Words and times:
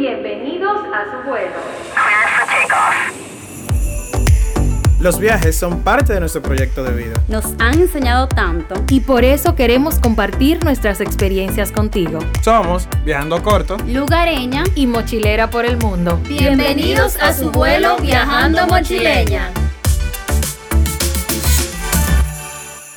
Bienvenidos 0.00 0.78
a 0.94 1.04
su 1.10 1.28
vuelo. 1.28 1.56
Los 4.98 5.18
viajes 5.18 5.54
son 5.58 5.82
parte 5.82 6.14
de 6.14 6.20
nuestro 6.20 6.40
proyecto 6.40 6.82
de 6.82 6.92
vida. 6.94 7.22
Nos 7.28 7.44
han 7.58 7.74
enseñado 7.74 8.26
tanto. 8.26 8.76
Y 8.88 9.00
por 9.00 9.24
eso 9.24 9.54
queremos 9.54 9.98
compartir 9.98 10.64
nuestras 10.64 11.02
experiencias 11.02 11.70
contigo. 11.70 12.18
Somos 12.42 12.88
Viajando 13.04 13.42
Corto. 13.42 13.76
Lugareña. 13.86 14.64
Y 14.74 14.86
mochilera 14.86 15.50
por 15.50 15.66
el 15.66 15.76
mundo. 15.76 16.18
Bienvenidos 16.26 17.18
a 17.20 17.34
su 17.34 17.50
vuelo 17.50 17.98
Viajando 17.98 18.66
Mochileña. 18.68 19.50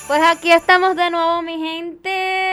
Pues 0.07 0.21
aquí 0.25 0.53
estamos 0.53 0.95
de 0.95 1.09
nuevo, 1.09 1.41
mi 1.41 1.59
gente. 1.59 2.52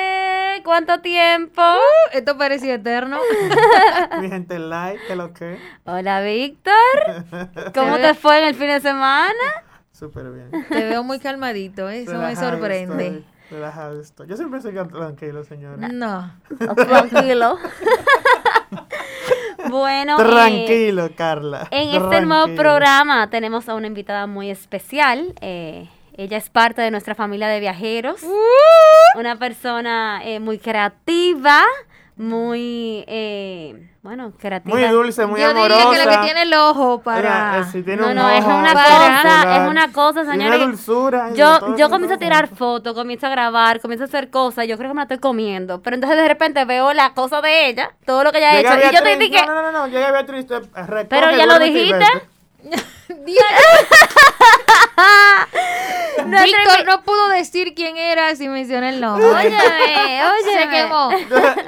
¿Cuánto 0.64 1.00
tiempo? 1.00 1.62
Uh, 1.62 2.16
esto 2.16 2.36
parecía 2.36 2.74
eterno. 2.74 3.18
mi 4.20 4.28
gente 4.28 4.58
like, 4.58 5.00
¿qué 5.06 5.16
lo 5.16 5.32
que? 5.32 5.58
Hola, 5.84 6.20
Víctor. 6.22 6.74
¿Cómo 7.74 7.96
te 7.96 8.14
fue 8.14 8.38
en 8.38 8.48
el 8.48 8.54
fin 8.54 8.68
de 8.68 8.80
semana? 8.80 9.64
Súper 9.92 10.30
bien. 10.30 10.66
Te 10.68 10.88
veo 10.88 11.02
muy 11.02 11.18
calmadito, 11.18 11.90
¿eh? 11.90 12.02
eso 12.02 12.18
me 12.18 12.34
sorprende. 12.34 13.06
Estoy, 13.06 13.24
relajado 13.50 14.00
estoy. 14.00 14.28
Yo 14.28 14.36
siempre 14.36 14.60
soy 14.62 14.72
tranquilo, 14.72 15.44
señora. 15.44 15.88
No. 15.88 16.32
Tranquilo. 16.74 17.58
bueno. 19.70 20.16
Tranquilo, 20.16 21.06
eh, 21.06 21.14
Carla. 21.14 21.68
En 21.70 22.02
este 22.02 22.22
nuevo 22.22 22.54
programa 22.54 23.28
tenemos 23.28 23.68
a 23.68 23.74
una 23.74 23.88
invitada 23.88 24.26
muy 24.26 24.50
especial. 24.50 25.34
Eh, 25.40 25.88
ella 26.16 26.36
es 26.36 26.50
parte 26.50 26.82
de 26.82 26.90
nuestra 26.90 27.14
familia 27.14 27.48
de 27.48 27.60
viajeros. 27.60 28.22
Uh. 28.22 29.18
Una 29.18 29.36
persona 29.36 30.20
eh, 30.24 30.40
muy 30.40 30.58
creativa, 30.58 31.62
muy, 32.16 33.04
eh, 33.06 33.90
bueno, 34.02 34.32
creativa. 34.38 34.76
Muy 34.76 34.86
dulce, 34.88 35.26
muy 35.26 35.40
Yo 35.40 35.50
amorosa. 35.50 35.84
Yo 35.84 35.90
diría 35.90 36.04
que 36.04 36.10
la 36.10 36.20
que 36.20 36.24
tiene 36.26 36.42
el 36.42 36.54
ojo 36.54 37.00
para... 37.00 37.60
Eh, 37.60 37.64
si 37.64 37.82
tiene 37.82 38.02
no, 38.02 38.08
un 38.08 38.14
no, 38.14 38.26
ojo 38.26 38.36
es 38.36 38.44
una 38.44 38.72
cosa, 38.72 39.56
es 39.56 39.70
una 39.70 39.92
cosa, 39.92 40.24
señores. 40.24 40.56
Una 40.56 40.66
dulzura. 40.66 41.32
Yo, 41.34 41.76
yo 41.76 41.88
comienzo 41.88 42.16
a 42.16 42.18
tirar 42.18 42.48
fotos, 42.48 42.94
comienzo 42.94 43.26
a 43.26 43.30
grabar, 43.30 43.80
comienzo 43.80 44.04
a 44.04 44.08
hacer 44.08 44.30
cosas, 44.30 44.66
yo 44.66 44.76
creo 44.76 44.90
que 44.90 44.94
me 44.94 45.00
la 45.00 45.04
estoy 45.04 45.18
comiendo. 45.18 45.80
Pero 45.82 45.94
entonces 45.94 46.18
de 46.18 46.28
repente 46.28 46.64
veo 46.64 46.92
la 46.92 47.14
cosa 47.14 47.40
de 47.40 47.68
ella, 47.68 47.92
todo 48.04 48.24
lo 48.24 48.32
que 48.32 48.38
ella 48.38 48.50
ha 48.50 48.60
hecho. 48.60 48.88
y 48.90 48.94
yo 48.94 49.02
te 49.02 49.16
dije... 49.16 49.46
No, 49.46 49.54
no, 49.54 49.62
no, 49.62 49.72
no, 49.72 49.86
llega 49.88 50.12
Beatriz, 50.12 50.46
te 50.46 50.60
recoge, 50.60 51.04
Pero 51.06 51.30
ya 51.30 51.46
lo 51.46 51.58
dijiste. 51.58 52.04
Víctor 56.26 56.84
no 56.86 57.02
pudo 57.02 57.28
decir 57.28 57.74
quién 57.74 57.96
era 57.96 58.34
si 58.36 58.48
mencioné 58.48 58.90
el 58.90 59.00
nombre. 59.00 59.26
Óyeme, 59.26 59.56
oye. 59.56 60.52
Se 60.60 60.68
quemó. 60.68 61.10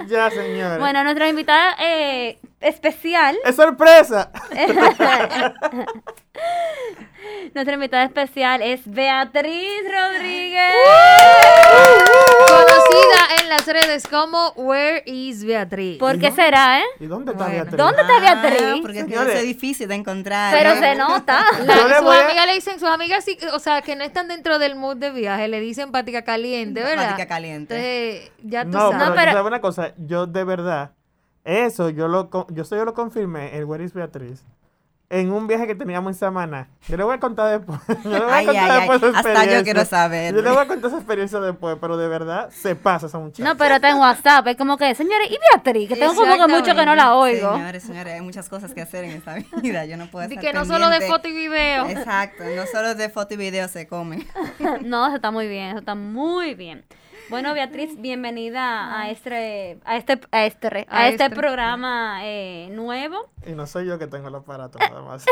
ya, 0.06 0.30
señora. 0.30 0.78
Bueno, 0.78 1.02
nuestra 1.04 1.28
invitada 1.28 1.76
eh, 1.80 2.38
especial. 2.60 3.36
¡Es 3.44 3.56
sorpresa! 3.56 4.30
nuestra 7.54 7.74
invitada 7.74 8.04
especial 8.04 8.62
es 8.62 8.80
Beatriz 8.90 9.82
Rodríguez. 9.90 10.72
Conocida 12.48 13.42
en 13.42 13.48
las 13.48 13.66
redes 13.66 14.06
como 14.08 14.50
Where 14.56 15.02
is 15.06 15.44
Beatriz. 15.44 15.98
¿Por 15.98 16.18
qué 16.18 16.30
será, 16.32 16.80
eh? 16.80 16.84
¿Y 17.00 17.06
dónde 17.06 17.32
está 17.32 17.44
Bueno. 17.44 17.60
Beatriz? 17.62 17.76
¿Dónde 17.78 18.02
está 18.02 18.20
Beatriz? 18.20 18.62
Ah, 18.62 18.78
porque 18.82 18.98
es 19.00 19.04
que 19.04 19.10
Señores. 19.10 19.34
es 19.36 19.42
difícil 19.42 19.88
de 19.88 19.94
encontrar. 19.94 20.54
Pero 20.56 20.70
¿eh? 20.70 20.78
se 20.80 20.94
nota. 20.96 21.44
La- 21.64 21.98
sus 21.98 22.08
a- 22.08 22.24
amigas 22.26 22.46
le 22.46 22.54
dicen, 22.54 22.80
sus 22.80 22.88
amigas 22.88 23.24
sí, 23.24 23.38
o 23.52 23.58
sea, 23.58 23.82
que 23.82 23.96
no 23.96 24.04
están 24.04 24.28
dentro 24.28 24.58
del 24.58 24.74
mood 24.76 24.96
de 24.96 25.10
viaje, 25.10 25.48
le 25.48 25.60
dicen 25.60 25.92
patica 25.92 26.22
caliente, 26.22 26.82
¿verdad? 26.82 27.10
Patica 27.10 27.26
caliente. 27.28 27.74
Entonces, 27.76 28.32
ya 28.42 28.64
tú 28.64 28.70
No, 28.70 28.90
sabes. 28.90 28.96
pero, 28.98 29.08
No, 29.10 29.14
pero- 29.16 29.32
¿sabes 29.32 29.46
una 29.46 29.60
cosa? 29.60 29.94
Yo 29.98 30.26
de 30.26 30.44
verdad, 30.44 30.92
eso 31.44 31.90
yo 31.90 32.08
lo, 32.08 32.30
yo, 32.50 32.62
eso 32.62 32.76
yo 32.76 32.84
lo 32.84 32.94
confirmé, 32.94 33.56
el 33.56 33.64
Where 33.64 33.84
is 33.84 33.92
Beatriz, 33.94 34.44
en 35.12 35.30
un 35.30 35.46
viaje 35.46 35.66
que 35.66 35.74
teníamos 35.74 36.14
en 36.14 36.18
Samana. 36.18 36.68
Yo 36.88 36.96
le 36.96 37.04
voy 37.04 37.14
a 37.14 37.20
contar 37.20 37.58
después. 37.58 37.78
Yo 38.02 38.10
le 38.10 38.18
voy 38.20 38.30
a 38.30 38.34
Ay, 38.34 38.46
contar 38.46 38.70
ay, 38.70 38.88
ay. 38.90 39.12
Hasta 39.14 39.44
yo 39.44 39.62
quiero 39.62 39.84
saber. 39.84 40.34
Yo 40.34 40.40
le 40.40 40.50
voy 40.50 40.62
a 40.62 40.66
contar 40.66 40.88
esa 40.88 40.96
experiencia 40.96 41.38
después, 41.38 41.76
pero 41.78 41.98
de 41.98 42.08
verdad 42.08 42.48
se 42.50 42.74
pasa 42.74 43.06
esa 43.06 43.18
muchacha. 43.18 43.44
No, 43.44 43.54
pero 43.58 43.74
está 43.74 43.90
en 43.90 43.98
WhatsApp. 43.98 44.46
Es 44.46 44.56
como 44.56 44.78
que, 44.78 44.94
señores, 44.94 45.30
¿y 45.30 45.36
Beatriz? 45.52 45.86
Que 45.90 45.96
tengo 45.96 46.14
como 46.14 46.34
que 46.34 46.48
mucho 46.48 46.74
que 46.74 46.86
no 46.86 46.94
la 46.94 47.14
oigo. 47.14 47.52
Señores, 47.52 47.82
señores, 47.82 48.14
hay 48.14 48.22
muchas 48.22 48.48
cosas 48.48 48.72
que 48.72 48.80
hacer 48.80 49.04
en 49.04 49.10
esta 49.10 49.34
vida. 49.62 49.84
Yo 49.84 49.98
no 49.98 50.06
puedo 50.10 50.26
estar 50.26 50.42
que 50.42 50.52
no 50.54 50.64
solo 50.64 50.88
de 50.88 51.02
foto 51.02 51.28
y 51.28 51.32
video. 51.32 51.88
Exacto, 51.90 52.44
no 52.44 52.64
solo 52.66 52.94
de 52.94 53.10
foto 53.10 53.34
y 53.34 53.36
video 53.36 53.68
se 53.68 53.86
come. 53.86 54.26
No, 54.82 55.06
eso 55.06 55.16
está 55.16 55.30
muy 55.30 55.46
bien, 55.46 55.68
eso 55.68 55.78
está 55.80 55.94
muy 55.94 56.54
bien. 56.54 56.84
Bueno, 57.30 57.54
Beatriz, 57.54 57.98
bienvenida 57.98 58.98
a 59.00 59.08
este, 59.10 59.78
a 59.84 59.96
este, 59.96 60.20
a 60.32 60.44
este, 60.44 60.86
a 60.88 60.96
A 60.98 61.08
este 61.08 61.24
este. 61.24 61.36
programa 61.36 62.18
eh, 62.24 62.68
nuevo. 62.72 63.30
Y 63.46 63.52
no 63.52 63.66
soy 63.66 63.86
yo 63.86 63.98
que 63.98 64.06
tengo 64.06 64.28
el 64.28 64.34
aparato 64.34 64.78
nada 64.78 65.00
más. 65.02 65.24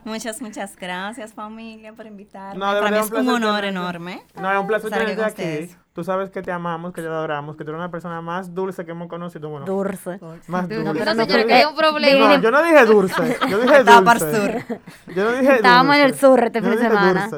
Muchas, 0.04 0.40
muchas 0.40 0.76
gracias 0.76 1.34
familia 1.34 1.92
por 1.94 2.06
invitarme. 2.06 2.58
No, 2.60 2.72
de 2.74 2.80
Para 2.80 2.90
mí 2.92 2.98
es 3.04 3.10
un 3.10 3.28
honor 3.28 3.56
tenerte. 3.62 3.68
enorme. 3.68 4.22
No, 4.40 4.52
es 4.52 4.58
un 4.60 4.66
placer 4.68 4.90
tenerte 4.90 5.22
aquí. 5.22 5.30
ustedes. 5.42 5.76
Tú 5.94 6.04
sabes 6.04 6.30
que 6.30 6.42
te 6.42 6.52
amamos, 6.52 6.92
que 6.92 7.00
te 7.02 7.08
adoramos, 7.08 7.56
que 7.56 7.64
tú 7.64 7.70
eres 7.72 7.80
una 7.80 7.90
persona 7.90 8.20
más 8.20 8.54
dulce 8.54 8.84
que 8.84 8.92
hemos 8.92 9.08
conocido. 9.08 9.48
Bueno, 9.48 9.66
Dulce. 9.66 10.20
más 10.46 10.68
No, 10.68 10.76
dulce. 10.76 10.92
pero 11.00 11.14
no, 11.14 11.26
pero- 11.26 11.46
que 11.46 11.54
hay 11.54 11.64
un 11.64 11.74
problema. 11.74 12.36
No, 12.36 12.40
yo 12.42 12.50
no 12.52 12.62
dije 12.62 12.84
dulce. 12.84 13.36
Yo 13.50 13.58
dije 13.58 13.78
Estaba 13.80 14.00
dulce. 14.00 14.04
para 14.04 14.30
el 14.30 14.62
sur. 14.62 14.78
Yo 15.16 15.24
no 15.24 15.32
dije 15.32 15.54
Estábamos 15.56 15.96
en 15.96 16.02
el 16.02 16.14
sur 16.14 16.44
este 16.44 16.60
Yo 16.62 16.68
fin 16.70 16.78
de 16.78 16.88
semana. 16.88 17.28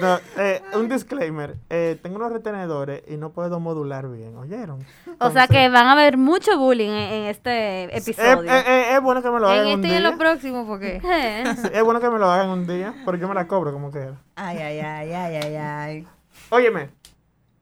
No, 0.00 0.18
eh, 0.36 0.62
un 0.74 0.88
disclaimer. 0.88 1.56
Eh, 1.70 1.98
tengo 2.02 2.16
unos 2.16 2.30
retenedores 2.32 3.02
y 3.08 3.16
no 3.16 3.30
puedo 3.32 3.58
modular 3.60 4.08
bien. 4.08 4.36
¿Oyeron? 4.36 4.84
O 5.20 5.30
sea 5.30 5.46
que 5.48 5.68
van 5.68 5.86
a 5.86 5.92
haber 5.92 6.16
mucho 6.18 6.58
bullying 6.58 6.90
en, 6.90 7.12
en 7.12 7.24
este 7.24 7.84
episodio. 7.96 8.42
eh, 8.44 8.64
eh, 8.66 8.94
es 8.96 9.00
bueno 9.02 9.22
que 9.22 9.30
me 9.30 9.40
lo 9.40 9.48
hagan 9.48 9.66
En 9.66 9.78
un 9.78 9.84
este 9.84 9.88
y 9.88 9.96
en 9.96 10.02
día. 10.02 10.10
lo 10.10 10.18
próximo, 10.18 10.66
porque 10.66 11.00
Eh. 11.02 11.44
Sí, 11.62 11.68
es 11.72 11.82
bueno 11.82 12.00
que 12.00 12.10
me 12.10 12.18
lo 12.18 12.30
hagan 12.30 12.50
un 12.50 12.66
día, 12.66 12.94
porque 13.04 13.20
yo 13.20 13.28
me 13.28 13.34
la 13.34 13.46
cobro 13.46 13.72
como 13.72 13.90
quiera. 13.90 14.16
Ay, 14.34 14.58
ay, 14.58 14.78
ay, 14.80 15.12
ay, 15.12 15.36
ay, 15.36 15.56
ay. 15.56 16.08
Óyeme, 16.50 16.90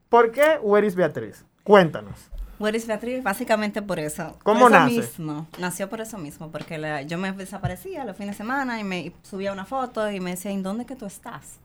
¿por 0.09 0.31
qué 0.31 0.59
Where 0.61 0.85
is 0.85 0.95
Beatriz? 0.95 1.45
Cuéntanos. 1.63 2.29
Where 2.59 2.77
is 2.77 2.87
Beatriz? 2.87 3.21
Básicamente 3.23 3.81
por 3.81 3.99
eso. 3.99 4.37
¿Cómo 4.43 4.61
por 4.61 4.71
eso 4.71 4.79
nace? 4.79 4.95
mismo. 4.97 5.47
Nació 5.59 5.89
por 5.89 5.99
eso 6.01 6.17
mismo, 6.17 6.51
porque 6.51 6.77
la- 6.77 7.01
yo 7.01 7.17
me 7.17 7.31
desaparecía 7.33 8.05
los 8.05 8.15
fines 8.15 8.33
de 8.35 8.37
semana 8.37 8.79
y 8.79 8.83
me 8.83 8.99
y 8.99 9.15
subía 9.23 9.51
una 9.51 9.65
foto 9.65 10.09
y 10.11 10.19
me 10.21 10.31
decía, 10.31 10.51
¿en 10.51 10.63
dónde 10.63 10.85
que 10.85 10.95
tú 10.95 11.05
estás? 11.05 11.59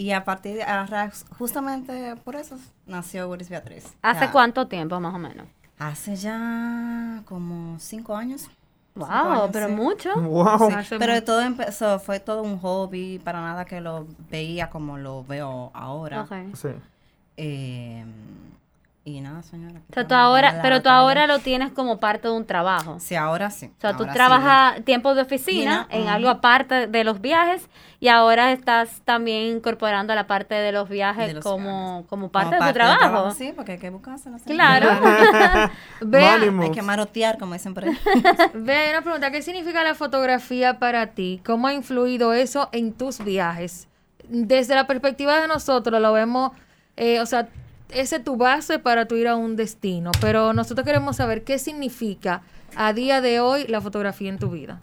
Y 0.00 0.12
a 0.12 0.24
partir 0.24 0.54
de, 0.56 0.62
a 0.62 1.12
justamente 1.36 2.16
por 2.24 2.34
eso 2.34 2.56
nació 2.86 3.28
Where 3.28 3.42
is 3.42 3.50
Beatriz. 3.50 3.84
¿Hace 4.00 4.24
Ya. 4.24 4.32
cuánto 4.32 4.66
tiempo, 4.66 4.98
más 4.98 5.14
o 5.14 5.18
menos? 5.18 5.46
Hace 5.78 6.16
ya 6.16 7.20
como 7.26 7.78
cinco 7.78 8.16
años. 8.16 8.48
Wow, 8.94 9.06
años, 9.10 9.50
pero 9.52 9.66
sí. 9.66 9.72
mucho. 9.74 10.14
Wow. 10.18 10.70
Sí, 10.88 10.96
pero 10.98 11.22
todo 11.22 11.42
empezó, 11.42 12.00
fue 12.00 12.18
todo 12.18 12.42
un 12.42 12.58
hobby, 12.60 13.18
para 13.18 13.42
nada 13.42 13.66
que 13.66 13.82
lo 13.82 14.06
veía 14.30 14.70
como 14.70 14.96
lo 14.96 15.22
veo 15.22 15.70
ahora. 15.74 16.22
Ok. 16.22 16.32
Sí. 16.54 16.68
Eh, 17.36 18.02
y 19.16 19.20
nada, 19.20 19.42
señora. 19.42 19.80
O 19.90 19.92
sea, 19.92 20.06
tú 20.06 20.14
ahora, 20.14 20.60
pero 20.62 20.82
tú 20.82 20.88
ahora 20.88 21.26
lo 21.26 21.38
tienes 21.38 21.72
como 21.72 21.98
parte 21.98 22.28
de 22.28 22.34
un 22.34 22.46
trabajo. 22.46 22.98
Sí, 23.00 23.14
ahora 23.14 23.50
sí. 23.50 23.66
O 23.66 23.80
sea, 23.80 23.92
tú 23.92 24.04
ahora 24.04 24.12
sí. 24.12 24.16
trabajas 24.16 24.84
tiempos 24.84 25.16
de 25.16 25.22
oficina 25.22 25.86
en 25.90 26.08
algo 26.08 26.28
aparte 26.28 26.86
de 26.86 27.04
los 27.04 27.20
viajes 27.20 27.68
y 28.00 28.08
ahora 28.08 28.52
estás 28.52 29.02
también 29.04 29.56
incorporando 29.56 30.14
la 30.14 30.26
parte 30.26 30.54
de 30.54 30.72
los 30.72 30.88
viajes 30.88 31.28
De 31.28 31.34
los 31.34 31.44
como, 31.44 31.64
viajes. 31.64 32.08
como 32.08 32.20
Como 32.20 32.32
parte 32.32 32.56
de 32.56 32.66
tu 32.66 32.72
trabajo. 32.72 33.30
Sí, 33.32 33.52
porque 33.54 33.72
hay 33.72 33.78
que 33.78 33.90
buscarse. 33.90 34.30
Claro. 34.46 34.88
Hay 36.12 36.70
que 36.70 36.82
marotear, 36.82 37.38
como 37.38 37.54
dicen 37.54 37.74
por 37.74 37.84
ahí. 37.84 37.98
Ve, 38.54 38.90
una 38.90 39.02
pregunta, 39.02 39.30
¿qué 39.30 39.42
significa 39.42 39.82
la 39.84 39.94
fotografía 39.94 40.78
para 40.78 41.08
ti? 41.08 41.40
¿Cómo 41.44 41.66
ha 41.66 41.74
influido 41.74 42.32
eso 42.32 42.68
en 42.72 42.92
tus 42.92 43.22
viajes? 43.22 43.88
Desde 44.28 44.74
la 44.74 44.86
perspectiva 44.86 45.40
de 45.40 45.48
nosotros 45.48 46.00
lo 46.00 46.12
vemos, 46.12 46.52
eh, 46.96 47.20
o 47.20 47.26
sea, 47.26 47.48
ese 47.92 48.16
es 48.16 48.24
tu 48.24 48.36
base 48.36 48.78
para 48.78 49.06
tu 49.06 49.14
ir 49.16 49.28
a 49.28 49.36
un 49.36 49.56
destino, 49.56 50.10
pero 50.20 50.52
nosotros 50.52 50.84
queremos 50.84 51.16
saber 51.16 51.44
qué 51.44 51.58
significa 51.58 52.42
a 52.76 52.92
día 52.92 53.20
de 53.20 53.40
hoy 53.40 53.66
la 53.68 53.80
fotografía 53.80 54.28
en 54.28 54.38
tu 54.38 54.50
vida. 54.50 54.80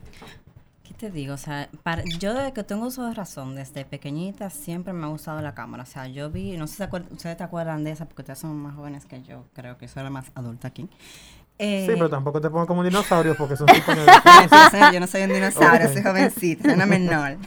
¿Qué 0.83 0.93
te 0.93 1.11
digo? 1.11 1.33
O 1.35 1.37
sea, 1.37 1.69
para- 1.83 2.03
yo 2.19 2.33
desde 2.33 2.53
que 2.53 2.63
tengo 2.63 2.87
uso 2.87 3.05
de 3.07 3.13
razón, 3.13 3.55
desde 3.55 3.85
pequeñita 3.85 4.49
siempre 4.49 4.93
me 4.93 5.05
ha 5.05 5.09
gustado 5.09 5.41
la 5.41 5.53
cámara. 5.53 5.83
O 5.83 5.85
sea, 5.85 6.07
yo 6.07 6.29
vi, 6.29 6.57
no 6.57 6.65
sé 6.67 6.75
si 6.89 7.13
ustedes 7.13 7.37
te 7.37 7.43
acuerdan 7.43 7.83
de 7.83 7.91
esa, 7.91 8.05
porque 8.05 8.23
ustedes 8.23 8.39
son 8.39 8.55
más 8.57 8.75
jóvenes 8.75 9.05
que 9.05 9.21
yo, 9.21 9.45
creo 9.53 9.77
que 9.77 9.87
soy 9.87 10.03
la 10.03 10.09
más 10.09 10.31
adulta 10.35 10.67
aquí. 10.69 10.89
Eh, 11.59 11.85
Sí, 11.87 11.93
pero 11.93 12.09
tampoco 12.09 12.39
te 12.39 12.49
pongo 12.49 12.67
como 12.67 12.81
un 12.81 12.85
dinosaurio 12.87 13.35
porque 13.35 13.55
son 13.57 13.67
señor, 14.71 14.93
yo 14.93 14.99
no 14.99 15.07
soy 15.07 15.23
un 15.23 15.33
dinosaurio, 15.33 15.87
Ok. 15.87 15.93
soy 15.93 16.03
jovencita, 16.03 16.63
soy 16.63 16.73
una 16.73 16.85
menor. 16.85 17.37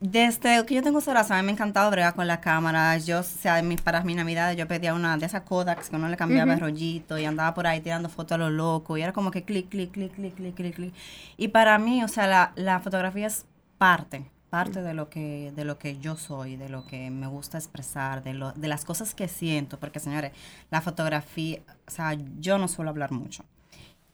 Desde 0.00 0.64
que 0.64 0.76
yo 0.76 0.82
tengo 0.82 1.00
esa 1.00 1.12
razón, 1.12 1.36
a 1.38 1.42
mí 1.42 1.46
me 1.46 1.50
ha 1.52 1.54
encantado 1.54 1.90
bregar 1.90 2.14
con 2.14 2.26
la 2.28 2.40
cámara. 2.40 2.96
Yo, 2.98 3.18
o 3.18 3.22
sea, 3.24 3.60
mis- 3.62 3.80
para 3.82 4.02
mis 4.04 4.14
navidades 4.14 4.56
yo 4.56 4.68
pedía 4.68 4.94
una 4.94 5.16
de 5.16 5.26
esas 5.26 5.42
Kodaks 5.42 5.88
que 5.90 5.96
uno 5.96 6.08
le 6.08 6.16
cambiaba 6.16 6.52
el 6.54 6.60
rollito 6.60 7.18
y 7.18 7.24
andaba 7.24 7.52
por 7.52 7.66
ahí 7.66 7.80
tirando 7.80 8.08
fotos 8.08 8.36
a 8.36 8.38
lo 8.38 8.48
loco. 8.48 8.96
Y 8.96 9.02
era 9.02 9.12
como 9.12 9.32
que 9.32 9.42
clic, 9.42 9.68
clic, 9.68 9.90
clic, 9.90 10.14
clic, 10.14 10.34
clic, 10.36 10.54
clic, 10.54 10.74
clic. 10.76 10.94
Y 11.36 11.48
para 11.48 11.78
mí, 11.78 12.04
o 12.04 12.08
sea, 12.08 12.28
la, 12.28 12.52
la 12.54 12.78
fotografía 12.78 13.26
es 13.26 13.44
parte, 13.76 14.30
parte 14.50 14.82
de 14.82 14.94
lo 14.94 15.08
que 15.10 15.52
de 15.56 15.64
lo 15.64 15.78
que 15.80 15.98
yo 15.98 16.16
soy, 16.16 16.54
de 16.56 16.68
lo 16.68 16.86
que 16.86 17.10
me 17.10 17.26
gusta 17.26 17.58
expresar, 17.58 18.22
de, 18.22 18.34
lo, 18.34 18.52
de 18.52 18.68
las 18.68 18.84
cosas 18.84 19.14
que 19.16 19.26
siento. 19.26 19.80
Porque, 19.80 19.98
señores, 19.98 20.30
la 20.70 20.80
fotografía, 20.80 21.58
o 21.88 21.90
sea, 21.90 22.16
yo 22.38 22.56
no 22.58 22.68
suelo 22.68 22.90
hablar 22.90 23.10
mucho. 23.10 23.44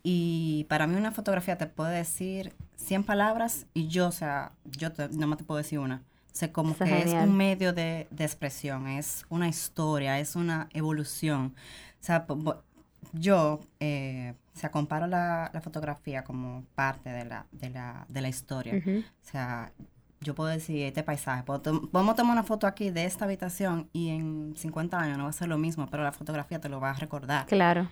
Y 0.07 0.67
para 0.69 0.87
mí 0.87 0.97
una 0.97 1.13
fotografía 1.13 1.57
te 1.57 1.67
puede 1.67 1.97
decir 1.97 2.53
100 2.77 3.05
palabras 3.05 3.67
y 3.73 3.89
yo, 3.89 4.07
o 4.09 4.13
sea, 4.13 4.53
yo 4.65 4.93
te, 4.93 5.09
no 5.09 5.27
me 5.27 5.37
te 5.37 5.45
puedo 5.45 5.59
decir 5.59 5.79
una. 5.79 6.03
O 6.27 6.37
sea, 6.37 6.53
como 6.53 6.77
que 6.77 7.03
es 7.03 7.13
un 7.13 7.35
medio 7.37 7.73
de, 7.73 8.07
de 8.11 8.25
expresión, 8.25 8.87
es 8.87 9.25
una 9.31 9.49
historia, 9.49 10.19
es 10.19 10.37
una 10.37 10.69
evolución. 10.73 11.55
O 12.01 12.05
sea, 12.05 12.27
yo, 13.13 13.61
eh, 13.81 14.35
o 14.55 14.59
sea, 14.59 14.71
comparo 14.71 15.07
la, 15.07 15.51
la 15.55 15.61
fotografía 15.61 16.23
como 16.23 16.65
parte 16.75 17.11
de 17.11 17.25
la, 17.25 17.47
de 17.53 17.71
la, 17.71 18.05
de 18.09 18.21
la 18.21 18.29
historia. 18.29 18.75
O 18.75 19.31
sea, 19.31 19.73
yo 20.21 20.35
puedo 20.35 20.51
decir 20.51 20.83
este 20.83 21.03
paisaje, 21.03 21.45
podemos 21.45 22.17
tomar 22.17 22.33
una 22.33 22.43
foto 22.43 22.67
aquí 22.67 22.91
de 22.91 23.05
esta 23.05 23.25
habitación 23.25 23.89
y 23.93 24.11
en 24.11 24.55
50 24.57 24.99
años 24.99 25.17
no 25.17 25.25
va 25.25 25.31
a 25.31 25.33
ser 25.33 25.49
lo 25.49 25.57
mismo, 25.57 25.87
pero 25.91 26.03
la 26.03 26.13
fotografía 26.13 26.61
te 26.61 26.69
lo 26.69 26.81
va 26.81 26.91
a 26.91 26.95
recordar. 26.95 27.47
Claro. 27.47 27.89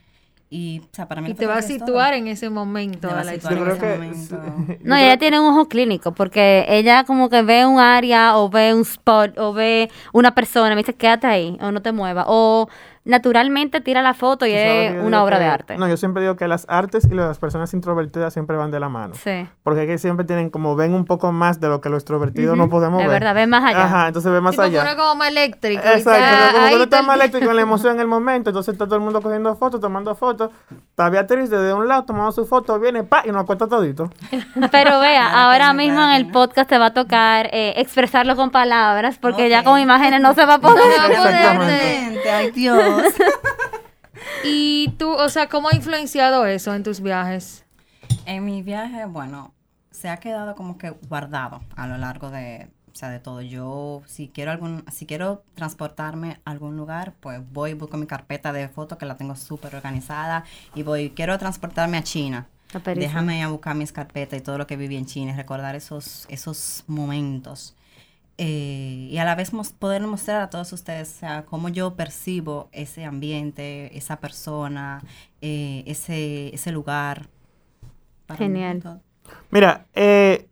Y, 0.55 0.81
o 0.81 0.89
sea, 0.93 1.09
para 1.09 1.23
mí 1.23 1.31
Y 1.31 1.35
la 1.35 1.39
te 1.39 1.47
va 1.47 1.55
a 1.55 1.61
todo. 1.61 1.69
situar 1.69 2.13
en 2.15 2.29
ese 2.29 2.51
momento 2.51 3.15
de 3.15 3.15
a 3.15 3.25
la 3.25 3.35
historia. 3.35 3.63
creo 3.63 3.77
en 3.77 3.79
ese 3.79 3.81
que... 3.81 3.87
momento. 3.87 4.37
sí, 4.67 4.79
No, 4.85 4.97
ella 4.97 5.17
tiene 5.19 5.41
un 5.41 5.47
ojo 5.47 5.67
clínico 5.69 6.13
porque 6.13 6.67
ella 6.69 7.05
como 7.05 7.31
que 7.31 7.43
ve 7.43 7.65
un 7.65 7.81
área 7.81 8.37
o 8.37 8.51
ve 8.51 8.75
un 8.75 8.83
spot 8.83 9.39
o 9.39 9.55
ve 9.55 9.91
una 10.13 10.35
persona, 10.35 10.71
me 10.75 10.83
dice 10.83 10.95
quédate 10.95 11.27
ahí 11.27 11.57
o 11.61 11.73
no 11.73 11.81
te 11.81 11.93
muevas 11.93 12.27
o 12.29 12.69
naturalmente 13.05 13.81
tira 13.81 14.01
la 14.03 14.15
foto 14.15 14.47
y 14.47 14.53
es 14.53 14.95
una 15.03 15.25
obra 15.25 15.39
de 15.39 15.47
arte. 15.47 15.77
No, 15.77 15.89
yo 15.89 15.97
siempre 15.97 16.23
digo 16.23 16.37
que 16.37 16.47
las 16.47 16.67
artes 16.69 17.05
y 17.11 17.15
las 17.15 17.39
personas 17.39 17.73
introvertidas 17.75 18.33
siempre 18.33 18.57
van 18.57 18.71
de 18.71 18.79
la 18.81 18.89
mano. 18.89 19.15
Sí. 19.15 19.47
Porque 19.63 19.83
es 19.83 19.87
que 19.89 19.99
siempre 19.99 20.25
tienen 20.25 20.51
como 20.51 20.77
ven 20.77 20.95
un 20.95 21.05
poco 21.05 21.33
más 21.33 21.61
de 21.61 21.69
lo 21.69 21.81
que 21.81 21.89
los 21.89 21.99
extrovertidos 22.03 22.57
no 22.57 22.69
podemos 22.69 23.01
es 23.03 23.09
ver. 23.09 23.21
verdad, 23.21 23.35
ven 23.35 23.51
más 23.51 23.65
allá. 23.65 23.85
Ajá, 23.85 24.07
entonces 24.09 24.31
ve 24.31 24.41
más 24.41 24.53
Tipo, 24.53 24.63
allá. 24.63 24.97
como 24.97 25.17
más 25.17 25.29
eléctrico. 25.31 25.83
Exacto, 25.85 26.53
como 26.53 26.65
ahí 26.67 26.73
que 26.73 26.79
no 26.79 26.85
está 26.85 27.03
más 27.03 27.17
eléctrico 27.17 27.51
en 27.51 27.57
la 27.57 27.63
emoción 27.63 27.95
en 27.95 28.01
el 28.01 28.07
momento, 28.07 28.51
entonces 28.51 28.73
está 28.73 28.85
todo 28.85 28.97
el 28.97 29.03
mundo 29.03 29.21
cogiendo 29.21 29.55
fotos, 29.57 29.81
tomando 29.81 30.15
fotos. 30.15 30.51
Está 30.91 31.09
Beatriz 31.11 31.51
desde 31.51 31.75
un 31.75 31.89
lado 31.89 32.05
tomando 32.05 32.31
su 32.33 32.47
foto, 32.47 32.79
viene, 32.79 33.03
pa, 33.03 33.23
y 33.25 33.33
nos 33.33 33.45
cuenta 33.47 33.67
todito. 33.67 34.11
Pero 34.71 35.01
vea, 35.01 35.45
ahora 35.45 35.73
mismo 35.73 36.01
en 36.03 36.11
el 36.11 36.31
podcast 36.31 36.69
te 36.69 36.79
va 36.79 36.87
a 36.87 36.95
tocar 36.95 37.49
eh, 37.53 37.75
expresarlo 37.79 38.37
con 38.37 38.51
palabras 38.51 39.19
porque 39.19 39.49
ya 39.49 39.65
con 39.65 39.81
imágenes 39.81 40.21
no 40.21 40.35
se 40.35 40.45
va 40.45 40.55
a 40.55 40.59
poder. 40.59 40.77
No 40.77 40.93
se 40.93 40.99
va 40.99 41.05
a 41.05 41.09
poder. 41.09 41.35
Exactamente. 41.35 42.31
Ay, 42.31 42.51
Dios. 42.53 42.92
Y 44.44 44.89
tú, 44.99 45.11
o 45.11 45.29
sea, 45.29 45.49
¿cómo 45.49 45.69
ha 45.69 45.75
influenciado 45.75 46.47
eso 46.47 46.75
en 46.75 46.83
tus 46.83 47.00
viajes? 47.00 47.65
En 48.27 48.44
mi 48.44 48.62
viaje, 48.62 49.05
bueno, 49.06 49.55
se 49.91 50.09
ha 50.09 50.17
quedado 50.19 50.55
como 50.55 50.79
que 50.79 50.91
guardado 50.91 51.62
a 51.77 51.87
lo 51.87 51.97
largo 51.97 52.31
de, 52.31 52.69
o 52.93 52.94
sea, 52.94 53.09
de 53.09 53.21
todo. 53.21 53.41
Yo, 53.41 54.03
si 54.06 54.29
quiero 54.29 54.50
algún, 54.50 54.85
si 54.91 55.06
quiero 55.06 55.44
transportarme 55.55 56.41
a 56.44 56.50
algún 56.50 56.77
lugar, 56.77 57.15
pues 57.21 57.41
voy, 57.53 57.75
busco 57.75 57.97
mi 57.97 58.06
carpeta 58.06 58.53
de 58.53 58.69
fotos 58.69 58.99
que 58.99 59.06
la 59.06 59.17
tengo 59.17 59.37
súper 59.37 59.77
organizada 59.77 60.44
y 60.75 60.83
voy, 60.83 61.11
quiero 61.11 61.39
transportarme 61.39 61.99
a 61.99 62.03
China. 62.03 62.49
Déjame 62.85 63.39
ir 63.39 63.44
a 63.44 63.49
buscar 63.49 63.77
mis 63.77 63.93
carpetas 63.93 64.39
y 64.39 64.43
todo 64.43 64.56
lo 64.56 64.67
que 64.67 64.77
viví 64.77 64.97
en 64.97 65.06
China 65.06 65.33
y 65.33 65.37
recordar 65.37 65.77
esos, 65.77 66.27
esos 66.29 66.85
momentos. 66.87 67.77
Eh, 68.38 69.08
y 69.11 69.19
a 69.19 69.25
la 69.25 69.34
vez 69.34 69.52
mos- 69.52 69.73
poder 69.73 70.02
mostrar 70.06 70.40
a 70.43 70.50
todos 70.50 70.73
ustedes 70.73 71.11
o 71.17 71.19
sea, 71.20 71.44
cómo 71.44 71.69
yo 71.69 71.94
percibo 71.94 72.69
ese 72.73 73.05
ambiente, 73.05 73.96
esa 73.96 74.17
persona, 74.17 75.02
eh, 75.40 75.84
ese, 75.87 76.52
ese 76.55 76.73
lugar. 76.73 77.29
Genial. 78.37 79.00
Mira, 79.50 79.87
eh, 79.94 80.49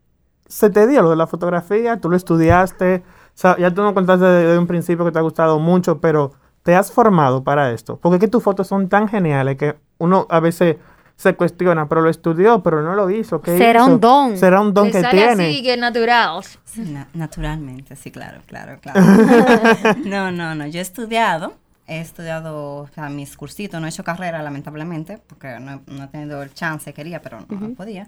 se 0.47 0.69
te 0.69 0.85
dio 0.87 1.01
lo 1.01 1.09
de 1.09 1.15
la 1.15 1.27
fotografía, 1.27 1.99
tú 1.99 2.09
lo 2.09 2.15
estudiaste, 2.15 3.03
o 3.05 3.31
sea, 3.33 3.57
ya 3.57 3.73
tú 3.73 3.81
nos 3.81 3.93
contaste 3.93 4.25
desde 4.25 4.57
un 4.59 4.67
principio 4.67 5.03
que 5.05 5.11
te 5.11 5.19
ha 5.19 5.23
gustado 5.23 5.57
mucho, 5.59 5.99
pero 5.99 6.33
te 6.63 6.75
has 6.75 6.91
formado 6.91 7.43
para 7.43 7.71
esto. 7.71 7.97
Porque 7.97 8.17
es 8.17 8.19
que 8.21 8.27
tus 8.27 8.43
fotos 8.43 8.67
son 8.67 8.87
tan 8.87 9.07
geniales 9.07 9.57
que 9.57 9.75
uno 9.97 10.27
a 10.29 10.39
veces 10.39 10.77
se 11.21 11.35
cuestiona, 11.35 11.87
pero 11.87 12.01
lo 12.01 12.09
estudió, 12.09 12.63
pero 12.63 12.81
no 12.81 12.95
lo 12.95 13.09
hizo. 13.11 13.41
¿qué 13.41 13.57
Será 13.57 13.81
hizo? 13.81 13.93
un 13.93 13.99
don. 14.01 14.37
Será 14.37 14.59
un 14.59 14.73
don 14.73 14.87
Te 14.87 14.93
que 14.93 15.01
sale 15.01 15.17
tiene. 15.27 15.49
así, 15.49 15.61
que 15.63 15.77
natural. 15.77 16.41
Na- 16.77 17.07
naturalmente, 17.13 17.95
sí, 17.95 18.09
claro, 18.11 18.41
claro, 18.47 18.79
claro. 18.81 18.99
no, 20.05 20.31
no, 20.31 20.55
no, 20.55 20.65
yo 20.67 20.79
he 20.79 20.81
estudiado, 20.81 21.53
he 21.87 21.99
estudiado 22.01 22.77
o 22.77 22.87
sea, 22.87 23.09
mis 23.09 23.37
cursitos, 23.37 23.79
no 23.79 23.85
he 23.85 23.89
hecho 23.89 24.03
carrera 24.03 24.41
lamentablemente, 24.41 25.19
porque 25.27 25.59
no, 25.59 25.81
no 25.85 26.03
he 26.05 26.07
tenido 26.07 26.41
el 26.41 26.53
chance, 26.53 26.91
quería, 26.93 27.21
pero 27.21 27.45
no 27.47 27.69
podía. 27.75 28.07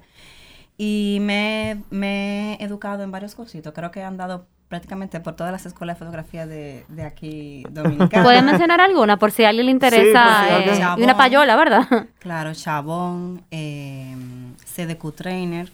Y 0.77 1.19
me, 1.21 1.83
me 1.91 2.55
he 2.55 2.63
educado 2.63 3.03
en 3.03 3.11
varios 3.11 3.35
cursitos, 3.35 3.73
creo 3.73 3.91
que 3.91 3.99
he 3.99 4.03
andado 4.03 4.47
prácticamente 4.73 5.19
por 5.19 5.35
todas 5.35 5.51
las 5.51 5.67
escuelas 5.67 5.97
de 5.99 5.99
fotografía 5.99 6.47
de, 6.47 6.83
de 6.87 7.03
aquí 7.03 7.63
dominicanas. 7.69 8.25
¿Puedes 8.25 8.41
mencionar 8.43 8.81
alguna 8.81 9.17
por 9.17 9.29
si 9.29 9.43
a 9.43 9.49
alguien 9.49 9.67
le 9.67 9.71
interesa? 9.71 10.59
eh, 10.61 10.81
y 10.97 11.03
una 11.03 11.15
payola, 11.15 11.55
¿verdad? 11.55 11.87
Claro, 12.19 12.53
Chabón, 12.55 13.43
eh, 13.51 14.15
CDQ 14.75 15.13
Trainer, 15.15 15.71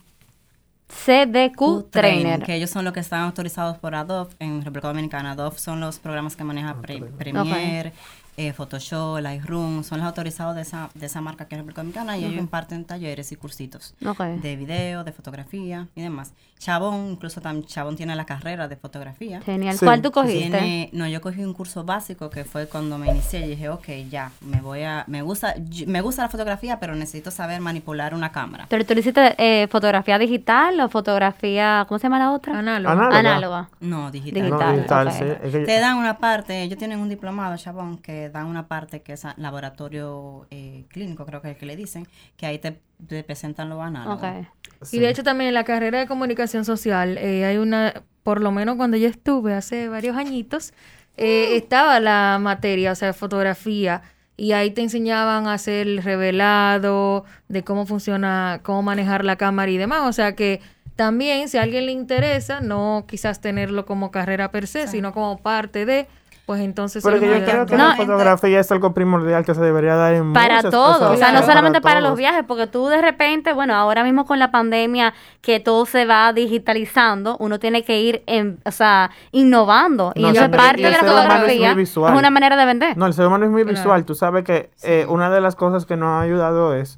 CDQ 0.90 1.90
Trainer. 1.92 2.44
que 2.44 2.56
ellos 2.56 2.70
son 2.70 2.84
los 2.84 2.94
que 2.94 3.00
están 3.00 3.22
autorizados 3.22 3.78
por 3.78 3.96
Adobe 3.96 4.34
en 4.40 4.60
República 4.66 4.90
Dominicana. 4.90 5.32
Adobe 5.32 5.58
son 5.60 5.80
los 5.80 5.98
programas 6.00 6.36
que 6.36 6.44
maneja 6.44 6.76
Pre- 6.82 7.00
Premiere, 7.18 7.94
eh, 8.38 8.52
Photoshop, 8.54 9.20
Lightroom, 9.22 9.84
son 9.84 10.00
los 10.00 10.08
autorizados 10.08 10.56
de 10.56 10.64
esa, 10.64 10.90
de 10.96 11.06
esa 11.06 11.22
marca 11.22 11.46
que 11.48 11.56
es 11.56 11.60
República 11.60 11.82
Dominicana 11.82 12.18
y 12.18 12.26
ellos 12.26 12.40
imparten 12.40 12.84
talleres 12.86 13.32
y 13.32 13.36
cursitos 13.38 13.94
de 14.42 14.56
video, 14.56 15.04
de 15.04 15.12
fotografía 15.14 15.88
y 15.96 16.02
demás. 16.02 16.34
Chabón, 16.60 17.12
incluso 17.12 17.40
también 17.40 17.66
Chabón 17.66 17.96
tiene 17.96 18.16
la 18.16 18.26
carrera 18.26 18.68
de 18.68 18.76
fotografía. 18.76 19.40
Genial. 19.42 19.78
Sí. 19.78 19.86
¿Cuál 19.86 20.02
tú 20.02 20.12
cogiste? 20.12 20.42
Tiene, 20.50 20.90
no, 20.92 21.08
yo 21.08 21.22
cogí 21.22 21.42
un 21.42 21.54
curso 21.54 21.86
básico 21.86 22.30
que 22.30 22.44
fue 22.44 22.68
cuando 22.68 22.98
me 22.98 23.08
inicié 23.10 23.46
y 23.46 23.50
dije, 23.50 23.70
ok, 23.70 23.88
ya, 24.10 24.32
me 24.42 24.60
voy 24.60 24.84
a, 24.84 25.06
me 25.08 25.22
gusta, 25.22 25.56
me 25.88 26.02
gusta 26.02 26.24
la 26.24 26.30
fotografía, 26.30 26.78
pero 26.80 26.96
necesito 26.96 27.32
saber 27.32 27.62
manipular 27.62 28.14
una 28.14 28.32
cámara. 28.34 28.66
¿Pero 28.70 28.86
tú 28.86 28.94
le 28.94 29.00
hiciste 29.00 29.36
eh, 29.38 29.68
fotografía 29.70 30.20
digital 30.20 30.80
o 30.82 30.90
fotografía, 30.90 31.86
¿cómo 31.88 31.98
se 31.98 32.04
llama 32.04 32.20
la 32.20 32.32
otra? 32.34 32.60
Análoga. 32.60 33.08
Análoga. 33.18 33.70
No, 33.80 34.12
digital. 34.12 34.44
Digital. 34.44 34.68
No, 34.72 34.76
digital, 34.76 35.08
ok. 35.08 35.14
sí. 35.14 35.24
Es 35.48 35.52
que- 35.54 35.60
Te 35.66 35.80
dan 35.80 35.98
una 35.98 36.18
parte, 36.18 36.62
ellos 36.62 36.78
tienen 36.78 37.00
un 37.00 37.08
diplomado, 37.08 37.56
Chabón, 37.56 37.98
que 38.00 38.30
dan 38.30 38.48
una 38.48 38.68
parte 38.68 39.02
que 39.02 39.14
es 39.14 39.24
a- 39.24 39.34
laboratorio 39.38 40.46
eh, 40.52 40.84
clínico, 40.90 41.26
creo 41.26 41.42
que 41.42 41.50
es 41.50 41.54
el 41.56 41.60
que 41.60 41.66
le 41.66 41.76
dicen, 41.78 42.06
que 42.36 42.46
ahí 42.46 42.60
te, 42.60 42.82
te 43.08 43.24
presentan 43.24 43.70
los 43.70 43.80
análogos. 43.82 44.24
Ok. 44.24 44.92
Y 44.92 45.00
de 45.00 45.10
hecho 45.10 45.24
también 45.24 45.50
en 45.50 45.54
la 45.54 45.64
carrera 45.64 46.00
de 46.00 46.08
comunicación 46.08 46.66
social 46.66 47.18
eh, 47.18 47.46
hay 47.46 47.58
una, 47.58 48.04
por 48.24 48.42
lo 48.42 48.52
menos 48.52 48.76
cuando 48.78 48.98
yo 48.98 49.08
estuve 49.08 49.54
hace 49.54 49.90
varios 49.90 50.16
añitos, 50.16 50.74
eh, 51.18 51.58
estaba 51.58 52.00
la 52.00 52.38
materia, 52.42 52.94
o 52.94 52.96
sea, 52.96 53.14
fotografía, 53.14 54.02
y 54.38 54.54
ahí 54.54 54.72
te 54.72 54.82
enseñaban 54.82 55.48
a 55.48 55.54
hacer 55.54 55.86
el 55.86 56.02
revelado, 56.02 57.26
de 57.50 57.66
cómo 57.66 57.86
funciona, 57.86 58.62
cómo 58.64 58.82
manejar 58.82 59.26
la 59.26 59.36
cámara 59.36 59.70
y 59.70 59.78
demás. 59.78 60.04
O 60.08 60.14
sea 60.14 60.34
que 60.34 60.62
también, 60.96 61.50
si 61.50 61.58
a 61.58 61.64
alguien 61.64 61.86
le 61.86 61.92
interesa, 61.92 62.62
no 62.62 63.06
quizás 63.06 63.42
tenerlo 63.42 63.86
como 63.86 64.12
carrera 64.12 64.50
per 64.50 64.66
se, 64.68 64.88
sino 64.88 65.12
como 65.12 65.40
parte 65.40 65.86
de, 65.86 66.08
pues 66.50 66.62
entonces... 66.62 67.04
Pero 67.04 67.18
se 67.18 67.22
que 67.22 67.30
lo 67.30 67.38
yo 67.38 67.46
creo 67.46 67.66
que. 67.68 67.78
No, 67.78 67.90
la 67.90 67.96
fotografía 67.96 68.60
es 68.60 68.72
algo 68.72 68.92
primordial 68.92 69.46
que 69.46 69.54
se 69.54 69.62
debería 69.62 69.94
dar 69.94 70.16
en 70.16 70.34
Para 70.34 70.64
todo, 70.64 70.94
cosas, 70.94 71.12
o 71.12 71.16
sea, 71.16 71.28
no 71.28 71.32
claro, 71.34 71.46
solamente 71.46 71.80
para, 71.80 72.00
los 72.02 72.08
todos. 72.08 72.18
viajes, 72.18 72.44
porque 72.48 72.66
tú 72.66 72.88
de 72.88 73.00
repente, 73.04 73.54
bueno, 73.54 73.76
ahora 73.76 74.04
mismo 74.04 74.26
con 74.26 74.40
la 74.40 74.50
pandemia 74.50 75.14
que 75.42 75.60
todo 75.60 75.86
se 75.86 76.08
va 76.08 76.34
digitalizando, 76.34 77.38
uno 77.40 77.60
tiene 77.60 77.84
que 77.84 78.02
ir, 78.02 78.24
en, 78.26 78.58
o 78.66 78.72
sea, 78.72 79.12
innovando. 79.32 80.12
y 80.16 80.24
No, 80.24 80.30
eso 80.32 80.44
es 80.46 80.50
parte 80.50 80.82
y 80.82 80.84
de 80.86 80.90
la 80.90 80.98
es 80.98 81.04
fotografía. 81.06 81.74
visual. 81.76 82.14
Es 82.14 82.20
una 82.20 82.32
manera 82.32 82.56
de 82.56 82.66
vender. 82.66 82.98
No, 82.98 83.06
el 83.06 83.14
ser 83.14 83.28
humano 83.28 83.46
es 83.46 83.52
muy 83.52 83.62
Claro. 83.62 83.78
visual. 83.78 84.06
Tú 84.06 84.16
sabes 84.16 84.44
que 84.44 84.72
eh, 84.82 85.06
una 85.08 85.30
de 85.30 85.42
las 85.42 85.56
cosas 85.56 85.86
que 85.86 85.98
nos 85.98 86.08
ha 86.08 86.22
ayudado 86.22 86.74
es 86.74 86.98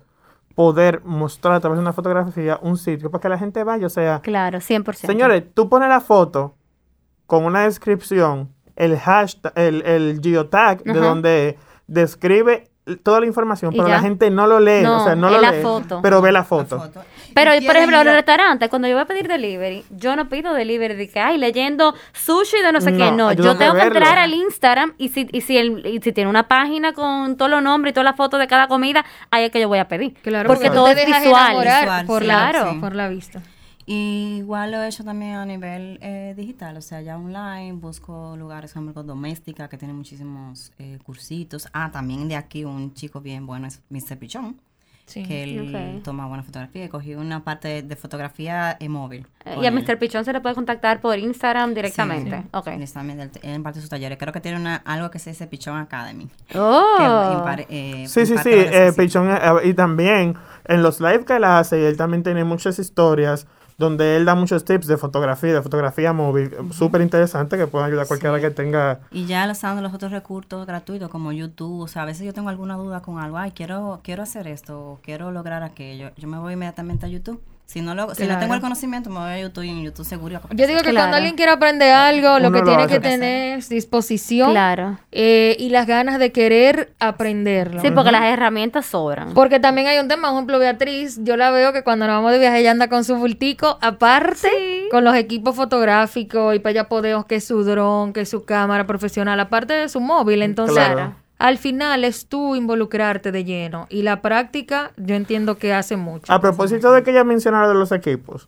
poder 0.55 1.01
mostrar 1.03 1.55
a 1.55 1.59
través 1.59 1.75
de 1.77 1.81
una 1.81 1.91
fotografía 1.91 2.57
un 2.61 2.77
sitio 2.77 3.11
para 3.11 3.21
que 3.21 3.27
la 3.27 3.37
gente 3.37 3.65
vaya. 3.65 3.85
O 3.85 3.89
sea, 3.89 4.21
Claro, 4.21 4.59
100%. 4.61 5.07
señores, 5.07 5.43
tú 5.53 5.67
pones 5.67 5.89
la 5.89 5.99
foto 5.99 6.55
con 7.25 7.43
una 7.43 7.63
descripción, 7.63 8.49
el 8.75 8.97
hashtag, 8.97 9.53
el, 9.55 9.81
el 9.83 10.19
geotag 10.21 10.83
de 10.83 10.99
donde 10.99 11.57
describe 11.87 12.67
toda 13.03 13.19
la 13.19 13.27
información, 13.27 13.71
pero 13.71 13.87
ya. 13.87 13.95
la 13.95 14.01
gente 14.01 14.29
no 14.31 14.47
lo 14.47 14.59
lee, 14.59 14.81
No, 14.81 15.01
o 15.01 15.03
sea, 15.03 15.15
no 15.15 15.29
lo 15.29 15.39
la 15.39 15.51
lee, 15.51 15.61
foto. 15.61 15.99
pero 16.01 16.21
ve 16.21 16.31
la 16.31 16.39
La 16.39 16.45
foto. 16.45 16.89
Pero, 17.33 17.51
por 17.65 17.75
ejemplo, 17.77 17.99
en 18.01 18.05
los 18.07 18.15
restaurantes, 18.15 18.69
cuando 18.69 18.87
yo 18.87 18.95
voy 18.95 19.03
a 19.03 19.05
pedir 19.05 19.27
delivery, 19.27 19.85
yo 19.91 20.15
no 20.15 20.27
pido 20.27 20.53
delivery 20.53 20.95
de 20.95 21.07
que, 21.09 21.19
ay, 21.19 21.37
leyendo 21.37 21.93
sushi 22.11 22.57
de 22.61 22.71
no 22.71 22.81
sé 22.81 22.91
qué. 22.93 23.11
No, 23.11 23.31
yo 23.31 23.55
tengo 23.55 23.75
que 23.75 23.83
entrar 23.83 24.17
al 24.17 24.33
Instagram 24.33 24.93
y 24.97 25.09
si, 25.09 25.27
y 25.31 25.41
si, 25.41 25.57
el, 25.57 25.85
y 25.85 26.01
si 26.01 26.11
tiene 26.11 26.29
una 26.29 26.47
página 26.47 26.91
con 26.93 27.37
todos 27.37 27.51
los 27.51 27.61
nombres 27.61 27.91
y 27.91 27.93
todas 27.93 28.05
las 28.05 28.17
fotos 28.17 28.39
de 28.39 28.47
cada 28.47 28.67
comida, 28.67 29.05
ahí 29.29 29.45
es 29.45 29.51
que 29.51 29.61
yo 29.61 29.67
voy 29.67 29.79
a 29.79 29.87
pedir. 29.87 30.13
Claro, 30.15 30.47
porque 30.47 30.69
todo 30.69 30.87
es 30.87 31.05
visual. 31.05 31.53
por, 32.07 32.21
sí, 32.21 32.27
la, 32.27 32.51
claro. 32.51 32.77
por 32.81 32.95
la 32.95 33.07
vista. 33.07 33.41
Y 33.85 34.37
igual 34.39 34.71
lo 34.71 34.81
he 34.81 34.87
hecho 34.87 35.03
también 35.03 35.35
a 35.35 35.45
nivel 35.45 35.97
eh, 36.01 36.33
digital, 36.37 36.77
o 36.77 36.81
sea, 36.81 37.01
ya 37.01 37.17
online, 37.17 37.73
busco 37.73 38.35
lugares 38.37 38.73
como 38.73 38.91
doméstica 39.03 39.67
que 39.67 39.77
tienen 39.77 39.97
muchísimos 39.97 40.71
eh, 40.79 40.99
cursitos. 41.03 41.67
Ah, 41.73 41.89
también 41.91 42.27
de 42.27 42.35
aquí 42.35 42.63
un 42.65 42.93
chico 42.93 43.21
bien 43.21 43.45
bueno 43.45 43.67
es 43.67 43.81
Mr. 43.89 44.17
Pichón. 44.17 44.59
Sí. 45.07 45.23
que 45.23 45.43
él 45.43 45.75
Ok. 45.97 46.03
toma 46.05 46.25
buena 46.25 46.41
fotografía. 46.41 46.85
Y 46.85 46.87
cogí 46.87 47.15
una 47.15 47.43
parte 47.43 47.67
de, 47.67 47.81
de 47.83 47.95
fotografía 47.97 48.77
en 48.79 48.91
móvil. 48.93 49.27
Eh, 49.43 49.57
y 49.61 49.65
a 49.65 49.67
él. 49.67 49.73
Mr. 49.73 49.97
Pichón 49.99 50.23
se 50.23 50.31
le 50.31 50.39
puede 50.39 50.55
contactar 50.55 51.01
por 51.01 51.17
Instagram 51.19 51.73
directamente. 51.73 52.29
Sí, 52.31 52.37
sí. 52.43 52.49
Ok. 52.53 52.67
Él 52.67 52.93
también 52.93 53.17
del- 53.17 53.31
él 53.41 53.55
imparte 53.55 53.81
sus 53.81 53.89
talleres. 53.89 54.17
Creo 54.17 54.31
que 54.31 54.39
tiene 54.39 54.57
una, 54.57 54.77
algo 54.77 55.11
que 55.11 55.19
se 55.19 55.31
dice 55.31 55.47
Pichón 55.47 55.75
Academy. 55.77 56.29
Oh. 56.55 57.43
impar- 57.43 57.65
eh, 57.69 58.05
Sí, 58.07 58.25
sí, 58.25 58.37
sí, 58.37 58.49
eh. 58.53 58.93
Pichón, 58.95 59.29
eh, 59.31 59.37
y 59.65 59.73
también 59.73 60.35
en 60.65 60.81
los 60.81 61.01
live 61.01 61.25
que 61.25 61.35
él 61.35 61.43
hace, 61.43 61.89
él 61.89 61.97
también 61.97 62.23
tiene 62.23 62.45
muchas 62.45 62.79
historias 62.79 63.47
donde 63.81 64.15
él 64.15 64.25
da 64.25 64.35
muchos 64.35 64.63
tips 64.63 64.87
de 64.87 64.95
fotografía, 64.95 65.53
de 65.53 65.61
fotografía 65.61 66.13
móvil, 66.13 66.51
súper 66.71 67.01
interesante 67.01 67.57
que 67.57 67.67
pueden 67.67 67.87
ayudar 67.87 68.05
a 68.05 68.07
cualquiera 68.07 68.39
que 68.39 68.51
tenga... 68.51 69.01
Y 69.11 69.25
ya 69.25 69.49
usando 69.51 69.81
los 69.81 69.93
otros 69.93 70.11
recursos 70.11 70.65
gratuitos 70.65 71.09
como 71.09 71.31
YouTube, 71.31 71.81
o 71.81 71.87
sea, 71.87 72.03
a 72.03 72.05
veces 72.05 72.25
yo 72.25 72.33
tengo 72.33 72.49
alguna 72.49 72.77
duda 72.77 73.01
con 73.01 73.19
algo, 73.19 73.37
ay, 73.37 73.51
quiero, 73.51 73.99
quiero 74.03 74.23
hacer 74.23 74.47
esto, 74.47 74.79
o 74.79 74.99
quiero 75.01 75.31
lograr 75.31 75.63
aquello, 75.63 76.11
yo 76.15 76.27
me 76.27 76.37
voy 76.37 76.53
inmediatamente 76.53 77.05
a 77.05 77.09
YouTube. 77.09 77.41
Si 77.71 77.81
no, 77.81 77.95
lo, 77.95 78.13
si 78.15 78.27
no 78.27 78.37
tengo 78.37 78.53
el 78.53 78.59
conocimiento, 78.59 79.09
me 79.09 79.19
voy 79.19 79.29
a 79.29 79.39
YouTube 79.39 79.63
y 79.63 79.69
en 79.69 79.81
YouTube 79.83 80.05
seguro. 80.05 80.41
Yo 80.49 80.67
digo 80.67 80.79
que 80.81 80.89
Claro. 80.89 80.95
cuando 80.97 81.15
alguien 81.17 81.35
quiere 81.35 81.53
aprender 81.53 81.93
algo, 81.93 82.37
lo 82.39 82.49
Uno 82.49 82.51
que 82.51 82.59
lo 82.59 82.65
tiene 82.65 82.87
que 82.87 82.99
tener 82.99 83.59
es 83.59 83.69
disposición 83.69 84.51
Claro. 84.51 84.97
eh, 85.13 85.55
y 85.57 85.69
las 85.69 85.87
ganas 85.87 86.19
de 86.19 86.33
querer 86.33 86.91
aprenderlo. 86.99 87.81
Sí, 87.81 87.89
porque 87.91 88.11
las 88.11 88.23
herramientas 88.25 88.85
sobran. 88.87 89.33
Porque 89.33 89.61
también 89.61 89.87
hay 89.87 89.99
un 89.99 90.09
tema, 90.09 90.27
por 90.27 90.35
ejemplo, 90.37 90.59
Beatriz, 90.59 91.19
yo 91.23 91.37
la 91.37 91.49
veo 91.51 91.71
que 91.71 91.83
cuando 91.83 92.07
nos 92.07 92.17
vamos 92.17 92.33
de 92.33 92.39
viaje 92.39 92.59
ella 92.59 92.71
anda 92.71 92.89
con 92.89 93.05
su 93.05 93.15
bultico, 93.15 93.77
aparte 93.81 94.49
con 94.91 95.05
los 95.05 95.15
equipos 95.15 95.55
fotográficos 95.55 96.53
y 96.55 96.59
para 96.59 96.71
allá 96.71 96.89
podemos 96.89 97.25
que 97.25 97.35
es 97.35 97.45
su 97.45 97.63
dron, 97.63 98.11
que 98.11 98.21
es 98.21 98.29
su 98.29 98.43
cámara 98.43 98.85
profesional, 98.85 99.39
aparte 99.39 99.73
de 99.73 99.87
su 99.87 100.01
móvil. 100.01 100.41
Entonces, 100.41 100.75
Claro. 100.75 101.15
Al 101.41 101.57
final 101.57 102.03
es 102.03 102.27
tú 102.27 102.55
involucrarte 102.55 103.31
de 103.31 103.43
lleno 103.43 103.87
y 103.89 104.03
la 104.03 104.21
práctica 104.21 104.91
yo 104.95 105.15
entiendo 105.15 105.57
que 105.57 105.73
hace 105.73 105.97
mucho. 105.97 106.31
A 106.31 106.39
propósito 106.39 106.91
de 106.91 107.01
que 107.01 107.09
ella 107.09 107.23
mencionó 107.23 107.59
lo 107.61 107.67
de 107.67 107.73
los 107.73 107.91
equipos, 107.91 108.47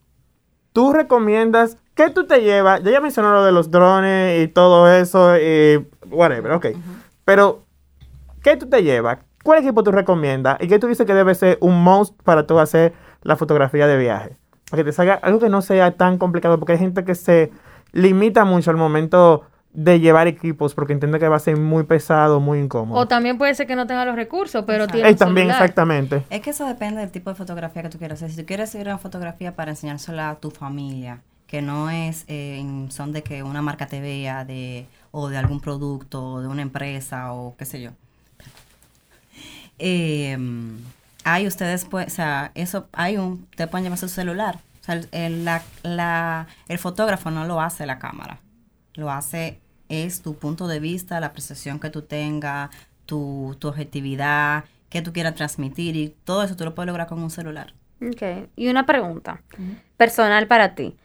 ¿tú 0.74 0.94
recomiendas 0.94 1.80
qué 1.96 2.12
tú 2.12 2.28
te 2.28 2.42
llevas? 2.42 2.84
Ya 2.84 2.92
ella 2.92 3.02
mencionó 3.02 3.34
lo 3.34 3.44
de 3.44 3.52
los 3.52 3.72
drones 3.72 4.44
y 4.44 4.48
todo 4.48 4.88
eso 4.92 5.36
y 5.40 5.88
whatever, 6.12 6.52
ok. 6.52 6.68
Pero, 7.26 7.64
¿qué 8.44 8.58
tú 8.58 8.70
te 8.70 8.84
llevas? 8.84 9.18
¿Cuál 9.44 9.60
equipo 9.60 9.82
tú 9.82 9.92
recomiendas? 9.92 10.58
¿Y 10.62 10.68
qué 10.68 10.78
tú 10.78 10.86
dices 10.86 11.08
que 11.08 11.16
debe 11.16 11.34
ser 11.34 11.58
un 11.62 11.84
must 11.84 12.14
para 12.22 12.46
tú 12.46 12.60
hacer 12.60 12.94
la 13.24 13.36
fotografía 13.38 13.88
de 13.88 13.98
viaje? 13.98 14.38
Para 14.70 14.84
que 14.84 14.92
te 14.92 14.94
salga 14.94 15.16
algo 15.16 15.40
que 15.40 15.50
no 15.50 15.64
sea 15.64 15.98
tan 15.98 16.20
complicado, 16.20 16.60
porque 16.60 16.74
hay 16.74 16.80
gente 16.80 17.04
que 17.04 17.16
se 17.16 17.52
limita 17.92 18.46
mucho 18.46 18.70
al 18.70 18.78
momento 18.78 19.48
de 19.74 20.00
llevar 20.00 20.28
equipos 20.28 20.74
porque 20.76 20.94
entiende 20.94 21.18
que 21.20 21.28
va 21.28 21.36
a 21.38 21.40
ser 21.40 21.58
muy 21.58 21.84
pesado, 21.84 22.40
muy 22.40 22.60
incómodo. 22.60 23.00
O 23.00 23.08
también 23.08 23.38
puede 23.40 23.56
ser 23.56 23.66
que 23.68 23.76
no 23.76 23.88
tenga 23.88 24.06
los 24.06 24.16
recursos, 24.16 24.64
pero 24.68 24.84
Exacto. 24.84 24.94
tiene 24.98 25.10
un 25.10 25.16
también, 25.18 25.48
celular. 25.48 25.62
exactamente. 25.64 26.24
Es 26.30 26.42
que 26.42 26.52
eso 26.52 26.68
depende 26.68 27.02
del 27.02 27.10
tipo 27.12 27.30
de 27.32 27.36
fotografía 27.36 27.82
que 27.82 27.90
tú 27.90 27.98
quieras 27.98 28.20
hacer. 28.20 28.32
Si 28.32 28.38
tú 28.42 28.46
quieres 28.46 28.70
hacer 28.70 28.88
una 28.88 28.98
fotografía 29.00 29.56
para 29.56 29.72
enseñársela 29.72 30.30
a 30.30 30.36
tu 30.36 30.52
familia, 30.52 31.22
que 31.48 31.62
no 31.62 31.90
es 31.90 32.26
eh, 32.28 32.58
en 32.60 32.92
son 32.92 33.12
de 33.14 33.24
que 33.24 33.42
una 33.44 33.62
marca 33.62 33.88
te 33.88 34.00
vea 34.00 34.46
de, 34.46 34.86
o 35.12 35.28
de 35.30 35.38
algún 35.38 35.60
producto, 35.60 36.24
o 36.34 36.42
de 36.42 36.48
una 36.48 36.62
empresa, 36.62 37.34
o 37.34 37.56
qué 37.58 37.66
sé 37.66 37.82
yo. 37.82 37.92
Eh, 39.80 40.38
hay 41.24 41.48
ustedes, 41.48 41.86
pues, 41.86 42.08
o 42.08 42.10
sea, 42.10 42.52
eso, 42.56 42.88
hay 42.94 43.18
un, 43.18 43.48
te 43.56 43.68
pueden 43.68 43.84
llevar 43.86 43.98
su 43.98 44.10
celular. 44.10 44.60
O 44.82 44.86
sea, 44.86 44.96
el, 44.96 45.08
el- 45.12 45.46
la- 45.46 45.64
la- 45.84 46.48
el 46.68 46.78
fotógrafo 46.78 47.32
no 47.32 47.46
lo 47.46 47.62
hace 47.62 47.86
la 47.86 48.00
cámara. 48.00 48.40
Lo 48.96 49.10
hace, 49.10 49.60
es 49.90 50.22
tu 50.22 50.36
punto 50.36 50.68
de 50.68 50.80
vista, 50.80 51.20
la 51.20 51.28
apreciación 51.28 51.80
que 51.80 51.90
tú 51.90 52.02
tengas, 52.02 52.70
tu, 53.06 53.56
tu 53.60 53.68
objetividad, 53.68 54.66
que 54.90 55.02
tú 55.02 55.12
quieras 55.14 55.36
transmitir 55.36 55.96
y 55.96 56.16
todo 56.24 56.44
eso 56.44 56.56
tú 56.56 56.66
lo 56.66 56.76
puedes 56.76 56.88
lograr 56.88 57.08
con 57.08 57.22
un 57.22 57.30
celular. 57.30 57.74
Ok. 58.02 58.50
Y 58.56 58.68
una 58.68 58.86
pregunta 58.86 59.42
personal 59.98 60.48
para 60.48 60.76
ti. 60.76 60.96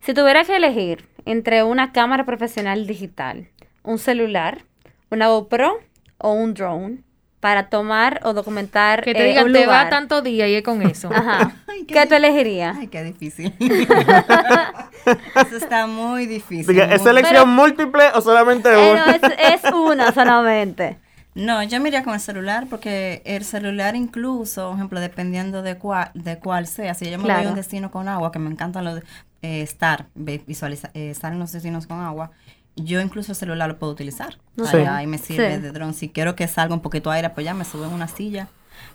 Si 0.00 0.14
tuvieras 0.14 0.46
que 0.46 0.56
elegir 0.56 1.08
entre 1.24 1.64
una 1.64 1.92
cámara 1.92 2.24
profesional 2.24 2.86
digital, 2.86 3.48
un 3.82 3.98
celular, 3.98 4.64
una 5.10 5.28
GoPro 5.28 5.80
o 6.18 6.32
un 6.32 6.54
drone 6.54 7.02
para 7.40 7.68
tomar 7.68 8.20
o 8.24 8.32
documentar 8.32 9.02
Que 9.04 9.12
te 9.14 9.22
eh, 9.24 9.28
digan, 9.28 9.46
un 9.46 9.52
te 9.52 9.60
va 9.60 9.64
lugar? 9.66 9.90
tanto 9.90 10.22
día 10.22 10.48
y 10.48 10.54
es 10.54 10.62
con 10.62 10.82
eso. 10.90 11.10
Ajá. 11.12 11.52
Ay, 11.68 11.84
qué 11.84 11.94
¿Qué 11.94 12.06
tú 12.06 12.14
elegirías? 12.14 12.76
Ay, 12.78 12.88
qué 12.88 13.04
difícil. 13.04 13.52
eso 13.60 15.56
está 15.56 15.86
muy 15.86 16.26
difícil. 16.26 16.66
Diga, 16.66 16.84
¿Es 16.86 17.00
muy- 17.02 17.10
selección 17.10 17.48
múltiple 17.50 18.04
o 18.14 18.20
solamente 18.20 18.68
Eh, 18.70 18.92
una? 18.92 19.06
no, 19.06 19.12
es, 19.12 19.22
es 19.64 19.72
una 19.72 20.12
solamente. 20.12 20.98
No, 21.34 21.62
yo 21.62 21.80
me 21.80 21.88
iría 21.90 22.02
con 22.02 22.14
el 22.14 22.20
celular 22.20 22.66
porque 22.70 23.20
el 23.26 23.44
celular 23.44 23.94
incluso, 23.94 24.68
por 24.68 24.76
ejemplo, 24.76 25.00
dependiendo 25.00 25.62
de 25.62 25.76
cuál, 25.76 26.10
de 26.14 26.38
cuál 26.38 26.66
sea, 26.66 26.94
si 26.94 27.04
yo 27.04 27.18
me 27.18 27.24
voy 27.24 27.24
Claro. 27.26 27.48
a 27.48 27.50
un 27.50 27.56
destino 27.56 27.90
con 27.90 28.08
agua, 28.08 28.32
que 28.32 28.38
me 28.38 28.50
encantan 28.50 28.84
los 28.84 28.94
de- 28.96 29.02
eh, 29.42 29.60
estar, 29.60 30.06
visualizar, 30.14 30.90
eh, 30.94 31.10
estar 31.10 31.32
en 31.34 31.38
los 31.38 31.52
destinos 31.52 31.86
con 31.86 32.00
agua, 32.00 32.30
yo 32.76 33.00
incluso 33.00 33.32
el 33.32 33.36
celular 33.36 33.68
lo 33.68 33.78
puedo 33.78 33.92
utilizar. 33.92 34.38
O 34.58 34.64
sea, 34.64 34.72
Sí. 34.72 34.84
ya 34.84 34.96
ahí 34.96 35.06
me 35.06 35.18
sirve 35.18 35.56
Sí. 35.56 35.60
de 35.62 35.72
dron. 35.72 35.94
Si 35.94 36.08
quiero 36.10 36.36
que 36.36 36.46
salga 36.48 36.74
un 36.74 36.80
poquito 36.80 37.10
aire, 37.10 37.30
pues 37.30 37.44
ya 37.44 37.54
me 37.54 37.64
subo 37.64 37.84
en 37.86 37.92
una 37.92 38.06
silla. 38.08 38.48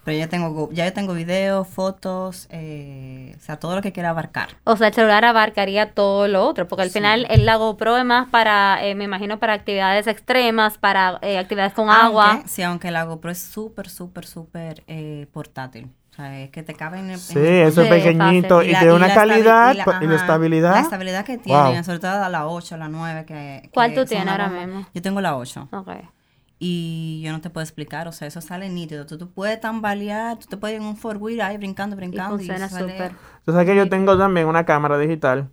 Pero 0.03 0.17
ya 0.17 0.27
tengo, 0.27 0.51
go- 0.51 0.69
ya 0.71 0.85
yo 0.85 0.93
tengo 0.93 1.13
videos, 1.13 1.67
fotos, 1.67 2.47
eh, 2.51 3.35
o 3.37 3.41
sea, 3.43 3.57
todo 3.57 3.75
lo 3.75 3.81
que 3.81 3.91
quiera 3.91 4.09
abarcar. 4.11 4.49
O 4.63 4.75
sea, 4.77 4.87
el 4.87 4.93
celular 4.93 5.25
abarcaría 5.25 5.91
todo 5.93 6.27
lo 6.27 6.43
otro, 6.45 6.67
porque 6.67 6.83
al 6.83 6.89
Sí. 6.89 6.93
final 6.99 7.25
el 7.29 7.45
la 7.45 7.55
GoPro 7.55 7.97
es 7.97 8.05
más 8.05 8.29
para, 8.29 8.83
eh, 8.85 8.93
me 8.95 9.03
imagino, 9.03 9.39
para 9.39 9.53
actividades 9.53 10.05
extremas, 10.07 10.77
para 10.77 11.17
eh, 11.23 11.37
actividades 11.39 11.73
con 11.73 11.89
agua. 11.89 12.43
Sí, 12.47 12.61
aunque 12.63 12.91
la 12.91 13.03
GoPro 13.05 13.31
es 13.31 13.39
súper, 13.41 13.89
súper, 13.89 14.25
súper 14.27 14.83
eh, 14.87 15.27
portátil. 15.33 15.87
O 16.11 16.13
sea, 16.15 16.41
es 16.41 16.49
que 16.51 16.61
te 16.61 16.73
cabe 16.73 16.99
en 16.99 17.09
el... 17.11 17.19
Sí, 17.19 17.39
en- 17.39 17.67
eso 17.67 17.81
es 17.83 17.87
pequeñito 17.89 18.57
fácil. 18.57 18.69
y, 18.69 18.73
la- 18.73 18.79
tiene 18.79 18.93
una 18.93 19.13
calidad 19.13 19.73
y 19.73 19.77
la- 19.77 19.85
pa- 19.85 19.99
y 20.01 20.07
la 20.07 20.13
ajá, 20.15 20.21
estabilidad. 20.25 20.73
La 20.73 20.81
estabilidad 20.81 21.25
que 21.25 21.37
tiene, 21.37 21.73
Wow. 21.75 21.83
sobre 21.85 21.99
todo 21.99 22.23
a 22.23 22.27
la 22.29 22.47
8, 22.47 22.75
la 22.77 22.89
9. 22.89 23.25
Que, 23.25 23.69
¿Cuál 23.73 23.89
que 23.91 23.95
tú 23.95 24.01
son 24.01 24.07
tienes 24.09 24.27
ahora 24.27 24.49
mismo? 24.49 24.85
Yo 24.93 25.01
tengo 25.01 25.21
la 25.21 25.37
8. 25.37 25.69
Ok. 25.71 25.89
Y 26.59 27.21
yo 27.23 27.31
no 27.31 27.41
te 27.41 27.49
puedo 27.49 27.63
explicar, 27.63 28.07
o 28.07 28.11
sea, 28.11 28.27
eso 28.27 28.39
sale 28.41 28.69
nítido. 28.69 29.05
Tú, 29.07 29.17
tú 29.17 29.31
puedes 29.31 29.59
tambalear, 29.59 30.37
tú 30.37 30.45
te 30.47 30.57
puedes 30.57 30.75
ir 30.75 30.81
en 30.81 30.87
un 30.87 30.95
four 30.97 31.17
wheel 31.17 31.41
ahí 31.41 31.57
brincando, 31.57 31.95
brincando. 31.95 32.37
funciona 32.37 32.69
sale- 32.69 32.91
súper. 32.91 33.13
Tú 33.45 33.51
sabes 33.51 33.65
que 33.67 33.75
yo 33.75 33.89
tengo 33.89 34.15
también 34.17 34.47
una 34.47 34.63
cámara 34.65 34.97
digital 34.99 35.49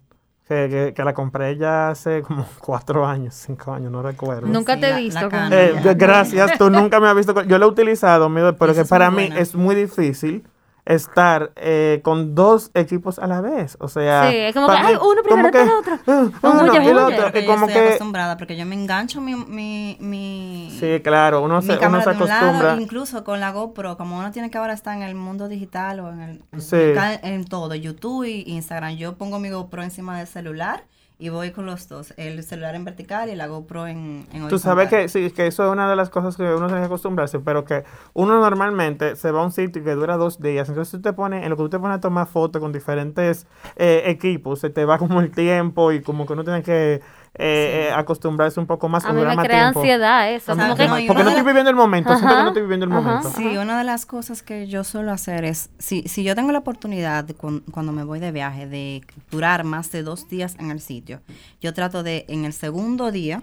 que, 0.48 0.68
que, 0.70 0.94
que 0.94 1.04
la 1.04 1.12
compré 1.14 1.56
ya 1.56 1.90
hace 1.90 2.22
como 2.22 2.46
cuatro 2.60 3.06
años, 3.06 3.34
cinco 3.34 3.72
años, 3.72 3.92
no 3.92 4.02
recuerdo. 4.02 4.46
Nunca 4.48 4.74
Sí, 4.74 4.80
te 4.80 4.88
he 4.90 4.96
visto 4.96 5.20
la 5.20 5.28
con. 5.28 5.52
Eh, 5.52 5.94
gracias, 5.96 6.56
tú 6.58 6.70
nunca 6.70 6.98
me 7.00 7.08
has 7.08 7.14
visto. 7.14 7.34
con- 7.34 7.46
Yo 7.46 7.58
la 7.58 7.66
he 7.66 7.68
utilizado, 7.68 8.28
pero 8.54 8.74
que 8.74 8.84
para 8.84 9.10
mí 9.10 9.26
buena. 9.26 9.38
es 9.40 9.54
muy 9.54 9.74
difícil 9.74 10.44
estar 10.88 11.52
eh, 11.56 12.00
con 12.02 12.34
dos 12.34 12.70
equipos 12.72 13.18
a 13.18 13.26
la 13.26 13.42
vez. 13.42 13.76
O 13.78 13.88
sea, 13.88 14.30
Sí, 14.30 14.36
es 14.36 14.54
como 14.54 14.68
que, 14.68 14.72
ay, 14.72 14.94
uno 14.94 15.22
primero, 15.22 15.50
como 15.50 15.66
después 15.66 15.68
el 15.68 15.70
otro. 15.70 15.98
ah, 16.42 16.48
Un 16.48 16.60
uno 16.60 16.82
y 16.82 16.86
el 16.88 16.98
otro, 16.98 17.32
yo 17.40 17.46
como 17.46 17.66
estoy 17.66 17.82
que, 17.82 17.88
acostumbrada, 17.88 18.36
porque 18.38 18.56
yo 18.56 18.64
me 18.64 18.74
engancho 18.74 19.20
mi... 19.20 19.34
mi, 19.36 19.98
mi 20.00 20.74
sí, 20.80 21.00
claro, 21.02 21.42
uno 21.42 21.60
mi 21.60 21.66
se, 21.66 21.76
uno 21.76 21.86
un 21.88 21.92
lado, 21.98 22.10
acostumbra. 22.10 22.76
incluso 22.80 23.22
con 23.22 23.38
la 23.38 23.52
GoPro, 23.52 23.98
como 23.98 24.18
uno 24.18 24.30
tiene 24.30 24.50
que 24.50 24.56
ahora 24.56 24.72
estar 24.72 24.96
en 24.96 25.02
el 25.02 25.14
mundo 25.14 25.48
digital 25.48 26.00
o 26.00 26.10
en 26.10 26.20
el 26.20 26.42
Sí. 26.58 26.76
en 27.22 27.44
todo, 27.44 27.74
YouTube 27.74 28.24
y 28.24 28.44
Instagram, 28.46 28.96
yo 28.96 29.18
pongo 29.18 29.38
mi 29.38 29.50
GoPro 29.50 29.82
encima 29.82 30.16
del 30.18 30.26
celular 30.26 30.84
y 31.20 31.30
voy 31.30 31.50
con 31.50 31.66
los 31.66 31.88
dos, 31.88 32.14
el 32.16 32.42
celular 32.44 32.76
en 32.76 32.84
vertical 32.84 33.28
y 33.28 33.34
la 33.34 33.48
GoPro 33.48 33.88
en, 33.88 34.26
en 34.32 34.48
Tú 34.48 34.58
sabes 34.60 34.86
horizontal. 34.86 34.88
que 34.88 35.08
sí, 35.08 35.30
que 35.32 35.48
eso 35.48 35.64
es 35.64 35.72
una 35.72 35.90
de 35.90 35.96
las 35.96 36.10
cosas 36.10 36.36
que 36.36 36.44
uno 36.44 36.66
tiene 36.66 36.80
que 36.82 36.86
acostumbrarse, 36.86 37.40
pero 37.40 37.64
que 37.64 37.82
uno 38.14 38.38
normalmente 38.40 39.16
se 39.16 39.32
va 39.32 39.40
a 39.40 39.44
un 39.44 39.50
sitio 39.50 39.82
que 39.82 39.94
dura 39.96 40.16
dos 40.16 40.40
días, 40.40 40.68
entonces 40.68 40.92
tú 40.92 41.00
te 41.02 41.12
pones, 41.12 41.42
en 41.42 41.50
lo 41.50 41.56
que 41.56 41.64
tú 41.64 41.70
te 41.70 41.78
pones 41.80 41.96
a 41.96 42.00
tomar 42.00 42.28
fotos 42.28 42.60
con 42.62 42.72
diferentes 42.72 43.46
eh, 43.76 44.02
equipos, 44.06 44.60
se 44.60 44.70
te 44.70 44.84
va 44.84 44.98
como 44.98 45.20
el 45.20 45.32
tiempo 45.32 45.90
y 45.90 46.02
como 46.02 46.24
que 46.24 46.34
uno 46.34 46.44
tiene 46.44 46.62
que 46.62 47.00
eh, 47.34 47.88
eh, 47.88 47.92
acostumbrarse 47.94 48.58
un 48.58 48.66
poco 48.66 48.88
más 48.88 49.04
A 49.04 49.08
con 49.08 49.16
mí 49.16 49.24
me 49.24 49.36
crea 49.44 49.62
tiempo. 49.64 49.80
ansiedad 49.80 50.30
eso. 50.32 50.52
Como 50.52 50.68
Porque 50.68 50.82
que, 50.84 50.88
no, 50.88 50.94
porque 51.06 51.22
estoy 51.22 51.34
la- 51.36 51.42
viviendo 51.42 51.70
el 51.70 51.76
momento, 51.76 52.16
siento 52.16 52.36
que 52.36 52.42
no 52.42 52.48
estoy 52.48 52.62
viviendo 52.62 52.86
el 52.86 52.92
ajá. 52.92 53.00
momento. 53.00 53.30
Sí, 53.36 53.56
una 53.56 53.78
de 53.78 53.84
las 53.84 54.06
cosas 54.06 54.42
que 54.42 54.66
yo 54.66 54.82
suelo 54.84 55.12
hacer 55.12 55.44
es, 55.44 55.70
si, 55.78 56.02
si 56.08 56.24
yo 56.24 56.34
tengo 56.34 56.50
la 56.52 56.58
oportunidad 56.58 57.24
de 57.24 57.34
cuando 57.34 57.92
me 57.92 58.04
voy 58.04 58.18
de 58.20 58.32
viaje 58.32 58.66
de 58.66 59.02
durar 59.30 59.64
más 59.64 59.90
de 59.92 60.02
dos 60.02 60.28
días 60.28 60.56
en 60.58 60.70
el 60.70 60.80
sitio, 60.80 61.20
yo 61.60 61.72
trato 61.74 62.02
de 62.02 62.24
en 62.28 62.44
el 62.44 62.52
segundo 62.52 63.10
día 63.12 63.42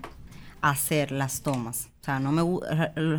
hacer 0.62 1.12
las 1.12 1.42
tomas. 1.42 1.90
O 2.06 2.08
sea, 2.08 2.20
no 2.20 2.32
me 2.32 2.44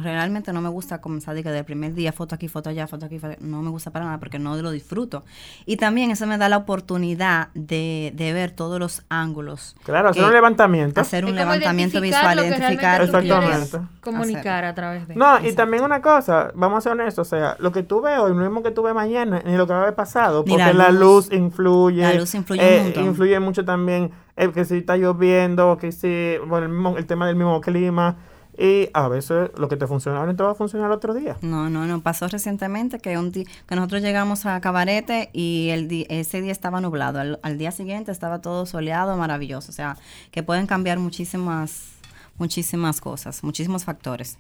realmente 0.00 0.52
no 0.52 0.61
me 0.61 0.69
gusta 0.69 1.00
comenzar 1.00 1.35
de 1.35 1.43
que 1.43 1.50
del 1.50 1.64
primer 1.64 1.93
día 1.93 2.12
foto 2.12 2.37
aquí, 2.37 2.47
foto 2.47 2.71
allá, 2.71 2.87
foto 2.87 3.07
aquí, 3.07 3.19
foto- 3.19 3.35
no 3.40 3.61
me 3.61 3.71
gusta 3.71 3.90
para 3.90 4.05
nada 4.05 4.19
porque 4.19 4.38
no 4.38 4.55
lo 4.55 4.71
disfruto. 4.71 5.25
Y 5.64 5.76
también 5.76 6.12
eso 6.12 6.25
me 6.28 6.38
da 6.38 6.49
la 6.49 6.59
oportunidad 6.59 7.49
de, 7.55 8.12
de 8.14 8.33
ver 8.33 8.52
todos 8.52 8.78
los 8.78 9.02
ángulos. 9.09 9.75
Claro, 9.83 10.11
hacer 10.11 10.23
un 10.25 10.33
levantamiento. 10.33 11.00
Hacer 11.00 11.25
un 11.25 11.35
levantamiento 11.35 12.00
visual, 12.00 12.38
identificar 12.38 13.02
Exactamente. 13.02 13.78
comunicar 14.02 14.64
a 14.64 14.73
través 14.76 15.09
de. 15.09 15.16
No, 15.16 15.35
y 15.35 15.37
Exacto. 15.38 15.57
también 15.57 15.83
una 15.83 16.00
cosa, 16.00 16.52
vamos 16.55 16.78
a 16.78 16.81
ser 16.83 16.93
honestos, 16.93 17.26
o 17.26 17.28
sea, 17.37 17.57
lo 17.59 17.73
que 17.73 17.83
tú 17.83 18.00
ves 18.02 18.21
hoy 18.21 18.31
no 18.35 18.38
es 18.38 18.45
lo 18.45 18.50
mismo 18.50 18.62
que 18.62 18.71
tú 18.71 18.85
ves 18.85 18.95
mañana, 18.95 19.43
ni 19.45 19.57
lo 19.57 19.66
que 19.66 19.73
va 19.73 19.81
a 19.81 19.83
haber 19.83 19.97
pasado, 19.97 20.45
porque 20.45 20.62
la 20.62 20.73
la 20.73 20.90
luz, 20.93 21.33
influye. 21.33 22.02
La 22.02 22.14
luz 22.14 22.33
influye 22.37 22.62
eh, 22.78 22.83
montón. 22.85 23.05
Influye 23.07 23.40
mucho 23.40 23.64
también 23.64 24.12
eh, 24.37 24.52
que 24.52 24.64
si 24.64 24.76
está 24.76 24.97
lloviendo, 24.97 25.76
que 25.76 25.90
si, 25.90 26.37
bueno, 26.47 26.66
el, 26.66 26.73
mismo- 26.73 26.97
el 26.99 27.07
tema 27.07 27.26
del 27.26 27.35
mismo 27.35 27.61
clima. 27.61 28.14
Y 28.59 28.89
a 28.95 29.09
veces 29.09 29.51
lo 29.59 29.69
que 29.69 29.77
te 29.77 29.87
funciona 29.87 30.19
ahora 30.19 30.33
no 30.33 30.37
te 30.37 30.43
va 30.43 30.53
a 30.53 30.55
funcionar 30.55 30.91
otro 30.91 31.13
día. 31.13 31.37
No, 31.43 31.69
no, 31.69 31.85
no. 31.87 32.01
Pasó 32.01 32.27
recientemente 32.27 32.99
que 32.99 33.19
un 33.19 33.31
que 33.33 33.45
nosotros 33.75 34.01
llegamos 34.03 34.47
a 34.47 34.61
Cabarete 34.61 35.29
y 35.33 35.69
el 35.71 35.89
di- 35.89 36.07
ese 36.09 36.41
día 36.41 36.53
estaba 36.53 36.81
nublado. 36.81 37.19
Al, 37.19 37.39
al 37.43 37.59
día 37.59 37.71
siguiente 37.71 38.13
estaba 38.13 38.41
todo 38.41 38.65
soleado, 38.65 39.17
maravilloso. 39.17 39.71
O 39.71 39.75
sea, 39.75 39.99
que 40.31 40.43
pueden 40.43 40.67
cambiar 40.67 40.99
muchísimas, 40.99 41.93
muchísimas 42.39 43.01
cosas, 43.01 43.45
muchísimos 43.45 43.85
factores. 43.85 44.39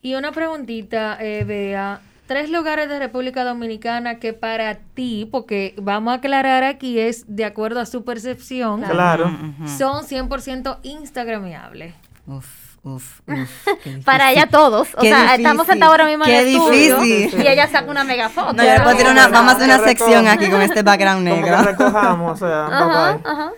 Y 0.00 0.16
una 0.16 0.32
preguntita, 0.32 1.18
eh, 1.20 1.44
Bea. 1.44 2.00
Tres 2.26 2.48
lugares 2.50 2.88
de 2.88 2.98
República 2.98 3.44
Dominicana 3.44 4.18
que 4.18 4.32
para 4.32 4.76
ti, 4.76 5.28
porque 5.30 5.74
vamos 5.76 6.12
a 6.12 6.16
aclarar 6.16 6.62
aquí, 6.64 6.98
es 6.98 7.24
de 7.26 7.44
acuerdo 7.44 7.80
a 7.80 7.86
su 7.86 8.04
percepción, 8.04 8.82
Claro. 8.82 9.30
Son 9.78 10.04
100% 10.06 10.78
instagramiables. 10.82 11.94
Uf, 12.26 12.76
uf, 12.84 13.20
uf. 13.26 13.68
Para 14.04 14.30
ella 14.32 14.46
todos. 14.46 14.88
O 14.96 15.00
Qué 15.00 15.08
sea, 15.08 15.18
difícil. 15.22 15.40
estamos 15.40 15.66
sentados 15.66 15.92
ahora 15.92 16.06
mismo 16.06 16.24
en 16.24 16.30
el 16.30 16.46
estudio 16.48 17.00
difícil. 17.00 17.42
y 17.42 17.46
ella 17.48 17.66
saca 17.68 17.90
una 17.90 18.04
mega 18.04 18.28
foto. 18.28 18.52
No, 18.52 18.62
yo 18.64 18.72
le 18.72 18.80
puedo 18.80 18.96
tirar 18.96 19.12
una, 19.12 19.28
vamos 19.28 19.52
a 19.52 19.56
hacer 19.56 19.66
una 19.68 19.84
sección 19.84 20.28
aquí 20.28 20.48
con 20.48 20.62
este 20.62 20.82
background 20.82 21.28
Como 21.28 21.42
que 21.42 21.50
negro. 21.50 21.62
recojamos, 21.64 22.40
o 22.40 22.46
sea, 22.46 22.66
Ajá, 22.66 22.84
bye 22.84 23.22
bye. 23.22 23.32
ajá. 23.32 23.50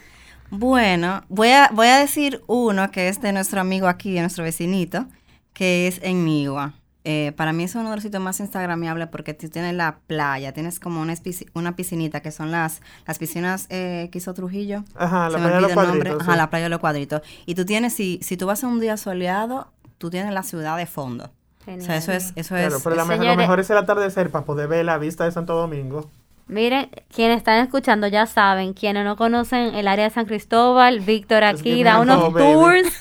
Bueno, 0.50 1.22
voy 1.28 1.48
a, 1.50 1.68
voy 1.72 1.88
a 1.88 1.98
decir 1.98 2.40
uno 2.46 2.90
que 2.90 3.08
es 3.08 3.20
de 3.20 3.32
nuestro 3.32 3.60
amigo 3.60 3.88
aquí, 3.88 4.14
de 4.14 4.20
nuestro 4.20 4.44
vecinito, 4.44 5.06
que 5.52 5.86
es 5.88 6.00
en 6.02 6.24
Migua. 6.24 6.72
Eh, 7.04 7.32
para 7.36 7.52
mí 7.52 7.64
es 7.64 7.74
uno 7.74 7.90
de 7.90 7.96
los 7.96 8.02
sitios 8.02 8.22
más 8.22 8.40
instagramiables 8.40 9.08
porque 9.08 9.34
tú 9.34 9.48
tienes 9.50 9.74
la 9.74 9.98
playa, 10.06 10.52
tienes 10.52 10.80
como 10.80 11.02
una, 11.02 11.14
una 11.52 11.76
piscinita 11.76 12.20
que 12.20 12.30
son 12.30 12.50
las, 12.50 12.80
las 13.06 13.18
piscinas 13.18 13.66
eh, 13.68 14.08
que 14.10 14.18
hizo 14.18 14.32
Trujillo. 14.32 14.84
Ajá, 14.94 15.28
la 15.28 15.36
Se 15.38 15.44
me 15.44 15.50
playa 15.50 15.56
de 15.56 15.60
los 15.60 15.70
olvida 15.72 15.82
el 15.82 15.88
nombre. 15.88 16.10
cuadritos. 16.10 16.22
Ajá, 16.22 16.32
sí. 16.32 16.38
la 16.38 16.50
playa 16.50 16.64
de 16.64 16.70
los 16.70 16.78
cuadritos. 16.80 17.20
Y 17.44 17.54
tú 17.54 17.64
tienes, 17.66 17.92
si, 17.92 18.18
si 18.22 18.36
tú 18.38 18.46
vas 18.46 18.64
a 18.64 18.68
un 18.68 18.80
día 18.80 18.96
soleado, 18.96 19.70
tú 19.98 20.08
tienes 20.08 20.32
la 20.32 20.42
ciudad 20.42 20.76
de 20.78 20.86
fondo. 20.86 21.30
O 21.66 21.80
sea, 21.80 21.96
eso 21.96 22.12
es, 22.12 22.32
eso 22.36 22.54
Claro, 22.54 22.76
es, 22.76 22.82
pero 22.82 22.96
la 22.96 23.02
es- 23.02 23.08
mejor, 23.08 23.26
lo 23.26 23.36
mejor 23.36 23.60
es 23.60 23.70
el 23.70 23.78
atardecer 23.78 24.30
para 24.30 24.44
poder 24.44 24.68
ver 24.68 24.84
la 24.84 24.98
vista 24.98 25.24
de 25.24 25.32
Santo 25.32 25.54
Domingo. 25.54 26.10
Miren, 26.46 26.90
quienes 27.14 27.38
están 27.38 27.60
escuchando 27.64 28.06
ya 28.06 28.26
saben, 28.26 28.74
quienes 28.74 29.02
no 29.06 29.16
conocen 29.16 29.74
el 29.74 29.88
área 29.88 30.04
de 30.04 30.10
San 30.10 30.26
Cristóbal, 30.26 31.00
Víctor 31.00 31.42
aquí 31.42 31.82
da 31.82 31.98
unos 32.00 32.34
tours, 32.34 32.82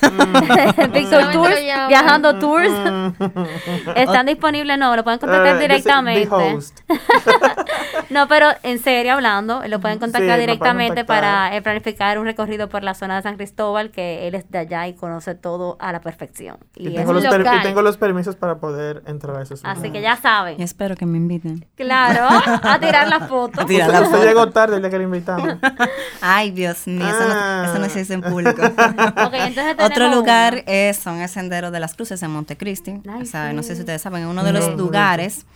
Víctor 0.92 1.20
Solamente 1.20 1.32
Tours, 1.32 1.88
viajando 1.88 2.38
tours, 2.38 2.70
Mm. 2.70 3.08
están 3.96 4.24
disponibles, 4.26 4.78
no, 4.78 4.96
lo 4.96 5.04
pueden 5.04 5.18
Eh, 5.18 5.20
contactar 5.20 5.56
the 5.56 5.60
directamente. 5.60 6.26
No, 8.10 8.28
pero 8.28 8.48
en 8.62 8.78
serio 8.78 9.14
hablando, 9.14 9.62
lo 9.66 9.80
pueden 9.80 9.96
Sí, 9.96 10.00
contactar 10.00 10.28
pueden 10.28 10.40
directamente 10.40 11.04
contactar. 11.04 11.20
para 11.22 11.56
eh, 11.56 11.62
planificar 11.62 12.18
un 12.18 12.24
recorrido 12.26 12.68
por 12.68 12.82
la 12.82 12.94
zona 12.94 13.16
de 13.16 13.22
San 13.22 13.36
Cristóbal, 13.36 13.90
que 13.90 14.26
él 14.28 14.34
es 14.34 14.50
de 14.50 14.58
allá 14.58 14.86
y 14.88 14.94
conoce 14.94 15.34
todo 15.34 15.76
a 15.80 15.92
la 15.92 16.00
perfección. 16.00 16.58
Y, 16.76 16.88
Y, 16.88 16.94
tengo 16.94 17.12
los 17.12 17.24
y 17.24 17.62
tengo 17.62 17.82
los 17.82 17.96
permisos 17.96 18.36
para 18.36 18.56
poder 18.58 19.02
entrar 19.06 19.36
a 19.36 19.42
esos 19.42 19.60
Así 19.64 19.74
lugares. 19.76 19.92
que 19.92 20.00
ya 20.02 20.16
saben. 20.16 20.58
Yo 20.58 20.64
espero 20.64 20.96
que 20.96 21.06
me 21.06 21.18
inviten. 21.18 21.66
Claro, 21.76 22.28
a 22.62 22.78
tirar 22.78 23.08
la 23.08 23.20
foto. 23.20 23.60
A 23.60 23.66
tirar 23.66 23.88
Usted, 23.88 24.00
la 24.00 24.06
usted 24.06 24.16
foto. 24.18 24.28
llegó 24.28 24.50
tarde 24.50 24.76
el 24.76 24.82
día 24.82 24.90
que 24.90 24.98
le 24.98 25.04
invitamos. 25.04 25.48
Ay, 26.20 26.50
Dios 26.50 26.86
mío, 26.86 27.06
eso, 27.06 27.28
no, 27.28 27.64
eso 27.64 27.78
no 27.78 27.88
se 27.88 27.98
dice 28.00 28.14
en 28.14 28.22
público. 28.22 28.62
Otro 29.84 30.08
lugar 30.08 30.54
uno. 30.54 30.62
es, 30.66 30.96
son 30.98 31.20
el 31.20 31.28
Sendero 31.28 31.70
de 31.70 31.80
las 31.80 31.94
Cruces 31.94 32.22
en 32.22 32.30
Montecristi. 32.30 33.00
O 33.20 33.24
sea, 33.24 33.52
no 33.52 33.62
sé 33.62 33.74
si 33.74 33.80
ustedes 33.80 34.02
saben, 34.02 34.22
es 34.22 34.28
uno 34.28 34.44
de 34.44 34.52
los 34.52 34.68
No. 34.70 34.76
lugares 34.76 35.46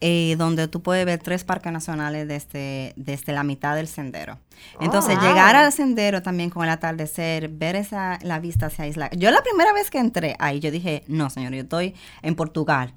eh, 0.00 0.34
donde 0.36 0.68
tú 0.68 0.82
puedes 0.82 1.04
ver 1.06 1.20
tres 1.20 1.44
parques 1.44 1.72
nacionales 1.72 2.28
desde, 2.28 2.92
desde 2.96 3.32
la 3.32 3.42
mitad 3.42 3.74
del 3.76 3.88
sendero. 3.88 4.38
Entonces, 4.80 5.16
Oh, 5.18 5.22
llegar 5.22 5.54
wow. 5.54 5.64
al 5.64 5.72
sendero 5.72 6.22
también 6.22 6.50
con 6.50 6.64
el 6.64 6.70
atardecer, 6.70 7.48
ver 7.48 7.76
esa 7.76 8.18
la 8.22 8.38
vista 8.40 8.66
hacia 8.66 8.86
Isla. 8.86 9.10
Yo 9.12 9.30
la 9.30 9.42
primera 9.42 9.72
vez 9.72 9.90
que 9.90 9.98
entré 9.98 10.36
ahí, 10.38 10.60
yo 10.60 10.70
dije, 10.70 11.04
no, 11.08 11.30
señor, 11.30 11.52
yo 11.54 11.62
estoy 11.62 11.94
en 12.22 12.34
Portugal. 12.34 12.94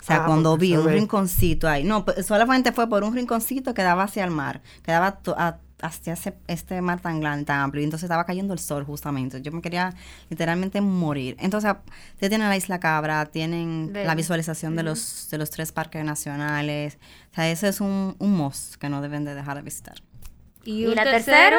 O 0.00 0.02
sea, 0.02 0.22
Ah, 0.22 0.26
cuando 0.26 0.56
vi 0.56 0.74
un 0.76 0.88
rinconcito 0.88 1.68
ahí. 1.68 1.84
No, 1.84 2.06
pues, 2.06 2.24
solamente 2.24 2.72
fue 2.72 2.88
por 2.88 3.04
un 3.04 3.14
rinconcito 3.14 3.74
que 3.74 3.82
daba 3.82 4.04
hacia 4.04 4.24
el 4.24 4.30
mar. 4.30 4.62
Que 4.82 4.92
daba 4.92 5.20
a- 5.36 5.58
hacia 5.82 6.12
ese, 6.14 6.34
este 6.46 6.80
mar 6.82 7.00
tan 7.00 7.20
grande, 7.20 7.44
tan 7.44 7.60
amplio. 7.60 7.80
Y 7.82 7.84
entonces 7.84 8.04
estaba 8.04 8.24
cayendo 8.24 8.52
el 8.52 8.58
sol 8.58 8.84
justamente. 8.84 9.40
Yo 9.42 9.52
me 9.52 9.60
quería 9.62 9.94
literalmente 10.28 10.80
morir. 10.80 11.36
Entonces, 11.40 11.72
ustedes 12.14 12.30
tienen 12.30 12.48
la 12.48 12.56
Isla 12.56 12.80
Cabra, 12.80 13.26
tienen 13.26 13.92
De- 13.92 14.04
la 14.04 14.14
visualización 14.14 14.76
de 14.76 14.82
los, 14.82 15.28
de 15.30 15.38
los 15.38 15.50
tres 15.50 15.72
parques 15.72 16.04
nacionales. 16.04 16.98
O 17.32 17.34
sea, 17.34 17.50
ese 17.50 17.68
es 17.68 17.80
un, 17.80 18.16
un 18.18 18.32
must 18.36 18.74
que 18.76 18.88
no 18.88 19.00
deben 19.02 19.24
de 19.24 19.34
dejar 19.34 19.56
de 19.56 19.62
visitar. 19.62 19.94
Y, 20.64 20.84
¿Y 20.84 20.94
la 20.94 21.04
tercero, 21.04 21.58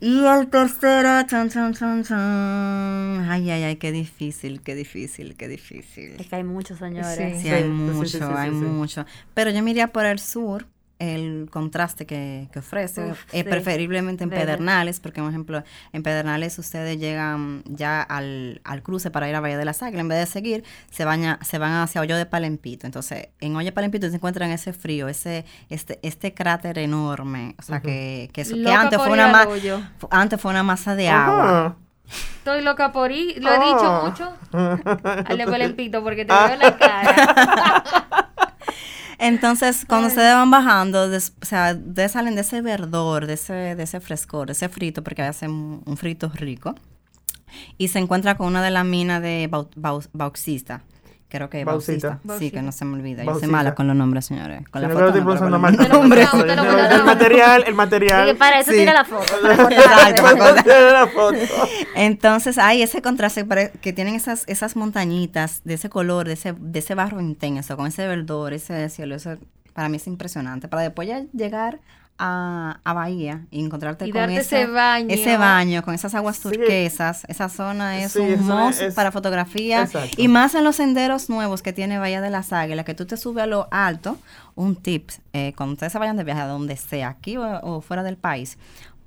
Y 0.00 0.24
el 0.24 0.48
tercero, 0.48 1.22
chan, 1.26 1.50
chan, 1.50 1.74
chan, 1.74 2.04
chan. 2.04 3.26
Ay, 3.28 3.50
ay, 3.50 3.62
ay, 3.64 3.76
qué 3.76 3.90
difícil, 3.90 4.60
qué 4.60 4.74
difícil, 4.76 5.34
qué 5.36 5.48
difícil. 5.48 6.14
Es 6.20 6.26
que 6.28 6.36
hay 6.36 6.44
muchos, 6.44 6.78
señores. 6.78 7.16
Sí. 7.16 7.42
Sí, 7.42 7.42
Sí, 7.42 7.48
hay 7.50 7.64
sí, 7.64 7.68
mucho, 7.68 8.04
sí, 8.08 8.18
sí, 8.18 8.24
sí, 8.24 8.32
hay 8.36 8.50
sí. 8.50 8.54
mucho. 8.56 9.06
Pero 9.34 9.50
yo 9.50 9.60
me 9.62 9.70
iría 9.72 9.88
por 9.88 10.06
el 10.06 10.18
sur, 10.20 10.66
el 10.98 11.48
contraste 11.50 12.06
que, 12.06 12.48
que 12.52 12.58
ofrece, 12.58 13.10
Uf, 13.12 13.20
eh, 13.32 13.38
sí. 13.38 13.42
preferiblemente 13.44 14.24
en. 14.24 14.30
Pedernales, 14.30 15.00
porque, 15.00 15.20
por 15.20 15.30
ejemplo, 15.30 15.62
en 15.92 16.02
Pedernales 16.02 16.58
ustedes 16.58 16.98
llegan 16.98 17.62
ya 17.66 18.02
al, 18.02 18.60
al 18.64 18.82
cruce 18.82 19.10
para 19.10 19.28
ir 19.28 19.34
a 19.36 19.40
Valle 19.40 19.56
de 19.56 19.64
las 19.64 19.82
Águilas, 19.82 20.00
en 20.00 20.08
vez 20.08 20.18
de 20.18 20.26
seguir, 20.26 20.64
se, 20.90 21.04
baña, 21.04 21.38
se 21.42 21.58
van 21.58 21.72
hacia 21.74 22.00
Hoyo 22.00 22.16
de 22.16 22.26
Palempito. 22.26 22.86
Entonces, 22.86 23.28
en 23.40 23.54
Hoyo 23.56 23.66
de 23.66 23.72
Palempito 23.72 24.08
se 24.08 24.16
encuentran 24.16 24.50
ese 24.50 24.72
frío, 24.72 25.08
ese 25.08 25.44
este 25.68 25.98
este 26.02 26.34
cráter 26.34 26.78
enorme, 26.78 27.54
o 27.58 27.62
sea, 27.62 27.80
que, 27.80 28.28
que, 28.32 28.40
eso- 28.40 28.54
que 28.54 28.60
Loca 28.62 28.80
antes 28.80 28.98
fue 28.98 29.10
una 29.10 29.46
antes 30.10 30.40
fue 30.40 30.50
una 30.50 30.62
masa 30.62 30.94
de 30.96 31.08
agua. 31.08 31.76
Estoy 32.38 32.62
loca 32.62 32.90
por 32.92 33.12
ir, 33.12 33.42
lo 33.42 33.50
he 33.52 33.58
dicho 33.58 34.02
mucho 34.04 34.34
al 35.26 35.36
de 35.36 35.44
Belempito 35.44 36.02
porque 36.02 36.24
te 36.24 36.32
veo 36.32 36.56
la 36.56 36.76
cara. 36.78 37.84
Entonces, 39.18 39.84
cuando 39.86 40.08
ustedes 40.08 40.34
van 40.34 40.50
bajando, 40.50 41.08
des- 41.08 41.32
o 41.42 41.44
sea, 41.44 41.76
ustedes 41.76 42.12
salen 42.12 42.34
de 42.36 42.42
ese 42.42 42.60
verdor, 42.62 43.26
de 43.26 43.34
ese, 43.34 43.52
de 43.52 43.82
ese 43.82 44.00
frescor, 44.00 44.46
de 44.46 44.52
ese 44.52 44.68
frito, 44.68 45.02
porque 45.02 45.22
hace 45.22 45.48
un, 45.48 45.82
un 45.84 45.96
frito 45.96 46.30
rico, 46.34 46.74
y 47.78 47.88
se 47.88 47.98
encuentra 47.98 48.36
con 48.36 48.46
una 48.46 48.62
de 48.62 48.70
las 48.70 48.84
minas 48.84 49.20
de 49.22 49.48
bau- 49.50 49.70
bau- 49.76 50.08
bauxista. 50.12 50.82
Creo 51.30 51.50
que 51.50 51.62
Bauxita. 51.62 52.08
bauxista. 52.24 52.38
Sí, 52.38 52.50
que 52.50 52.62
no 52.62 52.72
se 52.72 52.86
me 52.86 52.94
olvida. 52.96 53.22
Yo 53.22 53.38
soy 53.38 53.48
mala 53.48 53.74
con 53.74 53.86
los 53.86 53.94
nombres, 53.94 54.24
señores. 54.24 54.66
Con 54.70 54.80
la 54.80 54.88
Si 54.88 54.94
no, 54.94 55.00
foto 55.00 55.18
no, 55.20 55.38
con 55.38 55.50
nombres. 55.50 56.28
El 56.90 57.04
material, 57.04 57.64
el 57.66 57.74
material. 57.74 58.36
para 58.36 58.60
eso 58.60 58.70
Sí. 58.72 58.78
tira 58.78 58.94
la 58.94 59.04
foto. 59.04 59.34
para 59.42 60.90
la 60.92 61.06
foto. 61.06 61.36
Entonces 61.94 62.58
hay 62.58 62.82
ese 62.82 63.02
contraste 63.02 63.46
que 63.80 63.92
tienen 63.92 64.14
esas, 64.14 64.44
esas 64.46 64.76
montañitas 64.76 65.60
de 65.64 65.74
ese 65.74 65.90
color, 65.90 66.26
de 66.26 66.34
ese, 66.34 66.54
de 66.58 66.78
ese 66.78 66.94
barro 66.94 67.20
intenso, 67.20 67.76
con 67.76 67.86
ese 67.86 68.06
verdor, 68.06 68.52
ese 68.52 68.88
cielo, 68.88 69.14
eso 69.14 69.36
para 69.74 69.88
mí 69.88 69.96
es 69.96 70.06
impresionante. 70.06 70.66
Para 70.68 70.82
después 70.82 71.08
ya 71.08 71.22
llegar 71.32 71.78
a, 72.18 72.80
a 72.84 72.92
Bahía 72.92 73.46
y 73.50 73.64
encontrarte 73.64 74.06
Y 74.06 74.10
con 74.10 74.20
darte 74.20 74.36
ese, 74.38 74.62
ese 74.62 74.70
baño. 74.70 75.06
ese 75.10 75.36
baño, 75.36 75.82
con 75.82 75.94
esas 75.94 76.14
aguas 76.14 76.36
Sí. 76.36 76.42
turquesas, 76.50 77.24
esa 77.28 77.48
zona 77.48 77.98
es 77.98 78.12
Sí, 78.12 78.18
un 78.20 78.46
must 78.46 78.80
es- 78.82 78.94
para 78.94 79.12
fotografía. 79.12 79.82
Exacto. 79.82 80.16
Y 80.16 80.28
más 80.28 80.54
en 80.54 80.64
los 80.64 80.76
senderos 80.76 81.30
nuevos 81.30 81.62
que 81.62 81.72
tiene 81.72 81.98
Bahía 81.98 82.20
de 82.20 82.30
las 82.30 82.52
Águilas, 82.52 82.84
que 82.84 82.94
tú 82.94 83.06
te 83.06 83.16
subes 83.16 83.44
a 83.44 83.46
lo 83.46 83.68
alto, 83.70 84.18
un 84.54 84.74
tip, 84.76 85.10
eh, 85.32 85.52
cuando 85.56 85.74
ustedes 85.74 85.92
se 85.92 85.98
vayan 85.98 86.16
de 86.16 86.24
viaje 86.24 86.40
a 86.40 86.46
donde 86.46 86.76
sea, 86.76 87.08
aquí 87.10 87.36
o, 87.36 87.60
o 87.62 87.80
fuera 87.80 88.02
del 88.02 88.16
país, 88.16 88.58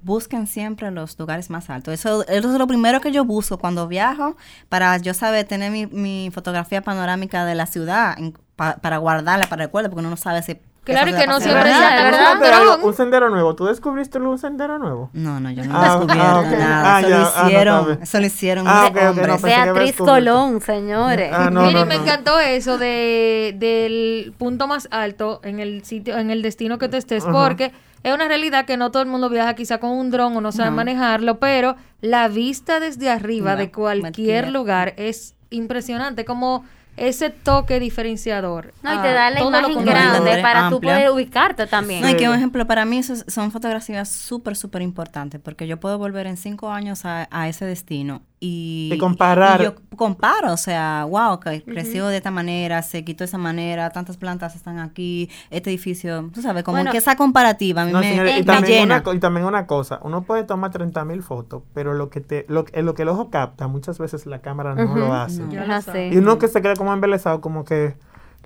busquen 0.04 0.47
siempre 0.47 0.89
los 0.89 1.19
lugares 1.19 1.50
más 1.50 1.69
altos. 1.69 1.93
Eso, 1.93 2.26
eso 2.28 2.52
es 2.52 2.58
lo 2.58 2.65
primero 2.65 3.02
que 3.02 3.12
yo 3.12 3.24
busco 3.26 3.58
cuando 3.60 3.88
viajo, 3.88 4.36
para 4.69 4.97
yo 4.97 5.13
saber 5.13 5.45
tener 5.45 5.71
mi, 5.71 5.86
mi 5.86 6.32
fotografía 6.34 6.82
panorámica 6.82 7.45
de 7.45 7.54
la 7.56 7.65
ciudad, 7.67 8.17
en- 8.17 8.34
pa- 8.56 8.78
para 8.78 8.97
guardarla, 8.97 9.47
para 9.47 9.65
recuerdo, 9.65 9.89
porque 9.89 10.00
uno 10.00 10.10
no 10.10 10.17
sabe 10.17 10.41
si... 10.41 10.58
Claro 10.91 11.10
eso 11.10 11.19
que 11.19 11.27
no 11.27 11.39
siempre 11.39 11.63
¿Verdad? 11.63 12.32
con 12.32 12.34
un 12.34 12.80
Pero 12.82 12.93
sendero 12.93 13.30
nuevo. 13.30 13.56
¿Tú 13.56 13.65
descubriste 13.65 14.19
un 14.19 14.38
sendero 14.38 14.77
nuevo? 14.80 15.10
No, 15.13 15.39
no, 15.39 15.49
yo 15.51 15.63
no 15.65 15.73
Ah, 15.75 15.80
he 15.80 15.89
descubierto 15.99 16.23
ah, 16.23 16.43
nada. 16.60 16.95
Ah, 16.95 16.99
eso, 16.99 17.10
ya, 17.10 17.17
lo 17.17 17.25
ah, 17.25 17.27
no, 17.43 17.47
hicieron, 17.47 17.77
está 17.80 17.88
bien. 17.91 18.04
eso 18.04 18.19
lo 18.19 18.25
hicieron 18.25 18.67
Ah, 18.67 18.89
unos 18.89 18.89
ok, 18.89 19.17
ok, 19.19 19.27
no, 19.27 19.38
Beatriz. 19.39 19.95
Colón, 19.97 20.62
señores. 20.62 21.32
Ah, 21.34 21.49
no, 21.51 21.62
Miren, 21.62 21.80
no, 21.82 21.86
me 21.86 21.95
no. 21.97 22.01
encantó 22.04 22.39
eso 22.39 22.77
de, 22.77 23.56
del 23.58 24.34
punto 24.38 24.67
más 24.67 24.88
alto 24.91 25.39
en 25.43 25.60
el 25.60 25.84
sitio, 25.84 26.17
en 26.17 26.30
el 26.32 26.41
destino 26.41 26.77
que 26.77 26.88
tú 26.89 26.97
estés, 26.97 27.23
porque 27.25 27.71
es 28.04 28.13
una 28.13 28.27
realidad 28.27 28.65
que 28.65 28.77
no 28.77 28.91
todo 28.91 29.04
el 29.04 29.10
mundo 29.10 29.30
viaja 29.30 29.54
quizá 29.54 29.77
con 29.80 29.91
un 29.91 30.10
dron 30.12 30.36
o 30.36 30.41
no 30.41 30.51
sabe 30.51 30.69
No. 30.71 30.75
manejarlo, 30.77 31.39
pero 31.39 31.75
la 32.01 32.27
vista 32.27 32.80
desde 32.80 33.10
arriba 33.10 33.51
No, 33.51 33.58
de 33.58 33.71
cualquier 33.71 34.01
cualquier. 34.01 34.51
lugar 34.51 34.93
es 34.97 35.36
impresionante, 35.51 36.25
como 36.25 36.65
ese 36.97 37.30
toque 37.30 37.80
diferenciador. 37.80 38.73
No, 38.84 38.93
y 38.93 38.97
a 38.97 39.01
te 39.01 39.13
da 39.13 39.30
la 39.30 39.41
imagen 39.41 39.86
grande 39.86 40.17
Amplio. 40.17 40.41
para 40.41 40.69
tú 40.69 40.82
poder 40.82 41.10
ubicarte 41.12 41.67
también. 41.67 42.01
No, 42.01 42.10
y 42.10 42.15
que 42.15 42.27
un 42.27 42.36
ejemplo, 42.36 42.67
para 42.67 42.86
mí 42.86 42.97
esos 42.97 43.25
son 43.27 43.51
fotografías 43.51 44.10
súper, 44.10 44.56
súper 44.56 44.82
importantes, 44.82 45.41
porque 45.41 45.67
yo 45.67 45.80
puedo 45.80 45.97
volver 45.97 46.27
en 46.27 46.38
cinco 46.38 46.69
años 46.71 47.06
a, 47.06 47.27
a 47.32 47.47
ese 47.47 47.65
destino 47.65 48.21
y, 48.43 48.89
Y 48.91 48.97
comparar. 48.97 49.62
y 49.62 49.65
yo 49.65 49.75
comparo, 49.95 50.51
o 50.51 50.58
sea, 50.58 51.06
wow, 51.08 51.39
que 51.39 51.63
creció 51.63 52.08
de 52.08 52.17
esta 52.17 52.32
manera, 52.32 52.82
se 52.82 53.06
quitó 53.06 53.19
de 53.19 53.25
esa 53.25 53.38
manera, 53.38 53.91
tantas 53.91 54.17
plantas 54.17 54.56
están 54.56 54.80
aquí, 54.80 55.30
este 55.51 55.69
edificio, 55.69 56.27
tú 56.34 56.41
sabes, 56.41 56.63
como 56.63 56.77
Bueno, 56.77 56.91
que 56.91 56.97
esa 56.97 57.15
comparativa 57.15 57.84
a 57.84 57.86
mí 57.86 57.91
No, 57.91 57.99
me, 57.99 58.10
señores, 58.10 58.39
y, 58.39 58.43
me 58.43 58.62
llena. 58.63 59.04
una, 59.06 59.13
y 59.15 59.19
también 59.19 59.45
una 59.45 59.67
cosa, 59.67 59.99
uno 60.01 60.23
puede 60.23 60.43
tomar 60.43 60.71
30 60.71 61.06
mil 61.06 61.21
fotos, 61.21 61.62
pero 61.75 61.93
lo 61.93 62.10
que 62.10 62.19
te, 62.19 62.45
lo, 62.49 62.65
que- 62.65 62.82
lo 62.82 62.95
que 62.95 63.04
el 63.04 63.10
ojo 63.10 63.30
capta, 63.30 63.67
muchas 63.67 63.99
veces 63.99 64.25
la 64.25 64.39
cámara 64.39 64.73
no 64.73 64.95
lo 64.95 65.13
hace. 65.13 65.43
No. 65.43 65.62
Es 65.62 65.67
lo 65.67 65.82
sabes. 65.82 66.12
Y 66.12 66.17
uno 66.17 66.39
que 66.39 66.47
se 66.47 66.63
queda 66.63 66.73
como 66.75 66.91
embelesado, 66.93 67.41
como 67.41 67.63
que, 67.63 67.95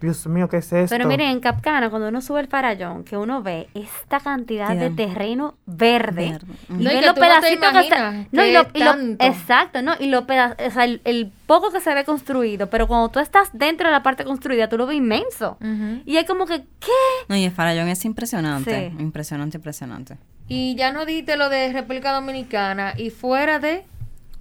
Dios 0.01 0.27
mío, 0.27 0.49
¿qué 0.49 0.57
es 0.57 0.73
esto? 0.73 0.93
Pero 0.93 1.07
miren, 1.07 1.29
en 1.29 1.39
Capcana, 1.39 1.89
cuando 1.89 2.09
uno 2.09 2.21
sube 2.21 2.41
el 2.41 2.47
farallón, 2.47 3.03
que 3.05 3.15
uno 3.15 3.41
ve 3.41 3.69
esta 3.73 4.19
cantidad 4.19 4.69
Sí, 4.71 4.77
de 4.77 4.89
terreno 4.89 5.55
verde. 5.65 6.31
Verde. 6.31 6.47
Y 6.69 6.73
No, 6.73 6.89
ve 6.89 6.95
los 7.01 7.05
no 7.05 7.13
pedacitos 7.15 7.71
que 7.71 7.87
imaginas 7.87 8.27
no, 8.31 8.45
y 8.45 8.51
lo, 8.51 8.67
y 8.73 8.83
lo- 8.83 9.15
exacto, 9.25 9.81
¿no? 9.81 9.93
Y 9.99 10.07
los 10.07 10.25
peda- 10.25 10.57
o 10.67 10.69
sea, 10.71 10.83
el, 10.83 11.01
el 11.05 11.31
poco 11.47 11.71
que 11.71 11.79
se 11.79 11.93
ve 11.93 12.03
construido, 12.03 12.69
pero 12.69 12.87
cuando 12.87 13.09
tú 13.09 13.19
estás 13.19 13.49
dentro 13.53 13.87
de 13.87 13.93
la 13.93 14.03
parte 14.03 14.25
construida, 14.25 14.67
tú 14.67 14.77
lo 14.77 14.85
ves 14.85 14.97
inmenso. 14.97 15.57
Y 16.05 16.17
es 16.17 16.25
como 16.25 16.45
que, 16.45 16.61
¿qué? 16.79 16.91
No, 17.29 17.35
y 17.37 17.45
el 17.45 17.51
farallón 17.51 17.87
es 17.87 18.03
impresionante, 18.03 18.91
Sí. 18.95 19.01
impresionante, 19.01 19.57
impresionante. 19.57 20.17
Y 20.47 20.75
ya 20.75 20.91
no 20.91 21.05
dijiste 21.05 21.37
lo 21.37 21.49
de 21.49 21.71
República 21.71 22.11
Dominicana 22.11 22.93
y 22.97 23.09
fuera 23.11 23.59
de, 23.59 23.83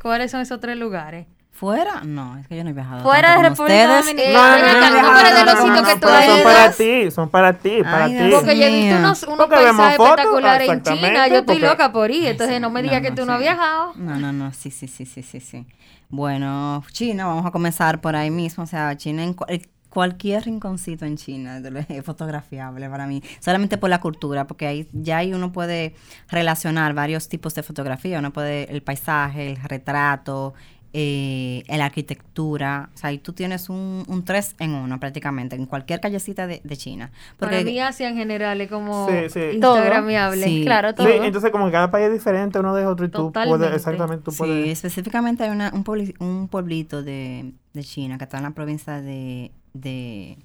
¿cuáles 0.02 0.30
son 0.32 0.40
esos 0.40 0.60
tres 0.60 0.76
lugares? 0.76 1.26
¿Fuera? 1.54 2.00
No, 2.04 2.36
es 2.36 2.48
que 2.48 2.56
yo 2.56 2.64
no 2.64 2.70
he 2.70 2.72
viajado 2.72 3.02
Fuera 3.04 3.36
de 3.36 3.48
República 3.48 3.84
ustedes. 3.84 4.04
Dominicana. 4.06 4.58
Eh, 4.58 5.02
no, 5.02 5.38
de 5.38 5.44
los 5.44 5.58
sitios 5.64 5.88
que 5.88 5.94
tú 5.94 6.00
pero 6.00 6.14
has 6.16 6.26
son 6.26 6.42
para 6.42 6.72
ti, 6.72 7.10
son 7.12 7.28
para 7.30 7.52
ti, 7.58 7.82
para 7.84 8.06
ti. 8.08 8.14
Porque 8.32 8.58
yo 8.58 8.64
he 8.64 8.70
visto 8.70 8.86
mío. 8.88 8.98
unos, 8.98 9.22
unos 9.22 9.46
paisajes 9.48 9.92
espectaculares 10.00 10.68
en 10.68 10.82
China. 10.82 11.28
Yo 11.28 11.34
estoy 11.36 11.56
porque- 11.56 11.60
loca 11.60 11.92
por 11.92 12.10
ir. 12.10 12.26
Entonces 12.26 12.60
no 12.60 12.70
me 12.70 12.82
digas 12.82 13.00
que 13.02 13.12
tú 13.12 13.24
no 13.24 13.34
has 13.34 13.38
viajado. 13.40 13.92
No, 13.94 14.16
no, 14.16 14.32
no, 14.32 14.52
sí, 14.52 14.70
sí, 14.72 14.88
sí, 14.88 15.06
sí, 15.06 15.22
sí, 15.22 15.38
sí. 15.38 15.64
Bueno, 16.08 16.82
China, 16.90 17.26
vamos 17.26 17.46
a 17.46 17.50
comenzar 17.52 18.00
por 18.00 18.16
ahí 18.16 18.30
mismo. 18.32 18.64
O 18.64 18.66
sea, 18.66 18.96
China 18.96 19.22
en 19.22 19.34
cual- 19.34 19.62
cualquier 19.90 20.44
rinconcito 20.44 21.04
en 21.04 21.16
China 21.16 21.60
es 21.88 22.04
fotografiable 22.04 22.90
para 22.90 23.06
mí. 23.06 23.22
Solamente 23.38 23.78
por 23.78 23.90
la 23.90 24.00
cultura, 24.00 24.44
porque 24.48 24.66
ahí 24.66 24.88
ya 24.92 25.18
ahí 25.18 25.32
uno 25.32 25.52
puede 25.52 25.94
relacionar 26.28 26.94
varios 26.94 27.28
tipos 27.28 27.54
de 27.54 27.62
fotografía. 27.62 28.18
Uno 28.18 28.32
puede 28.32 28.64
el 28.72 28.82
paisaje, 28.82 29.50
el 29.52 29.56
retrato, 29.62 30.54
eh, 30.96 31.64
la 31.68 31.86
arquitectura. 31.86 32.88
O 32.94 32.96
sea, 32.96 33.10
ahí 33.10 33.18
tú 33.18 33.32
tienes 33.32 33.68
un, 33.68 34.04
un 34.06 34.24
tres 34.24 34.54
en 34.60 34.70
uno 34.74 34.98
prácticamente, 35.00 35.56
en 35.56 35.66
cualquier 35.66 36.00
callecita 36.00 36.46
de, 36.46 36.60
de 36.64 36.76
China. 36.76 37.10
Porque 37.38 37.56
Para 37.56 37.64
mí 37.64 37.80
Asia 37.80 38.08
en 38.08 38.16
general 38.16 38.60
es 38.60 38.70
como 38.70 39.08
Sí, 39.08 39.28
sí. 39.28 39.40
instagramiable. 39.54 40.44
Sí. 40.46 40.62
Claro, 40.64 40.94
todo. 40.94 41.06
Sí, 41.06 41.14
entonces 41.20 41.50
como 41.50 41.70
cada 41.70 41.90
país 41.90 42.06
es 42.06 42.12
diferente 42.12 42.58
uno 42.60 42.74
de 42.74 42.86
otro 42.86 43.06
y 43.06 43.08
tú 43.08 43.24
Totalmente. 43.24 43.58
puedes, 43.58 43.76
exactamente, 43.76 44.24
tú 44.24 44.30
Sí, 44.30 44.38
puedes... 44.38 44.68
específicamente 44.70 45.42
hay 45.44 45.50
una, 45.50 45.70
un, 45.74 45.84
puebli- 45.84 46.14
un 46.20 46.48
pueblito 46.48 47.02
de, 47.02 47.52
de 47.72 47.82
China 47.84 48.16
que 48.16 48.24
está 48.24 48.36
en 48.38 48.44
la 48.44 48.50
provincia 48.52 49.02
de, 49.02 49.50
de, 49.72 50.38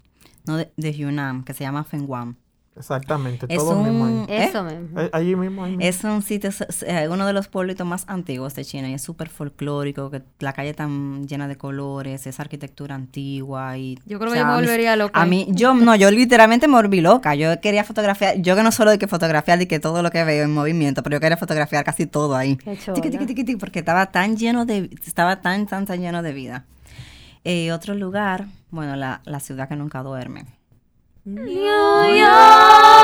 no, 0.47 0.57
de, 0.57 0.71
de 0.75 0.93
Yunnan, 0.93 1.43
que 1.43 1.53
se 1.53 1.63
llama 1.63 1.83
Fengguan. 1.83 2.35
Exactamente, 2.75 3.45
Es 3.49 3.58
todo 3.58 3.84
mismo 3.84 4.03
un, 4.05 4.19
ahí. 4.29 4.38
¿eh? 4.38 4.43
Eso 4.45 4.63
mismo. 4.63 4.99
Eh, 4.99 5.10
Allí 5.12 5.36
mismo, 5.36 5.65
ahí 5.65 5.71
mismo. 5.71 5.86
Es 5.86 6.03
un 6.03 6.21
sitio, 6.21 6.49
eh, 6.86 7.10
uno 7.10 7.25
de 7.25 7.34
los 7.34 7.49
pueblitos 7.49 7.86
más 7.86 8.05
antiguos 8.08 8.55
de 8.55 8.63
China 8.63 8.89
y 8.89 8.93
es 8.93 9.01
súper 9.01 9.27
folclórico, 9.27 10.10
que 10.10 10.21
la 10.39 10.53
calle 10.53 10.69
está 10.69 10.88
llena 10.88 11.47
de 11.49 11.58
colores, 11.58 12.25
es 12.25 12.39
arquitectura 12.39 12.95
antigua 12.95 13.77
y... 13.77 13.99
Yo 14.05 14.17
creo 14.17 14.32
o 14.32 14.34
que 14.34 14.39
yo 14.39 14.45
me 14.45 14.55
volvería 14.55 14.95
loca 14.95 15.19
A 15.19 15.25
mí, 15.25 15.47
yo 15.49 15.73
no, 15.73 15.95
yo 15.95 16.10
literalmente 16.10 16.67
me 16.67 16.75
volví 16.75 17.01
loca, 17.01 17.36
yo 17.36 17.60
quería 17.60 17.84
fotografiar, 17.84 18.38
yo 18.38 18.55
que 18.55 18.63
no 18.63 18.71
solo 18.71 18.91
de 18.91 18.97
que 18.97 19.08
fotografiar, 19.08 19.60
de 19.60 19.67
que 19.67 19.79
todo 19.79 20.01
lo 20.01 20.10
que 20.10 20.23
veo 20.23 20.45
en 20.45 20.53
movimiento, 20.53 21.03
pero 21.03 21.17
yo 21.17 21.19
quería 21.19 21.38
fotografiar 21.38 21.84
casi 21.84 22.05
todo 22.05 22.36
ahí. 22.36 22.55
Tiqui, 22.55 23.10
tiqui, 23.10 23.25
tiqui, 23.25 23.55
porque 23.58 23.79
estaba 23.79 24.05
tan 24.05 24.38
lleno 24.38 24.65
de, 24.65 24.89
estaba 25.05 25.41
tan, 25.41 25.65
tan, 25.67 25.86
tan 25.86 25.99
lleno 25.99 26.23
de 26.23 26.32
vida. 26.32 26.65
Eh, 27.43 27.71
otro 27.73 27.93
lugar, 27.93 28.45
bueno, 28.69 28.95
la, 28.95 29.21
la 29.25 29.39
ciudad 29.39 29.67
que 29.67 29.75
nunca 29.75 30.01
duerme. 30.01 30.45
New 31.36 32.15
York. 32.18 33.00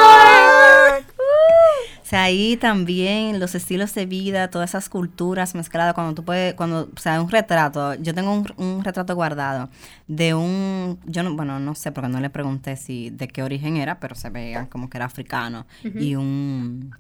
O 2.06 2.08
sea, 2.08 2.24
ahí 2.24 2.56
también 2.56 3.40
los 3.40 3.56
estilos 3.56 3.96
de 3.96 4.06
vida, 4.06 4.52
todas 4.52 4.70
esas 4.70 4.90
culturas 4.90 5.56
mezcladas, 5.56 5.96
cuando 5.96 6.14
tú 6.14 6.24
puedes, 6.24 6.54
cuando, 6.54 6.88
o 6.96 7.00
sea, 7.00 7.20
un 7.20 7.32
retrato, 7.32 7.96
yo 7.96 8.14
tengo 8.14 8.32
un, 8.32 8.46
un 8.58 8.84
retrato 8.84 9.16
guardado 9.16 9.70
de 10.08 10.36
un, 10.36 11.00
yo 11.06 11.24
no, 11.24 11.36
bueno, 11.36 11.60
no 11.60 11.74
sé, 11.74 11.92
porque 11.92 12.10
no 12.10 12.20
le 12.20 12.30
pregunté 12.30 12.78
si, 12.78 13.10
de 13.10 13.28
qué 13.28 13.42
origen 13.42 13.78
era, 13.78 14.00
pero 14.00 14.14
se 14.14 14.30
veía 14.30 14.70
como 14.70 14.88
que 14.88 15.00
era 15.00 15.06
africano, 15.06 15.66
y 15.84 16.14
un, 16.14 16.96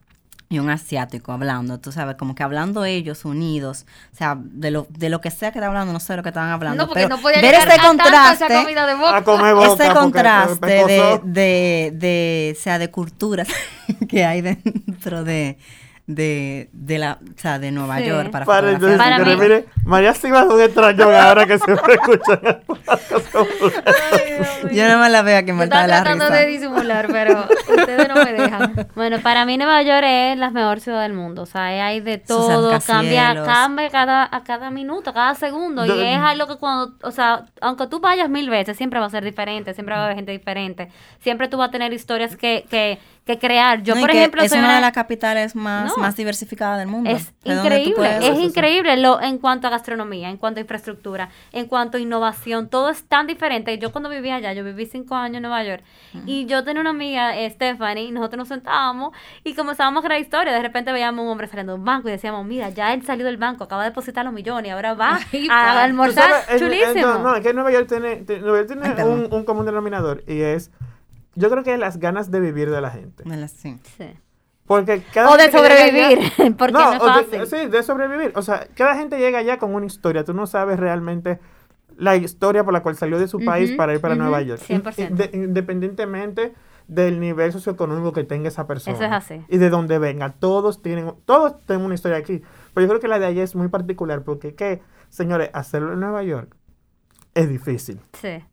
y 0.47 0.59
un 0.59 0.69
asiático 0.69 1.31
hablando, 1.31 1.79
tú 1.79 1.91
sabes, 1.91 2.15
como 2.17 2.35
que 2.35 2.43
hablando 2.43 2.85
ellos 2.85 3.25
unidos, 3.25 3.85
o 4.13 4.15
sea, 4.15 4.37
de 4.39 4.69
lo, 4.71 4.85
de 4.89 5.09
lo 5.09 5.19
que 5.19 5.31
sea 5.31 5.51
que 5.51 5.57
estaban 5.57 5.75
hablando, 5.75 5.93
no 5.93 5.99
sé 5.99 6.13
de 6.13 6.17
lo 6.17 6.23
que 6.23 6.29
estaban 6.29 6.51
hablando, 6.51 6.83
No, 6.83 6.87
porque 6.87 7.03
pero 7.03 7.15
no 7.15 7.21
podía 7.21 7.41
ver 7.41 7.55
llegar 7.55 7.67
ese 7.67 7.81
contraste, 7.81 8.45
esa 8.45 8.61
comida 8.61 8.85
de 8.85 8.93
boca. 8.93 9.17
A 9.17 9.23
comer 9.23 9.55
boca, 9.55 9.83
ese 9.83 9.93
contraste 9.93 10.67
de, 10.67 11.21
de, 11.23 11.91
de, 11.95 12.55
o 12.57 12.61
sea, 12.61 12.77
de 12.77 12.91
culturas 12.91 13.47
que 14.07 14.23
hay 14.23 14.41
dentro 14.41 15.23
de, 15.23 15.57
de, 16.07 16.69
de 16.71 16.99
la, 16.99 17.17
o 17.21 17.39
sea, 17.41 17.57
de 17.59 17.71
Nueva 17.71 17.97
Sí. 17.97 18.05
York 18.05 18.29
para, 18.31 18.45
Para, 18.45 18.71
entonces, 18.71 18.97
Para 18.97 19.19
mí- 19.19 19.35
mire, 19.37 19.65
María 19.85 20.13
sí 20.13 20.29
va 20.29 20.41
a 20.41 20.45
un 20.45 20.61
extraño 20.61 21.05
ahora 21.09 21.45
que 21.47 21.57
siempre 21.57 21.95
escuchan 21.95 22.39
el 22.45 22.61
Yo 24.75 24.83
nada 24.83 24.97
más 24.97 25.11
la 25.11 25.21
veo 25.21 25.37
aquí 25.37 25.51
muerta 25.51 25.81
de 25.83 25.87
la 25.87 26.03
tratando 26.03 26.25
risa. 26.25 26.37
de 26.39 26.45
disimular, 26.47 27.07
pero 27.11 27.45
ustedes 27.69 28.07
no 28.07 28.15
me 28.15 28.33
dejan. 28.33 28.87
Bueno, 28.95 29.19
para 29.21 29.45
mí 29.45 29.57
Nueva 29.57 29.81
York 29.83 30.03
es 30.05 30.37
la 30.37 30.49
mejor 30.49 30.79
ciudad 30.79 31.01
del 31.03 31.13
mundo. 31.13 31.43
O 31.43 31.45
sea, 31.45 31.65
ahí 31.67 31.79
hay 31.79 31.99
de 32.01 32.17
todo, 32.17 32.77
cambia, 32.85 33.43
cambia 33.45 33.89
cada, 33.89 34.27
a 34.31 34.43
cada 34.43 34.71
minuto, 34.71 35.13
cada 35.13 35.35
segundo. 35.35 35.85
Yo- 35.85 35.95
y 35.95 36.03
es 36.05 36.17
algo 36.19 36.47
que 36.47 36.57
cuando, 36.57 36.95
o 37.03 37.11
sea, 37.11 37.45
aunque 37.61 37.87
tú 37.87 37.99
vayas 37.99 38.29
mil 38.29 38.49
veces, 38.49 38.75
siempre 38.77 38.99
va 38.99 39.05
a 39.05 39.09
ser 39.09 39.23
diferente, 39.23 39.73
siempre 39.73 39.95
va 39.95 40.01
a 40.01 40.05
haber 40.05 40.15
gente 40.17 40.31
diferente. 40.31 40.89
Siempre 41.19 41.47
tú 41.47 41.57
vas 41.57 41.69
a 41.69 41.71
tener 41.71 41.93
historias 41.93 42.35
que, 42.35 42.65
que, 42.69 42.99
que 43.25 43.39
crear. 43.39 43.81
Yo, 43.81 43.95
No, 43.95 44.01
por 44.01 44.11
ejemplo, 44.11 44.43
es 44.43 44.51
soy 44.51 44.59
una 44.59 44.67
una- 44.67 44.75
de 44.75 44.81
las 44.81 44.91
capitales 44.91 45.55
más, 45.55 45.91
No. 45.97 46.03
más 46.03 46.15
diversificadas 46.15 46.77
del 46.77 46.87
mundo. 46.87 47.09
Es 47.09 47.33
increíble, 47.43 47.95
puedes- 47.95 48.23
es 48.23 48.39
increíble 48.39 48.97
lo, 48.97 49.19
en 49.19 49.39
cuanto 49.39 49.65
a 49.65 49.71
gastronomía, 49.71 50.29
en 50.29 50.37
cuanto 50.37 50.59
a 50.59 50.61
infraestructura, 50.61 51.29
en 51.51 51.65
cuanto 51.65 51.97
a 51.97 51.99
innovación, 51.99 52.69
todo 52.69 52.89
es 52.89 53.03
tan 53.07 53.25
diferente. 53.25 53.77
Yo 53.79 53.91
cuando 53.91 54.09
vivía 54.09 54.35
allá, 54.35 54.53
yo 54.53 54.63
viví 54.63 54.85
cinco 54.85 55.15
años 55.15 55.37
en 55.37 55.41
Nueva 55.41 55.63
York, 55.63 55.83
y 56.27 56.45
yo 56.45 56.63
tenía 56.63 56.81
una 56.81 56.91
amiga, 56.91 57.35
eh, 57.35 57.49
Stephanie, 57.49 58.03
y 58.05 58.11
nosotros 58.11 58.37
nos 58.37 58.47
sentábamos 58.47 59.11
y 59.43 59.55
comenzábamos 59.55 60.03
a 60.03 60.07
crear 60.07 60.21
historia. 60.21 60.53
De 60.53 60.61
repente 60.61 60.91
veíamos 60.91 61.21
a 61.21 61.23
un 61.23 61.29
hombre 61.29 61.47
saliendo 61.47 61.73
de 61.73 61.79
un 61.79 61.85
banco 61.85 62.07
y 62.07 62.11
decíamos, 62.11 62.45
mira, 62.45 62.69
ya 62.69 62.93
él 62.93 63.03
salió 63.05 63.25
del 63.25 63.37
banco, 63.37 63.63
acaba 63.63 63.83
de 63.83 63.89
depositar 63.89 64.23
los 64.23 64.33
millones 64.35 64.67
y 64.67 64.69
ahora 64.69 64.93
va 64.93 65.19
Ay, 65.33 65.47
a, 65.49 65.83
almorzar. 65.83 66.29
Sabes, 66.45 66.61
Chulísimo. 66.61 67.15
en- 67.15 67.23
no, 67.23 67.35
es 67.35 67.41
que 67.41 67.53
Nueva 67.53 67.71
York 67.71 67.87
tiene, 67.89 68.17
te- 68.17 68.39
Nueva 68.39 68.59
York 68.59 68.67
tiene 68.67 69.03
un, 69.03 69.33
un 69.33 69.43
común 69.45 69.65
denominador 69.65 70.23
y 70.27 70.41
es, 70.41 70.69
yo 71.35 71.49
creo 71.49 71.63
que 71.63 71.73
es 71.73 71.79
las 71.79 71.97
ganas 71.99 72.31
de 72.31 72.39
vivir 72.39 72.69
de 72.71 72.81
la 72.81 72.89
gente. 72.91 73.23
De 73.23 73.47
sí. 73.47 73.77
Sí. 73.97 74.05
Porque 74.65 75.03
cada 75.13 75.29
O 75.31 75.37
de 75.37 75.43
allá- 75.43 75.57
sobrevivir, 75.59 76.31
porque 76.57 76.73
no, 76.73 76.93
es 76.93 76.99
de- 76.99 77.37
fácil. 77.39 77.47
sí, 77.47 77.67
de 77.67 77.83
sobrevivir. 77.83 78.31
O 78.35 78.41
sea, 78.41 78.67
cada 78.73 78.95
gente 78.95 79.19
llega 79.19 79.37
allá 79.39 79.57
con 79.59 79.75
una 79.75 79.85
historia. 79.85 80.23
Tú 80.23 80.33
no 80.33 80.47
sabes 80.47 80.79
realmente 80.79 81.39
la 81.97 82.15
historia 82.15 82.63
por 82.63 82.73
la 82.73 82.81
cual 82.81 82.95
salió 82.95 83.19
de 83.19 83.27
su 83.27 83.43
país 83.45 83.71
para 83.73 83.93
ir 83.93 84.01
para 84.01 84.15
Nueva 84.15 84.41
York. 84.41 84.61
100%. 84.67 85.09
Inde- 85.09 85.29
independientemente 85.33 86.53
del 86.87 87.19
nivel 87.19 87.51
socioeconómico 87.51 88.11
que 88.13 88.23
tenga 88.23 88.47
esa 88.47 88.67
persona. 88.67 88.95
Eso 88.95 89.05
es 89.05 89.11
así. 89.11 89.41
Y 89.49 89.57
de 89.57 89.69
dónde 89.69 89.97
venga. 89.99 90.31
Todos 90.31 90.81
tienen, 90.81 91.13
todos 91.25 91.59
tienen 91.65 91.85
una 91.85 91.95
historia 91.95 92.17
aquí. 92.17 92.41
Pero 92.73 92.85
yo 92.85 92.89
creo 92.89 92.99
que 92.99 93.07
la 93.07 93.19
de 93.19 93.25
allá 93.27 93.43
es 93.43 93.55
muy 93.55 93.67
particular 93.69 94.23
porque, 94.23 94.55
¿qué? 94.55 94.81
Señores, 95.09 95.49
hacerlo 95.53 95.93
en 95.93 95.99
Nueva 95.99 96.23
York 96.23 96.55
es 97.33 97.47
difícil. 97.49 97.99
Sí, 98.13 98.43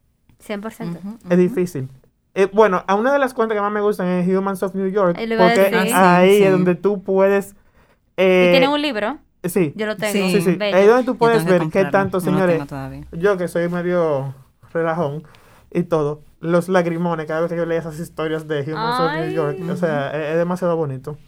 100%. 0.46 0.96
Ujú, 0.98 1.18
Es 1.28 1.38
difícil. 1.38 1.88
Eh, 2.34 2.48
bueno, 2.52 2.82
a 2.86 2.94
una 2.94 3.12
de 3.12 3.18
las 3.18 3.34
cuentas 3.34 3.56
que 3.56 3.60
más 3.60 3.72
me 3.72 3.80
gustan 3.80 4.06
es 4.08 4.28
Humans 4.28 4.62
of 4.62 4.74
New 4.74 4.88
York. 4.88 5.16
Porque 5.18 5.90
ahí 5.94 6.38
Sí, 6.38 6.42
es 6.44 6.50
donde 6.52 6.74
tú 6.74 7.02
puedes... 7.02 7.50
Y 7.50 7.54
eh, 8.18 8.48
tienen 8.52 8.70
un 8.70 8.80
libro, 8.80 9.18
Sí. 9.44 9.72
yo 9.76 9.86
lo 9.86 9.96
tengo. 9.96 10.12
Sí, 10.12 10.40
Sí, 10.40 10.54
bello. 10.56 10.76
Ahí 10.76 10.82
es 10.84 10.88
donde 10.88 11.04
tú 11.04 11.12
Yo 11.12 11.18
puedes 11.18 11.44
ver 11.44 11.62
qué 11.70 11.84
tanto, 11.86 12.18
no 12.20 12.24
lo 12.24 12.30
señores. 12.30 12.62
Yo 13.12 13.36
que 13.36 13.48
soy 13.48 13.68
medio 13.68 14.34
relajón 14.72 15.24
y 15.70 15.82
todo. 15.84 16.22
Los 16.40 16.68
lagrimones 16.68 17.26
cada 17.26 17.40
vez 17.40 17.50
que 17.50 17.56
yo 17.56 17.66
leo 17.66 17.78
esas 17.78 17.98
historias 17.98 18.46
de 18.48 18.62
Humans 18.62 19.00
of 19.00 19.12
New. 19.12 19.30
York. 19.32 19.58
O 19.70 19.76
sea, 19.76 20.10
es, 20.10 20.30
es 20.32 20.36
demasiado 20.36 20.76
bonito. 20.76 21.18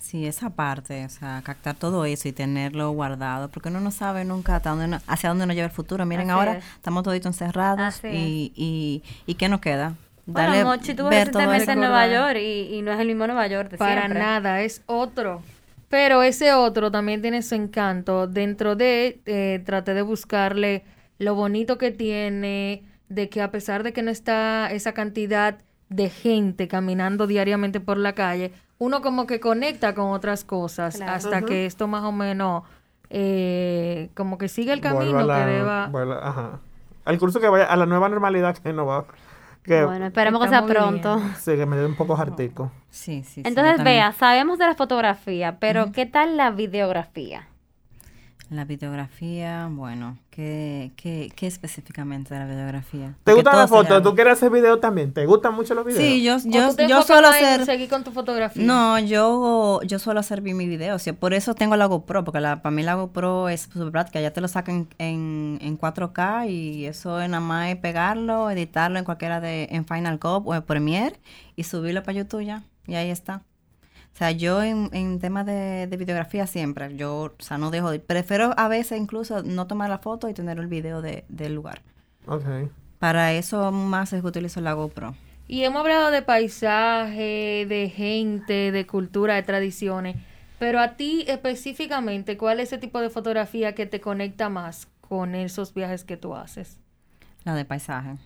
Sí, 0.00 0.26
esa 0.26 0.50
parte, 0.50 1.04
o 1.06 1.08
sea, 1.08 1.40
captar 1.42 1.76
todo 1.76 2.04
eso 2.04 2.28
y 2.28 2.32
tenerlo 2.32 2.90
guardado, 2.90 3.48
porque 3.48 3.70
uno 3.70 3.80
no 3.80 3.90
sabe 3.90 4.24
nunca 4.26 4.56
hasta 4.56 4.70
dónde 4.70 4.84
uno- 4.84 4.98
hacia 5.06 5.30
dónde 5.30 5.46
nos 5.46 5.56
lleva 5.56 5.66
el 5.66 5.72
futuro. 5.72 6.04
Miren, 6.04 6.30
Así 6.30 6.38
ahora 6.38 6.58
es. 6.58 6.64
estamos 6.74 7.02
toditos 7.04 7.26
encerrados 7.26 8.00
y, 8.04 8.52
y, 8.54 9.02
y 9.26 9.34
¿qué 9.36 9.48
nos 9.48 9.60
queda? 9.60 9.94
Bueno, 10.26 10.64
Mochi 10.64 10.94
tuvo 10.94 11.08
ver 11.10 11.26
recientemente 11.26 11.62
eso. 11.64 11.72
en 11.72 11.78
Nueva. 11.80 12.06
York 12.08 12.38
y, 12.40 12.74
y 12.76 12.82
no 12.82 12.92
es 12.92 13.00
el 13.00 13.06
mismo 13.08 13.26
Nueva 13.26 13.46
York 13.46 13.70
de 13.70 13.76
Para 13.78 14.02
siempre. 14.02 14.18
nada, 14.20 14.62
es 14.62 14.82
otro. 14.86 15.42
Pero 15.88 16.22
ese 16.22 16.52
otro 16.54 16.90
también 16.90 17.20
tiene 17.22 17.42
su 17.42 17.54
encanto. 17.54 18.26
Dentro 18.26 18.74
de, 18.74 19.20
eh, 19.26 19.62
traté 19.66 19.94
de 19.94 20.02
buscarle 20.02 20.84
lo 21.18 21.34
bonito 21.34 21.78
que 21.78 21.90
tiene, 21.90 22.82
de 23.08 23.28
que 23.28 23.42
a 23.42 23.50
pesar 23.50 23.82
de 23.82 23.92
que 23.92 24.02
no 24.02 24.10
está 24.10 24.70
esa 24.72 24.92
cantidad 24.92 25.58
de 25.90 26.08
gente 26.10 26.66
caminando 26.68 27.26
diariamente 27.26 27.78
por 27.78 27.98
la 27.98 28.14
calle, 28.14 28.50
uno 28.78 29.02
como 29.02 29.26
que 29.26 29.38
conecta 29.38 29.94
con 29.94 30.10
otras 30.10 30.42
cosas 30.44 30.96
Claro. 30.96 31.12
hasta 31.12 31.42
que 31.42 31.66
esto 31.66 31.86
más 31.86 32.02
o 32.02 32.10
menos 32.10 32.64
eh, 33.10 34.08
como 34.14 34.38
que 34.38 34.48
sigue 34.48 34.72
el 34.72 34.80
camino 34.80 35.12
Vuelva 35.12 35.36
a 35.36 35.38
que 35.40 35.46
la- 35.46 35.56
deba... 35.56 35.86
vuelva- 35.88 36.20
ajá. 36.28 36.60
Al 37.04 37.18
curso 37.18 37.38
que 37.38 37.48
vaya 37.48 37.66
a 37.66 37.76
la 37.76 37.86
nueva 37.86 38.08
normalidad 38.08 38.56
que 38.62 38.72
no 38.72 38.86
va. 38.86 39.04
Que, 39.64 39.82
Bueno, 39.84 40.06
esperemos 40.06 40.42
que 40.42 40.48
sea 40.48 40.60
bien. 40.60 40.74
pronto. 40.74 41.20
Sí, 41.38 41.56
que 41.56 41.66
me 41.66 41.76
dé 41.76 41.86
un 41.86 41.96
poco 41.96 42.16
hartico. 42.16 42.70
Sí, 42.90 43.22
sí. 43.24 43.42
sí, 43.42 43.42
Entonces, 43.44 43.82
vea, 43.82 44.12
sabemos 44.12 44.58
de 44.58 44.66
la 44.66 44.74
fotografía, 44.74 45.58
pero 45.58 45.90
¿qué 45.90 46.06
tal 46.06 46.36
la 46.36 46.50
videografía? 46.50 47.48
La 48.50 48.66
videografía, 48.66 49.68
bueno, 49.70 50.18
¿qué, 50.30 50.92
qué, 50.96 51.32
qué 51.34 51.46
específicamente 51.46 52.34
de 52.34 52.40
la 52.40 52.46
videografía? 52.46 53.14
¿Te 53.24 53.32
gustan 53.32 53.56
las 53.56 53.70
fotos? 53.70 54.02
¿Tú 54.02 54.14
quieres 54.14 54.34
hacer 54.34 54.50
video 54.50 54.78
también? 54.78 55.12
¿Te 55.12 55.24
gustan 55.24 55.54
mucho 55.54 55.74
los 55.74 55.84
videos? 55.84 56.02
Sí, 56.02 56.22
yo, 56.22 56.36
¿O 56.36 56.38
yo, 56.44 56.68
tú 56.68 56.76
te 56.76 56.88
yo 56.88 57.02
suelo 57.02 57.28
en 57.28 57.34
hacer... 57.34 57.64
seguir 57.64 57.88
con 57.88 58.04
tu 58.04 58.10
fotografía? 58.10 58.62
No, 58.62 58.98
yo, 58.98 59.80
yo 59.82 59.98
suelo 59.98 60.20
hacer 60.20 60.42
bien 60.42 60.58
mi 60.58 60.66
video, 60.66 60.96
o 60.96 60.98
sea, 60.98 61.14
por 61.14 61.32
eso 61.32 61.54
tengo 61.54 61.76
la 61.76 61.86
GoPro, 61.86 62.22
porque 62.22 62.40
la, 62.40 62.60
para 62.60 62.74
mí 62.74 62.82
la 62.82 62.94
GoPro 62.94 63.48
es 63.48 63.62
súper 63.62 63.90
práctica, 63.90 64.20
ya 64.20 64.32
te 64.32 64.42
lo 64.42 64.48
sacan 64.48 64.88
en, 64.98 65.58
en 65.62 65.78
4K 65.78 66.50
y 66.50 66.84
eso 66.84 67.20
es 67.20 67.28
nada 67.30 67.40
más 67.40 67.70
es 67.70 67.76
pegarlo, 67.76 68.50
editarlo 68.50 68.98
en 68.98 69.06
cualquiera 69.06 69.40
de, 69.40 69.68
en 69.70 69.86
Final 69.86 70.18
Cut 70.18 70.42
o 70.44 70.54
en 70.54 70.62
Premiere 70.62 71.18
y 71.56 71.64
subirlo 71.64 72.02
para 72.02 72.18
YouTube 72.18 72.44
ya, 72.44 72.62
y 72.86 72.94
ahí 72.94 73.08
está. 73.10 73.42
O 74.14 74.16
sea, 74.16 74.30
yo 74.30 74.62
en, 74.62 74.90
en 74.92 75.18
temas 75.18 75.44
de, 75.44 75.88
de 75.88 75.96
videografía 75.96 76.46
siempre, 76.46 76.96
yo, 76.96 77.34
o 77.36 77.42
sea, 77.42 77.58
no 77.58 77.72
dejo 77.72 77.90
de, 77.90 77.98
prefiero 77.98 78.54
a 78.56 78.68
veces 78.68 79.00
incluso 79.00 79.42
no 79.42 79.66
tomar 79.66 79.90
la 79.90 79.98
foto 79.98 80.28
y 80.28 80.34
tener 80.34 80.60
el 80.60 80.68
video 80.68 81.02
de, 81.02 81.24
del 81.28 81.56
lugar. 81.56 81.82
Ok. 82.28 82.44
Para 83.00 83.32
eso 83.32 83.72
más 83.72 84.12
es 84.12 84.20
que 84.22 84.28
utilizo 84.28 84.60
la 84.60 84.72
GoPro. 84.74 85.16
Y 85.48 85.64
hemos 85.64 85.80
hablado 85.80 86.12
de 86.12 86.22
paisaje, 86.22 87.66
de 87.68 87.92
gente, 87.94 88.70
de 88.70 88.86
cultura, 88.86 89.34
de 89.34 89.42
tradiciones. 89.42 90.16
Pero 90.60 90.78
a 90.78 90.94
ti 90.94 91.24
específicamente, 91.26 92.36
¿cuál 92.36 92.60
es 92.60 92.68
ese 92.68 92.78
tipo 92.78 93.00
de 93.00 93.10
fotografía 93.10 93.74
que 93.74 93.86
te 93.86 94.00
conecta 94.00 94.48
más 94.48 94.86
con 95.00 95.34
esos 95.34 95.74
viajes 95.74 96.04
que 96.04 96.16
tú 96.16 96.36
haces? 96.36 96.78
La 97.42 97.56
de 97.56 97.64
paisaje, 97.64 98.16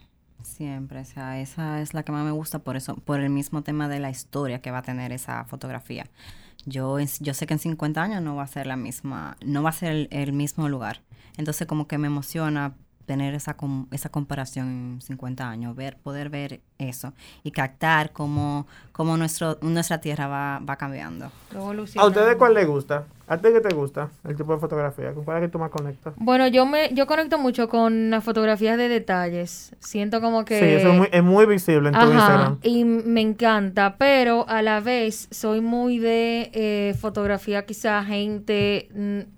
siempre, 0.49 1.01
o 1.01 1.05
sea, 1.05 1.41
esa 1.41 1.81
es 1.81 1.95
la 1.95 2.03
que 2.03 2.13
más 2.13 2.25
me 2.25 2.31
gusta 2.33 2.59
por 2.59 2.77
eso, 2.77 2.97
por 2.97 3.21
el 3.21 3.31
mismo 3.31 3.63
tema 3.63 3.89
de 3.89 4.01
la 4.01 4.11
historia 4.11 4.61
que 4.61 4.71
va 4.71 4.79
a 4.79 4.83
tener 4.83 5.13
esa 5.13 5.45
fotografía. 5.45 6.07
Yo, 6.67 6.99
yo 7.21 7.35
sé 7.35 7.47
que 7.47 7.55
en 7.55 7.61
50 7.61 8.03
años 8.03 8.23
no 8.23 8.37
va 8.37 8.43
a 8.43 8.47
ser 8.47 8.67
la 8.67 8.77
misma, 8.77 9.37
no 9.45 9.63
va 9.63 9.71
a 9.71 9.73
ser 9.73 9.93
el, 9.93 10.09
el 10.11 10.33
mismo 10.33 10.69
lugar. 10.69 11.03
Entonces 11.37 11.67
como 11.67 11.87
que 11.87 11.99
me 11.99 12.09
emociona 12.09 12.75
tener 13.09 13.33
esa, 13.35 13.55
com- 13.55 13.87
esa 13.91 14.11
comparación 14.11 14.67
en 14.69 15.01
50 15.01 15.49
años, 15.49 15.75
ver, 15.75 15.97
poder 15.97 16.29
ver 16.29 16.61
eso 16.77 17.15
y 17.43 17.51
captar 17.53 18.13
cómo, 18.13 18.67
cómo 18.93 19.17
nuestro, 19.17 19.57
nuestra 19.63 19.99
tierra 20.01 20.27
va, 20.29 20.59
va 20.61 20.77
cambiando. 20.77 21.33
¿A 21.97 22.05
ustedes 22.07 22.37
cuál 22.37 22.53
les 22.53 22.67
gusta? 22.67 23.05
¿A 23.27 23.37
ti 23.39 23.49
qué 23.53 23.61
te 23.61 23.75
gusta 23.75 24.11
el 24.25 24.37
tipo 24.37 24.53
de 24.55 24.59
fotografía? 24.61 25.13
¿Con 25.15 25.25
cuál 25.25 25.39
es 25.39 25.43
que 25.45 25.53
tú 25.53 25.59
más 25.59 25.71
conectas? 25.71 26.13
Bueno, 26.17 26.47
yo 26.49 26.67
me 26.67 26.93
yo 26.95 27.07
conecto 27.07 27.39
mucho 27.39 27.69
con 27.69 28.11
las 28.11 28.23
fotografías 28.25 28.77
de 28.77 28.89
detalles. 28.89 29.75
Siento 29.81 30.21
como 30.21 30.45
que 30.45 30.59
Sí, 30.59 30.65
eso 30.67 30.91
es 30.93 30.99
muy, 30.99 31.09
es 31.11 31.23
muy 31.23 31.47
visible 31.47 31.89
en 31.89 31.95
tu 31.95 32.01
Ajá, 32.01 32.15
Instagram. 32.15 32.59
y 32.63 32.85
me 32.85 33.23
encanta, 33.23 33.97
pero 33.99 34.47
a 34.49 34.61
la 34.63 34.81
vez 34.81 35.29
soy 35.31 35.61
muy 35.63 35.99
de 35.99 36.51
eh, 36.53 36.95
fotografía 37.01 37.65
quizá 37.65 38.05
gente, 38.05 38.89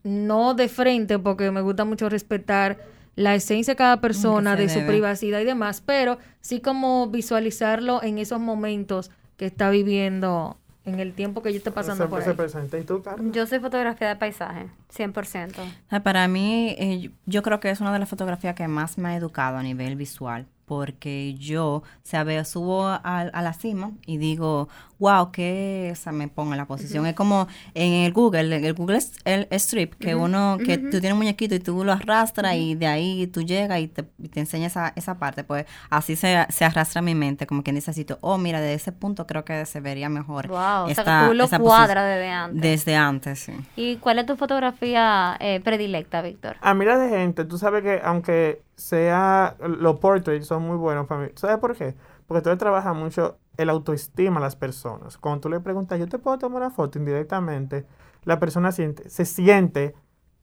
no 0.02 0.54
de 0.54 0.68
frente, 0.68 1.18
porque 1.20 1.50
me 1.52 1.61
gusta 1.61 1.85
mucho 1.85 2.09
respetar 2.09 2.78
la 3.16 3.35
esencia 3.35 3.73
de 3.75 3.77
cada 3.77 4.01
persona, 4.01 4.57
de 4.57 4.68
su 4.68 4.81
privacidad 4.87 5.40
y 5.40 5.44
demás, 5.44 5.83
pero 5.85 6.18
sí 6.40 6.61
como 6.61 7.09
visualizarlo 7.09 8.03
en 8.03 8.18
esos 8.18 8.40
momentos 8.40 9.11
que 9.37 9.46
está 9.46 9.70
viviendo, 9.70 10.57
en 10.85 11.01
el 11.01 11.12
tiempo 11.12 11.42
que 11.42 11.51
yo 11.53 11.59
esté 11.59 11.70
pasando 11.70 12.09
por 12.09 12.23
ahí. 12.23 12.33
presenta. 12.35 12.79
¿Y 12.79 12.85
tú, 12.85 13.03
Carlos? 13.03 13.33
Yo 13.35 13.46
soy 13.46 13.59
fotografía 13.61 14.09
de 14.09 14.16
paisaje, 14.16 14.68
100%. 14.88 15.62
Ah, 15.90 16.01
Para 16.03 16.27
mí, 16.29 16.75
eh, 16.79 17.01
yo- 17.01 17.11
yo 17.27 17.42
creo 17.42 17.61
que 17.61 17.70
es 17.70 17.81
una 17.81 17.92
de 17.92 17.99
las 17.99 18.09
fotografías 18.09 18.55
que 18.55 18.66
más 18.68 18.96
me 18.99 19.11
ha 19.11 19.16
educado 19.16 19.59
a 19.59 19.62
nivel 19.62 19.96
visual, 19.96 20.46
porque 20.66 21.35
yo, 21.35 21.66
o 21.77 21.83
sea, 22.03 22.23
veo, 22.25 22.44
subo 22.44 22.87
a, 22.87 22.96
a 23.20 23.42
la 23.42 23.53
cima 23.53 23.92
y 24.07 24.18
digo, 24.18 24.68
wow, 25.00 25.32
que 25.32 25.90
esa 25.90 26.12
me 26.12 26.28
pongo 26.28 26.52
en 26.52 26.58
la 26.58 26.66
posición. 26.66 27.04
Es 27.06 27.14
como 27.14 27.48
en 27.74 27.92
el 27.94 28.12
Google, 28.12 28.54
en 28.54 28.64
el 28.64 28.74
Google 28.74 28.98
es- 28.98 29.12
el 29.24 29.48
Strip, 29.50 29.94
que 29.94 30.14
uno, 30.14 30.58
que 30.64 30.78
tú 30.78 30.90
tienes 30.90 31.12
un 31.12 31.18
muñequito 31.18 31.54
y 31.56 31.58
tú 31.58 31.82
lo 31.84 31.92
arrastras 31.92 32.54
y 32.54 32.74
de 32.76 32.86
ahí 32.86 33.26
tú 33.26 33.42
llegas 33.42 33.80
y 33.80 33.88
te, 33.88 34.04
y 34.18 34.28
te 34.28 34.40
enseña 34.40 34.66
esa, 34.68 34.92
esa 34.94 35.18
parte. 35.18 35.42
Pues 35.42 35.66
así 35.88 36.14
se, 36.16 36.46
se 36.50 36.64
arrastra 36.64 37.02
mi 37.02 37.14
mente, 37.16 37.46
como 37.46 37.64
que 37.64 37.72
necesito, 37.72 38.18
oh, 38.20 38.38
mira, 38.38 38.60
de 38.60 38.74
ese 38.74 38.92
punto 38.92 39.26
creo 39.26 39.44
que 39.44 39.64
se 39.66 39.80
vería 39.80 40.08
mejor. 40.08 40.46
Wow, 40.48 40.58
o 40.58 40.84
sea, 40.84 40.90
esta- 40.92 41.20
que 41.22 41.28
tú 41.28 41.34
lo 41.34 41.48
cuadras 41.64 42.04
desde 42.04 42.28
antes. 42.30 42.62
Desde 42.62 42.96
antes, 42.96 43.38
sí. 43.40 43.52
¿Y 43.76 43.96
cuál 43.96 44.18
es 44.20 44.26
tu 44.26 44.36
fotografía 44.36 45.36
eh, 45.40 45.60
predilecta, 45.64 46.22
Víctor? 46.22 46.56
A 46.60 46.74
mí 46.74 46.84
la 46.84 46.98
de 46.98 47.08
gente, 47.08 47.44
tú 47.44 47.58
sabes 47.58 47.82
que 47.82 48.00
aunque 48.04 48.62
sea, 48.76 49.56
los 49.60 49.98
portraits 49.98 50.46
son 50.46 50.66
muy 50.66 50.76
buenos 50.76 51.06
para 51.06 51.22
mí. 51.22 51.28
¿Sabes 51.36 51.58
por 51.58 51.76
qué? 51.76 51.94
Porque 52.31 52.43
tú 52.43 52.51
le 52.51 52.57
trabajas 52.59 52.95
mucho 52.95 53.38
el 53.57 53.69
autoestima 53.71 54.37
a 54.37 54.40
las 54.40 54.55
personas. 54.55 55.19
Cuando 55.19 55.40
tú 55.40 55.49
le 55.49 55.59
preguntas, 55.59 55.99
yo 55.99 56.07
te 56.07 56.16
puedo 56.16 56.38
tomar 56.38 56.62
una 56.62 56.71
foto 56.71 56.97
indirectamente, 56.97 57.87
la 58.23 58.38
persona 58.38 58.71
siente, 58.71 59.11
se 59.11 59.25
siente 59.25 59.97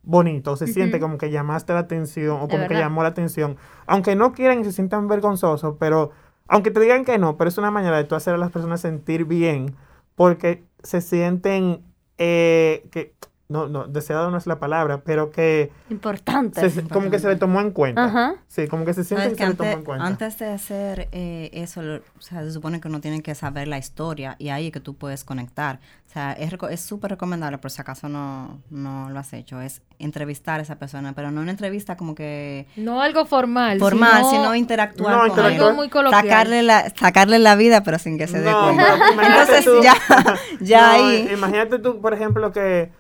bonito, 0.04 0.58
se 0.58 0.68
siente 0.68 1.00
como 1.00 1.18
que 1.18 1.32
llamaste 1.32 1.72
la 1.72 1.80
atención 1.80 2.42
o 2.42 2.50
como 2.50 2.68
que 2.68 2.74
llamó 2.74 3.04
la 3.04 3.08
atención. 3.08 3.56
Aunque 3.86 4.18
no 4.18 4.34
quieran 4.34 4.60
y 4.60 4.66
se 4.66 4.74
sientan 4.74 5.08
vergonzosos, 5.08 5.78
pero 5.80 6.12
aunque 6.50 6.72
te 6.72 6.82
digan 6.82 7.06
que 7.06 7.18
no, 7.18 7.38
pero 7.38 7.48
es 7.48 7.58
una 7.58 7.72
manera 7.72 7.96
de 7.96 8.04
tú 8.04 8.16
hacer 8.16 8.34
a 8.34 8.38
las 8.38 8.52
personas 8.52 8.82
sentir 8.82 9.24
bien 9.24 9.74
porque 10.16 10.66
se 10.84 11.00
sienten 11.00 11.86
eh, 12.18 12.86
que, 12.92 13.16
no, 13.50 13.68
no, 13.70 13.88
deseado 13.88 14.30
no 14.30 14.38
es 14.38 14.46
la 14.46 14.60
palabra, 14.60 15.02
pero 15.06 15.32
que 15.32 15.72
Importante. 15.90 16.70
se- 16.70 16.84
como 16.84 17.10
que 17.10 17.18
se 17.18 17.30
le 17.30 17.38
tomó 17.38 17.62
en 17.62 17.72
cuenta. 17.72 18.04
Ajá. 18.04 18.36
Sí, 18.48 18.68
como 18.68 18.84
que 18.84 18.94
se 18.94 19.06
siente 19.06 19.30
que 19.30 19.36
que 19.36 19.44
se 19.44 19.50
le 19.50 19.56
tomó 19.56 19.70
antes, 19.70 19.80
en 19.80 19.86
cuenta. 19.86 20.06
antes 20.06 20.38
de 20.40 20.48
hacer 20.48 21.08
eh, 21.14 21.50
eso, 21.54 21.82
lo- 21.82 21.96
o 21.98 22.22
sea, 22.22 22.44
se 22.44 22.52
supone 22.52 22.82
que 22.82 22.90
uno 22.90 23.00
tiene 23.00 23.22
que 23.22 23.36
saber 23.36 23.70
la 23.70 23.78
historia 23.78 24.36
y 24.38 24.50
ahí 24.50 24.68
es 24.68 24.72
que 24.74 24.82
tú 24.82 24.96
puedes 24.96 25.24
conectar. 25.24 25.80
O 26.08 26.10
sea, 26.10 26.34
es 26.34 26.82
súper 26.82 27.12
recomendable, 27.12 27.58
por 27.58 27.72
si 27.72 27.80
acaso 27.80 28.10
no, 28.10 28.62
no 28.70 29.10
lo 29.10 29.20
has 29.20 29.32
hecho, 29.34 29.62
es 29.62 29.82
entrevistar 30.00 30.60
a 30.60 30.64
esa 30.64 30.76
persona, 30.78 31.14
pero 31.14 31.32
no 31.32 31.40
una 31.42 31.52
entrevista 31.52 31.96
como 31.96 32.16
que 32.16 32.66
No 32.76 33.02
algo 33.02 33.26
formal, 33.26 33.80
formal, 33.80 34.26
sino, 34.26 34.30
sino 34.32 34.56
interactuar 34.56 35.14
No, 35.14 35.20
con 35.20 35.30
interactuar. 35.30 35.54
él. 35.54 35.62
algo 35.68 35.76
muy 35.76 35.90
coloquial. 35.90 36.22
Sacarle 36.24 36.64
la, 36.64 36.90
sacarle 36.90 37.40
la 37.40 37.56
vida, 37.56 37.84
pero 37.84 37.98
sin 38.00 38.18
que 38.18 38.28
se 38.28 38.42
dé 38.42 38.52
cuenta. 38.52 38.98
Entonces 39.26 39.64
tú- 39.66 39.82
ya, 39.82 39.94
ya 40.60 40.82
No, 40.98 41.06
ahí. 41.06 41.30
Imagínate 41.34 41.80
tú, 41.80 42.02
por 42.02 42.14
ejemplo, 42.14 42.52
que 42.52 42.92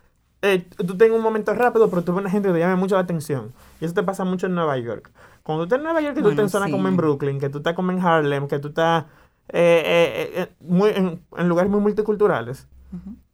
eh, 0.41 0.67
tú 0.85 0.95
tengas 0.97 1.17
un 1.17 1.23
momento 1.23 1.53
rápido, 1.53 1.89
pero 1.89 2.03
tú 2.03 2.13
ves 2.13 2.21
una 2.21 2.29
gente 2.29 2.47
que 2.49 2.53
te 2.53 2.59
llame 2.59 2.75
mucho 2.75 2.95
la 2.95 3.01
atención. 3.01 3.53
Y 3.81 3.85
eso 3.85 3.93
te 3.93 4.03
pasa 4.03 4.23
mucho 4.23 4.47
en 4.47 4.55
Nueva 4.55 4.77
York. 4.77 5.09
Cuando 5.43 5.63
tú 5.63 5.65
estás 5.65 5.77
en 5.79 5.83
Nueva 5.83 6.01
York, 6.01 6.13
que 6.15 6.21
tú 6.21 6.27
Bueno, 6.27 6.41
estás 6.41 6.43
en 6.45 6.49
zona 6.49 6.65
sí. 6.67 6.71
como 6.71 6.87
en 6.87 6.97
Brooklyn, 6.97 7.39
que 7.39 7.49
tú 7.49 7.57
estás 7.59 7.73
como 7.73 7.91
en 7.91 7.99
Harlem, 7.99 8.47
que 8.47 8.59
tú 8.59 8.67
estás 8.69 9.05
eh, 9.49 9.81
eh, 9.85 10.31
eh, 10.41 10.47
muy, 10.59 10.89
en, 10.89 11.21
en 11.37 11.47
lugares 11.49 11.71
muy 11.71 11.79
multiculturales, 11.79 12.67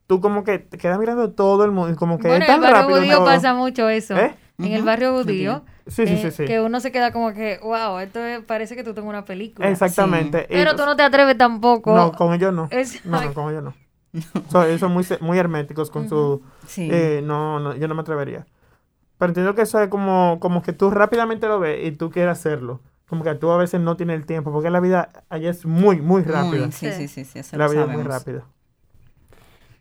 tú 0.08 0.22
como 0.22 0.44
que 0.44 0.60
te 0.60 0.78
quedas 0.78 1.00
mirando 1.00 1.32
todo 1.32 1.66
el 1.66 1.72
mundo, 1.72 1.92
y 1.92 1.96
como 1.96 2.20
que 2.20 2.28
Bueno, 2.28 2.44
es 2.46 2.50
en 2.50 2.56
el 2.56 2.62
tan 2.62 2.62
barrio 2.62 2.82
rápido. 2.88 3.00
judío 3.00 3.20
¿no? 3.20 3.26
pasa 3.26 3.54
mucho 3.56 3.90
eso. 3.90 4.16
¿Eh? 4.16 4.36
En 4.60 4.66
el 4.66 4.78
Ujú. 4.82 4.86
barrio 4.86 5.18
Sí, 5.18 5.24
judío. 5.24 5.64
Sí, 5.88 6.06
sí, 6.08 6.14
eh, 6.14 6.20
sí, 6.22 6.32
sí. 6.32 6.46
Que 6.46 6.62
uno 6.62 6.80
se 6.80 6.92
queda 6.92 7.12
como 7.12 7.34
que, 7.34 7.60
wow, 7.64 7.98
esto 8.00 8.20
es- 8.24 8.42
parece 8.44 8.76
que 8.76 8.84
tú 8.84 8.94
tengas 8.94 9.10
una 9.10 9.26
película. 9.26 9.68
Exactamente. 9.68 10.46
Y- 10.50 10.54
Pero 10.54 10.76
tú 10.76 10.86
no 10.86 10.96
te 10.96 11.02
atreves 11.04 11.38
tampoco. 11.38 11.96
No, 11.96 12.12
con 12.12 12.34
ellos 12.34 12.54
no. 12.54 12.68
Es- 12.70 13.04
No, 13.06 13.20
no, 13.22 13.34
con 13.34 13.50
ellos 13.50 13.64
no. 13.64 13.74
So, 14.50 14.64
ellos 14.64 14.80
son 14.80 14.92
muy, 14.94 15.06
muy 15.22 15.38
herméticos 15.40 15.90
con 15.90 16.08
su... 16.08 16.42
Sí. 16.68 16.88
eh, 16.92 17.22
no, 17.24 17.60
no, 17.60 17.76
yo 17.76 17.88
no 17.88 17.96
me 17.96 18.02
atrevería. 18.02 18.46
Pero 19.18 19.30
entiendo 19.30 19.56
que 19.56 19.62
eso 19.64 19.82
es 19.82 19.90
como, 19.90 20.38
como 20.40 20.62
que 20.62 20.74
tú 20.74 20.92
rápidamente 20.92 21.48
lo 21.48 21.60
ves 21.60 21.86
y 21.88 21.92
tú 21.92 22.10
quieres 22.10 22.32
hacerlo. 22.34 22.82
Como 23.08 23.24
que 23.24 23.34
tú 23.36 23.52
a 23.52 23.58
veces 23.58 23.80
no 23.82 23.96
tienes 23.98 24.16
el 24.18 24.26
tiempo, 24.26 24.52
porque 24.52 24.70
la 24.70 24.80
vida 24.80 25.10
allá 25.30 25.50
es 25.50 25.66
muy, 25.66 26.02
muy 26.02 26.24
rápida. 26.24 26.64
Muy, 26.66 26.72
sí, 26.72 26.92
Sí. 26.92 26.94
sí, 26.94 27.08
sí, 27.08 27.26
sí, 27.26 27.40
eso 27.40 27.58
la 27.58 27.66
lo 27.66 27.72
vida 27.72 27.82
es 27.82 27.88
muy 27.88 27.98
sabemos. 28.04 28.14
rápida. 28.26 28.46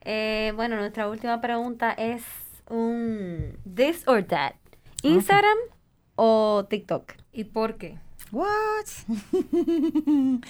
Eh, 0.02 0.52
bueno, 0.56 0.76
nuestra 0.76 1.08
última 1.08 1.40
pregunta 1.40 1.92
es 1.92 2.22
un 2.68 3.56
this 3.74 4.06
or 4.08 4.22
that. 4.24 4.54
¿Instagram 5.02 5.56
o 6.16 6.66
TikTok? 6.68 7.12
¿Y 7.32 7.44
por 7.44 7.76
qué? 7.76 7.98
What? 8.32 8.86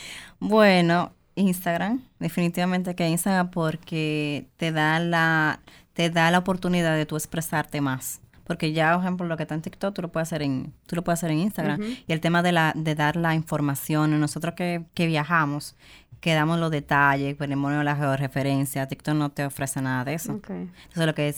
bueno, 0.40 1.12
Instagram, 1.34 2.02
definitivamente 2.18 2.94
que 2.94 3.08
Instagram 3.08 3.50
porque 3.50 4.46
te 4.56 4.72
da 4.72 4.98
la 4.98 5.60
te 5.92 6.08
da 6.08 6.30
la 6.30 6.38
oportunidad 6.38 6.96
de 6.96 7.04
tú 7.04 7.16
expresarte 7.16 7.80
más. 7.82 8.21
Porque 8.44 8.72
ya, 8.72 8.94
por 8.94 9.02
ejemplo, 9.02 9.26
lo 9.26 9.36
que 9.36 9.44
está 9.44 9.54
en 9.54 9.62
TikTok, 9.62 9.94
tú 9.94 10.02
lo 10.02 10.08
puedes 10.08 10.28
hacer 10.28 10.42
en, 10.42 10.72
tú 10.86 10.96
lo 10.96 11.02
puedes 11.04 11.20
hacer 11.20 11.30
en 11.30 11.38
Instagram. 11.38 11.80
Y 12.06 12.12
el 12.12 12.20
tema 12.20 12.42
de 12.42 12.52
la, 12.52 12.72
de 12.74 12.94
dar 12.94 13.16
la 13.16 13.34
información, 13.34 14.18
nosotros 14.20 14.54
que, 14.54 14.82
que 14.94 15.06
viajamos, 15.06 15.76
que 16.20 16.34
damos 16.34 16.60
los 16.60 16.70
detalles, 16.70 17.34
ponemos 17.34 17.72
la 17.82 17.96
georreferencia, 17.96 18.86
TikTok 18.86 19.14
no 19.14 19.30
te 19.30 19.44
ofrece 19.44 19.82
nada 19.82 20.04
de 20.04 20.14
eso. 20.14 20.34
Entonces 20.52 21.06
lo 21.06 21.14
que 21.16 21.32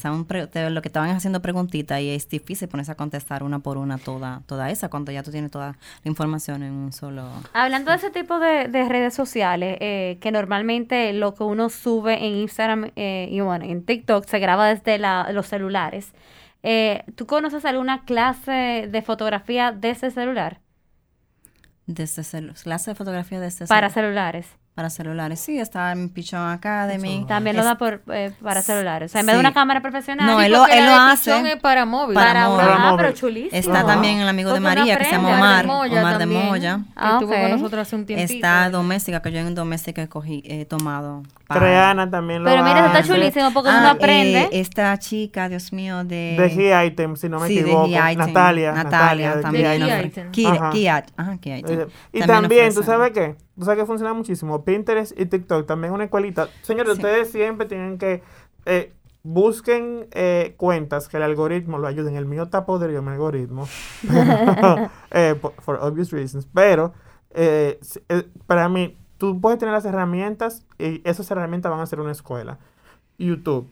te- 0.53 0.69
lo 0.71 0.83
que 0.83 0.89
estaban 0.89 1.09
haciendo 1.11 1.41
preguntitas 1.41 2.01
y 2.03 2.11
es 2.11 2.29
difícil 2.29 2.69
ponerse 2.69 2.93
a 2.93 2.95
contestar 2.95 3.43
una 3.43 3.61
por 3.61 3.79
una 3.79 3.97
toda, 3.97 4.43
toda 4.47 4.71
esa 4.71 4.91
cuando 4.91 5.11
ya 5.11 5.23
tú 5.23 5.31
tienes 5.31 5.51
toda 5.51 5.69
la 6.03 6.09
información 6.11 6.63
en 6.63 6.73
un 6.73 6.93
solo. 6.93 7.27
Hablando 7.55 7.93
de 7.93 7.97
ese 7.97 8.11
tipo 8.11 8.39
de, 8.39 8.69
de 8.69 8.87
redes 8.87 9.15
sociales, 9.15 9.79
eh, 9.81 10.19
que 10.21 10.31
normalmente 10.33 11.15
lo 11.15 11.35
que 11.35 11.45
uno 11.45 11.71
sube 11.71 12.19
en 12.23 12.35
Instagram 12.37 12.91
eh, 12.97 13.29
y 13.31 13.41
bueno, 13.41 13.65
en 13.65 13.85
TikTok 13.87 14.27
se 14.27 14.39
graba 14.39 14.69
desde 14.69 14.99
la- 14.99 15.31
los 15.33 15.47
celulares. 15.47 16.13
Eh, 16.67 17.05
¿Tú 17.15 17.27
conoces 17.27 17.65
alguna 17.67 18.05
clase 18.07 18.89
de 18.91 19.03
fotografía 19.03 19.71
desde 19.71 20.11
celular? 20.11 20.61
Desde 21.87 22.23
celu- 22.23 22.55
clase 22.63 22.93
de 22.93 22.95
fotografía 22.95 23.39
desde 23.39 23.67
Para 23.67 23.89
celu- 23.91 23.93
celulares. 23.95 24.47
Para 24.75 24.91
celulares. 24.91 25.39
Sí, 25.39 25.59
está 25.59 25.93
en 25.93 26.09
Pichon 26.09 26.41
Academy. 26.49 27.25
También 27.29 27.57
lo 27.57 27.63
da 27.63 27.79
por, 27.79 28.03
eh, 28.13 28.33
para 28.43 28.61
celulares. 28.61 29.11
O 29.11 29.13
sea, 29.13 29.21
en 29.21 29.27
vez 29.29 29.37
de 29.37 29.41
una 29.41 29.55
cámara 29.55 29.81
profesional. 29.81 30.27
No, 30.27 30.41
él 30.41 30.51
lo, 30.51 30.67
él 30.67 30.85
la 30.85 30.87
lo 30.87 30.91
de 31.07 31.13
hace. 31.13 31.31
Pichón 31.31 31.47
es 31.47 31.57
para 31.57 31.85
móvil. 31.87 32.15
Para 32.15 32.33
para 32.33 32.49
móvil. 32.49 32.67
ah, 32.69 32.95
pero 32.97 33.13
chulísimo. 33.13 33.57
Está 33.57 33.79
Ajá. 33.79 33.87
también 33.87 34.19
el 34.21 34.29
amigo 34.29 34.53
de 34.53 34.59
María, 34.61 34.97
que 34.99 35.05
se 35.05 35.13
llama. 35.13 35.37
Omar. 35.37 35.67
Moya 35.67 36.01
Omar 36.01 36.13
de 36.15 36.19
también, 36.19 36.47
Moya. 36.47 36.77
Que 36.79 36.93
Ah, 36.97 37.19
estuvo 37.21 37.33
con 37.33 37.51
nosotros 37.53 37.83
hace 37.83 37.97
un 37.97 38.05
tiempito. 38.07 38.33
Está 38.35 38.69
doméstica, 38.71 39.23
que 39.23 39.31
yo 39.31 39.39
en 39.39 39.55
doméstica 39.55 40.03
he, 40.03 40.09
cogí, 40.09 40.43
he 40.45 40.65
tomado. 40.65 41.23
Creana 41.49 42.11
también 42.11 42.43
lo 42.43 42.51
Pero 42.51 42.65
mira, 42.65 42.79
eso 42.81 42.87
está 42.89 43.03
chulísimo 43.05 43.53
porque 43.53 43.71
Ah, 43.71 43.79
uno 43.79 43.89
aprende. 43.91 44.43
eh, 44.45 44.49
esta 44.53 44.99
chica, 44.99 45.49
Dios 45.49 45.73
mío, 45.73 46.03
de... 46.03 46.37
De 46.39 46.51
Key 46.53 46.87
Item, 46.89 47.17
si 47.17 47.29
no 47.29 47.39
me 47.39 47.47
Sí, 47.47 47.55
de 47.57 47.61
equivoco. 47.61 47.87
Item. 47.87 48.19
Natalia. 48.19 48.73
Natalia, 48.73 49.37
de 49.37 49.43
también. 49.43 49.65
Key 49.71 49.79
Key 49.81 50.07
Item. 50.07 50.71
Key, 50.73 50.89
Item. 50.89 51.15
Ajá, 51.17 51.39
Key 51.39 51.53
Item. 51.59 51.81
Eh, 51.81 51.87
Y 52.13 52.21
también, 52.23 52.75
¿tú 52.75 52.83
sabes 52.83 53.13
qué? 53.13 53.37
Tú 53.57 53.65
sabes 53.65 53.79
que 53.81 53.87
funciona 53.87 54.13
muchísimo. 54.15 54.65
Pinterest 54.65 55.19
y 55.19 55.27
TikTok 55.27 55.67
también 55.67 55.93
es 55.93 55.95
una 55.95 56.05
escuelita. 56.05 56.49
Señores, 56.63 56.95
Sí. 56.95 56.99
ustedes 56.99 57.31
siempre 57.31 57.67
tienen 57.67 57.99
que 57.99 58.23
eh, 58.67 58.93
busquen 59.23 60.07
eh, 60.13 60.55
cuentas 60.57 61.09
que 61.09 61.17
el 61.19 61.23
algoritmo 61.23 61.79
lo 61.79 61.87
ayuden. 61.87 62.17
El 62.17 62.27
mío 62.27 62.45
está 62.45 62.67
podrido, 62.67 63.03
mi 63.03 63.11
algoritmo. 63.11 63.67
eh, 65.11 65.35
por, 65.41 65.53
for 65.61 65.79
obvious 65.83 66.11
reasons. 66.11 66.47
Pero 66.53 66.93
eh, 67.31 67.79
eh, 68.09 68.29
para 68.47 68.69
mí, 68.69 68.97
tú 69.19 69.41
puedes 69.41 69.59
tener 69.59 69.73
las 69.73 69.85
herramientas 69.85 70.65
y 70.79 71.01
esas 71.09 71.31
herramientas 71.31 71.71
van 71.71 71.81
a 71.81 71.87
ser 71.87 72.01
una 72.01 72.13
escuela. 72.13 72.59
YouTube, 73.19 73.69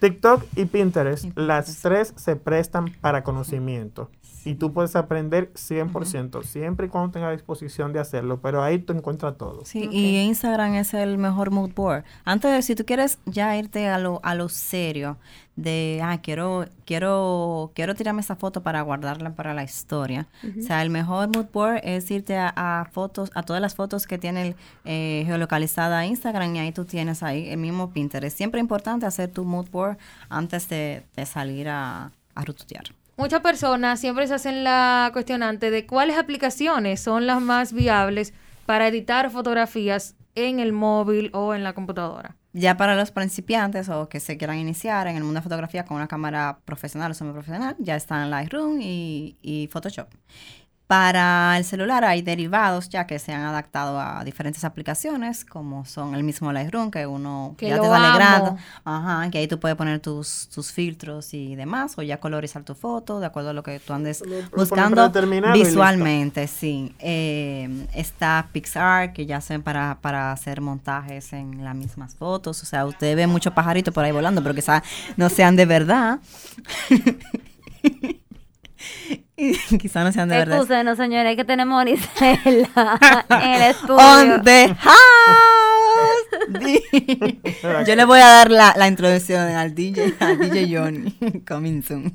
TikTok 0.00 0.44
y 0.56 0.64
Pinterest, 0.66 1.24
Y 1.24 1.32
las 1.36 1.80
tres 1.80 2.12
se 2.16 2.36
prestan 2.36 2.92
para 3.00 3.22
conocimiento. 3.24 4.10
Y 4.44 4.54
tú 4.54 4.72
puedes 4.72 4.96
aprender 4.96 5.52
100%, 5.52 6.42
siempre 6.44 6.86
y 6.86 6.88
cuando 6.88 7.10
tengas 7.12 7.32
disposición 7.32 7.92
de 7.92 8.00
hacerlo, 8.00 8.40
pero 8.40 8.62
ahí 8.62 8.78
tú 8.78 8.92
encuentras 8.92 9.36
todo. 9.36 9.64
Sí, 9.64 9.88
y 9.90 10.18
Instagram 10.18 10.74
es 10.74 10.94
el 10.94 11.18
mejor 11.18 11.50
mood 11.50 11.72
board. 11.74 12.04
Antes 12.24 12.52
de, 12.52 12.62
si 12.62 12.74
tú 12.74 12.84
quieres 12.84 13.18
ya 13.26 13.56
irte 13.56 13.88
a 13.88 13.98
lo, 13.98 14.20
a 14.22 14.34
lo 14.34 14.48
serio, 14.48 15.18
de, 15.56 16.00
ah, 16.02 16.18
quiero, 16.22 16.66
quiero, 16.86 17.72
quiero 17.74 17.94
tirarme 17.94 18.22
esa 18.22 18.36
foto 18.36 18.62
para 18.62 18.80
guardarla 18.82 19.34
para 19.34 19.52
la 19.52 19.62
historia. 19.62 20.26
O 20.58 20.62
sea, 20.62 20.82
el 20.82 20.90
mejor 20.90 21.28
mood 21.28 21.46
board 21.52 21.80
es 21.82 22.10
irte 22.10 22.36
a, 22.36 22.52
a 22.54 22.86
fotos, 22.86 23.30
a 23.34 23.42
todas 23.42 23.60
las 23.60 23.74
fotos 23.74 24.06
que 24.06 24.16
tienen 24.16 24.56
eh, 24.84 25.22
geolocalizada 25.26 26.06
Instagram 26.06 26.56
y 26.56 26.58
ahí 26.60 26.72
tú 26.72 26.84
tienes 26.84 27.22
ahí 27.22 27.50
el 27.50 27.58
mismo 27.58 27.90
Pinterest. 27.90 28.36
Siempre 28.36 28.60
es 28.60 28.64
importante 28.64 29.06
hacer 29.06 29.30
tu 29.30 29.44
mood 29.44 29.68
board 29.70 29.98
antes 30.28 30.68
de, 30.68 31.04
de 31.14 31.26
salir 31.26 31.68
a, 31.68 32.10
a 32.34 32.44
rututear. 32.44 32.84
Muchas 33.20 33.42
personas 33.42 34.00
siempre 34.00 34.26
se 34.26 34.32
hacen 34.32 34.64
la 34.64 35.10
cuestionante 35.12 35.70
de 35.70 35.86
cuáles 35.86 36.16
aplicaciones 36.16 37.00
son 37.00 37.26
las 37.26 37.42
más 37.42 37.74
viables 37.74 38.32
para 38.64 38.88
editar 38.88 39.30
fotografías 39.30 40.16
en 40.34 40.58
el 40.58 40.72
móvil 40.72 41.28
o 41.34 41.52
en 41.52 41.62
la 41.62 41.74
computadora. 41.74 42.38
Ya 42.54 42.78
para 42.78 42.96
los 42.96 43.10
principiantes 43.10 43.90
o 43.90 44.08
que 44.08 44.20
se 44.20 44.38
quieran 44.38 44.56
iniciar 44.56 45.06
en 45.06 45.16
el 45.16 45.22
mundo 45.22 45.40
de 45.40 45.42
fotografía 45.42 45.84
con 45.84 45.98
una 45.98 46.08
cámara 46.08 46.60
profesional 46.64 47.10
o 47.10 47.14
semiprofesional, 47.14 47.76
ya 47.78 47.94
están 47.94 48.30
Lightroom 48.30 48.78
y 48.80 49.68
Photoshop. 49.70 50.08
Para 50.90 51.56
el 51.56 51.64
celular 51.64 52.04
hay 52.04 52.20
derivados 52.20 52.88
ya 52.88 53.06
que 53.06 53.20
se 53.20 53.32
han 53.32 53.42
adaptado 53.42 54.00
a 54.00 54.24
diferentes 54.24 54.64
aplicaciones, 54.64 55.44
como 55.44 55.84
son 55.84 56.16
el 56.16 56.24
mismo 56.24 56.52
Lightroom, 56.52 56.90
que 56.90 57.06
uno 57.06 57.54
Que 57.56 57.68
ya 57.68 57.80
te 57.80 57.86
sale 57.86 58.08
amo. 58.08 58.16
grande. 58.16 58.60
Ajá, 58.82 59.30
que 59.30 59.38
ahí 59.38 59.46
tú 59.46 59.60
puedes 59.60 59.76
poner 59.76 60.00
tus, 60.00 60.48
tus 60.52 60.72
filtros 60.72 61.32
y 61.32 61.54
demás, 61.54 61.96
o 61.96 62.02
ya 62.02 62.18
colorizar 62.18 62.64
tu 62.64 62.74
foto 62.74 63.20
de 63.20 63.26
acuerdo 63.26 63.50
a 63.50 63.52
lo 63.52 63.62
que 63.62 63.78
tú 63.78 63.92
andes 63.92 64.20
Lo- 64.26 64.34
buscando 64.56 65.08
visualmente, 65.52 66.48
sí. 66.48 66.92
Eh, 66.98 67.86
está 67.94 68.48
Pixar, 68.52 69.12
que 69.12 69.26
ya 69.26 69.36
hacen 69.36 69.62
para, 69.62 69.98
para 70.00 70.32
hacer 70.32 70.60
montajes 70.60 71.32
en 71.32 71.62
las 71.62 71.76
mismas 71.76 72.16
fotos. 72.16 72.64
O 72.64 72.66
sea, 72.66 72.84
usted 72.84 73.14
ve 73.14 73.28
muchos 73.28 73.52
pajaritos 73.52 73.94
por 73.94 74.02
ahí 74.04 74.10
volando, 74.10 74.42
pero 74.42 74.56
quizás 74.56 74.82
no 75.16 75.28
sean 75.28 75.54
de 75.54 75.66
verdad. 75.66 76.18
quizás 79.80 80.04
no 80.04 80.12
sean 80.12 80.28
de 80.28 80.36
verdad. 80.36 80.58
Excúsenos, 80.58 80.96
señores, 80.96 81.36
que 81.36 81.44
tenemos 81.44 81.80
a 81.80 81.84
Marisela 81.84 83.24
en 83.28 83.52
el 83.52 83.62
estudio. 83.62 83.96
On 83.96 84.42
the 84.42 84.74
house. 84.78 85.06
Yo 87.86 87.96
le 87.96 88.04
voy 88.04 88.20
a 88.20 88.26
dar 88.26 88.50
la, 88.50 88.74
la 88.76 88.88
introducción 88.88 89.40
al 89.40 89.74
DJ, 89.74 90.14
al 90.20 90.38
DJ 90.38 90.76
Johnny. 90.76 91.16
Coming 91.46 91.82
soon. 91.82 92.14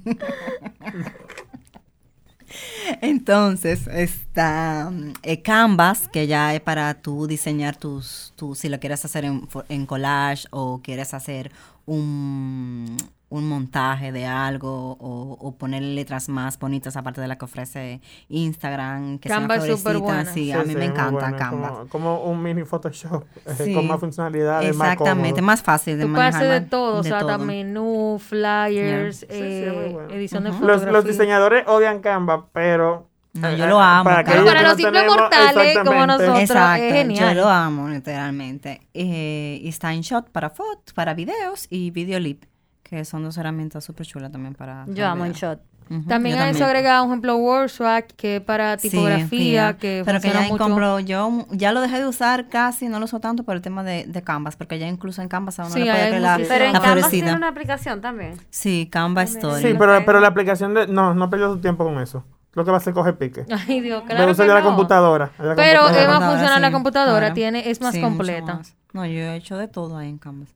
Entonces 3.01 3.87
está 3.87 4.89
mm, 4.91 5.13
eh, 5.23 5.41
Canvas, 5.41 6.07
que 6.07 6.27
ya 6.27 6.53
es 6.53 6.61
para 6.61 6.93
tú 7.01 7.27
diseñar 7.27 7.75
tus, 7.75 8.33
tus 8.35 8.59
si 8.59 8.69
lo 8.69 8.79
quieres 8.79 9.03
hacer 9.05 9.25
en, 9.25 9.47
en 9.69 9.85
collage 9.85 10.47
o 10.51 10.81
quieres 10.81 11.13
hacer 11.13 11.51
un, 11.85 12.97
un 13.29 13.49
montaje 13.49 14.11
de 14.11 14.25
algo 14.25 14.93
o, 14.99 15.37
o 15.39 15.55
poner 15.57 15.81
letras 15.81 16.29
más 16.29 16.57
bonitas 16.59 16.95
aparte 16.95 17.21
de 17.21 17.27
la 17.27 17.37
que 17.37 17.45
ofrece 17.45 18.01
Instagram. 18.29 19.19
Que 19.19 19.29
Canva 19.29 19.55
es 19.57 19.65
súper 19.77 19.97
buena. 19.97 20.25
Sí, 20.25 20.45
Sí, 20.45 20.51
a 20.51 20.59
mí 20.63 20.69
sí, 20.69 20.75
me 20.75 20.85
encanta 20.85 21.11
bueno, 21.29 21.37
Canvas. 21.37 21.71
Como, 21.71 21.87
como 21.89 22.23
un 22.25 22.41
mini 22.43 22.63
Photoshop, 22.63 23.23
eh, 23.45 23.53
Sí. 23.65 23.73
con 23.73 23.87
más 23.87 23.99
funcionalidades, 23.99 24.75
más 24.75 24.93
Exactamente, 24.93 25.29
cómodo. 25.41 25.45
más 25.47 25.61
fácil 25.63 25.97
de 25.97 26.05
Tú 26.05 26.11
puedes 26.13 26.33
manejar. 26.33 26.41
hacer 26.43 26.53
de 26.53 26.59
más- 26.61 26.69
todo, 26.69 26.95
o 26.99 27.01
de 27.03 27.09
sea, 27.09 27.19
todo. 27.19 27.39
menú, 27.39 28.17
flyers, 28.19 29.17
Sí, 29.17 29.25
sí, 29.29 29.35
eh, 29.37 29.89
bueno. 29.93 30.09
edición 30.13 30.43
de 30.43 30.49
Ujú. 30.51 30.59
Los, 30.59 30.67
fotografía. 30.77 30.91
los 30.91 31.05
diseñadores 31.05 31.67
odian 31.67 31.99
Canva, 31.99 32.47
pero... 32.53 33.09
No, 33.35 33.49
eh, 33.49 33.57
yo 33.57 33.67
lo 33.67 33.79
eh, 33.79 33.83
amo, 33.83 34.03
Para. 34.05 34.23
Pero 34.23 34.45
para 34.45 34.61
los 34.63 34.77
simples 34.77 35.03
mortales 35.07 35.77
como 35.83 36.05
nosotros. 36.07 36.39
Exacto, 36.39 36.83
es 36.83 36.93
genial. 36.93 37.35
yo 37.35 37.41
lo 37.41 37.49
amo 37.49 37.89
literalmente. 37.89 38.81
Eh, 38.93 39.59
y 39.61 39.67
está 39.67 39.93
InShot 39.93 40.29
para 40.29 40.49
fotos, 40.49 40.93
para 40.93 41.13
videos 41.13 41.67
y 41.69 41.91
Videolip, 41.91 42.43
que 42.83 43.03
son 43.05 43.23
dos 43.23 43.37
herramientas 43.37 43.83
súper 43.83 44.05
chulas 44.05 44.31
también 44.31 44.53
para 44.55 44.85
Yo 44.87 45.05
amo. 45.07 45.25
InShot. 45.25 45.59
Ujú, 45.87 46.01
También 46.07 46.35
yo 46.35 46.41
a 46.41 46.49
eso 46.49 46.65
agrega, 46.65 47.03
un 47.03 47.09
ejemplo, 47.11 47.35
WordSwag, 47.35 48.07
que 48.15 48.37
es 48.37 48.41
para 48.41 48.75
Sí, 48.79 48.89
tipografía, 48.89 49.27
fija. 49.27 49.77
que 49.77 50.01
pero 50.03 50.19
que 50.19 50.29
ya 50.31 50.41
mucho. 50.41 50.57
compro, 50.63 50.99
yo 50.99 51.45
ya 51.51 51.73
lo 51.73 51.81
dejé 51.81 51.99
de 51.99 52.07
usar 52.07 52.47
casi, 52.49 52.87
no 52.89 52.97
lo 52.97 53.05
uso 53.05 53.19
tanto 53.19 53.43
por 53.43 53.55
el 53.55 53.61
tema 53.61 53.83
de, 53.83 54.05
de 54.07 54.23
Canvas, 54.23 54.55
porque 54.55 54.79
ya 54.79 54.87
incluso 54.87 55.21
en 55.21 55.27
Canvas 55.27 55.59
a 55.59 55.65
uno 55.65 55.73
Sí, 55.73 55.81
le 55.81 55.91
puede 55.91 56.01
hay 56.05 56.11
ver 56.13 56.21
la. 56.21 56.37
Pero 56.37 56.65
en 56.65 56.73
la 56.73 56.79
Canvas 56.79 56.91
florecita. 57.01 57.25
tiene 57.25 57.37
una 57.37 57.49
aplicación 57.49 58.01
también. 58.01 58.33
Sí, 58.49 58.89
Canva 58.91 59.21
Story. 59.23 59.61
Sí, 59.61 59.75
pero, 59.77 60.03
pero 60.07 60.19
la 60.19 60.27
aplicación 60.29 60.73
de... 60.73 60.87
No, 60.87 61.13
no 61.13 61.29
pierdas 61.29 61.51
tu 61.51 61.59
tiempo 61.59 61.83
con 61.83 61.99
eso. 62.01 62.23
Lo 62.55 62.65
que 62.65 62.71
va 62.71 62.77
a 62.77 62.79
hacer 62.79 62.91
es 62.91 62.95
coger 62.95 63.17
pique. 63.17 63.45
Ay, 63.67 63.81
Dios, 63.81 64.03
claro 64.07 64.31
usar 64.31 64.45
que 64.45 64.47
ya 64.47 64.53
la 64.55 64.61
no. 64.61 64.65
computadora. 64.67 65.31
la 65.37 65.55
Pero 65.55 65.81
computadora. 65.81 66.01
es 66.01 66.07
más 66.51 66.61
la 66.61 66.71
computadora, 66.71 67.19
claro. 67.19 67.33
tiene, 67.35 67.69
es 67.69 67.81
más 67.81 67.93
Sí, 67.93 68.01
completa. 68.01 68.55
más. 68.55 68.75
No, 68.93 69.05
yo 69.05 69.11
he 69.19 69.35
hecho 69.35 69.57
de 69.57 69.67
todo 69.67 69.97
ahí 69.97 70.09
en 70.09 70.17
Canvas. 70.17 70.49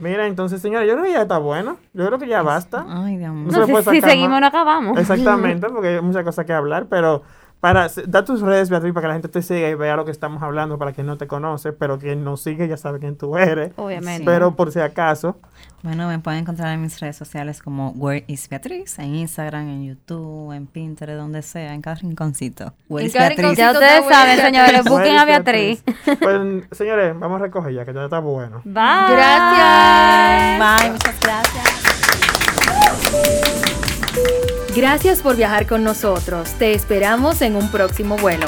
Mira, 0.00 0.26
entonces, 0.26 0.62
señora, 0.62 0.84
yo 0.86 0.92
creo 0.94 1.04
que 1.04 1.12
ya 1.12 1.22
está 1.22 1.38
bueno. 1.38 1.76
Yo 1.94 2.06
creo 2.06 2.18
que 2.18 2.26
ya 2.28 2.42
basta. 2.42 2.84
Ay, 2.88 3.16
Dios 3.16 3.32
mío. 3.32 3.44
No 3.46 3.50
se 3.52 3.58
No, 3.60 3.66
le 3.66 3.72
puede 3.72 4.00
si, 4.00 4.00
seguimos 4.00 4.30
más. 4.30 4.40
no 4.40 4.46
acabamos. 4.46 4.98
Exactamente, 4.98 5.68
porque 5.72 5.88
hay 5.96 6.00
muchas 6.00 6.24
cosas 6.24 6.46
que 6.46 6.52
hablar, 6.52 6.86
pero 6.88 7.22
para 7.60 7.88
da 8.06 8.24
tus 8.24 8.40
redes, 8.40 8.70
Beatriz, 8.70 8.94
para 8.94 9.02
que 9.02 9.08
la 9.08 9.14
gente 9.14 9.28
te 9.28 9.42
siga 9.42 9.68
y 9.68 9.74
vea 9.74 9.94
lo 9.94 10.06
que 10.06 10.10
estamos 10.10 10.42
hablando, 10.42 10.78
para 10.78 10.92
quien 10.92 11.06
no 11.06 11.18
te 11.18 11.26
conoce, 11.26 11.72
pero 11.72 11.98
quien 11.98 12.24
nos 12.24 12.40
sigue 12.40 12.66
ya 12.66 12.78
sabe 12.78 12.98
quién 13.00 13.16
tú 13.16 13.36
eres. 13.36 13.72
Obviamente. 13.76 14.24
Pero 14.24 14.56
por 14.56 14.72
si 14.72 14.80
acaso, 14.80 15.36
Bueno, 15.82 16.08
me 16.08 16.18
pueden 16.18 16.40
encontrar 16.40 16.72
en 16.72 16.80
mis 16.80 16.98
redes 17.00 17.16
sociales 17.16 17.62
como 17.62 17.90
Where 17.90 18.24
is 18.28 18.48
Beatriz, 18.48 18.98
en 18.98 19.14
Instagram, 19.14 19.68
en 19.68 19.84
YouTube, 19.84 20.52
en 20.52 20.66
Pinterest, 20.66 21.18
donde 21.18 21.42
sea, 21.42 21.74
en 21.74 21.82
cada 21.82 21.96
rinconcito. 21.96 22.72
Where 22.88 23.06
is 23.06 23.12
Beatriz. 23.12 23.56
Ya 23.56 23.72
ustedes 23.72 24.06
saben, 24.08 24.38
señores, 24.40 24.84
busquen 24.84 25.18
a 25.18 25.24
Beatriz. 25.26 25.82
Pues, 26.20 26.64
señores, 26.72 27.18
vamos 27.18 27.40
a 27.40 27.44
recoger 27.44 27.74
ya, 27.74 27.84
que 27.84 27.92
ya 27.92 28.04
está 28.04 28.20
bueno. 28.20 28.62
Bye. 28.64 29.12
Gracias. 29.12 30.58
Bye, 30.58 30.90
muchas 30.92 31.20
gracias. 31.20 31.59
Gracias 34.74 35.20
por 35.20 35.36
viajar 35.36 35.66
con 35.66 35.82
nosotros. 35.82 36.50
Te 36.58 36.74
esperamos 36.74 37.42
en 37.42 37.56
un 37.56 37.70
próximo 37.70 38.16
vuelo. 38.16 38.46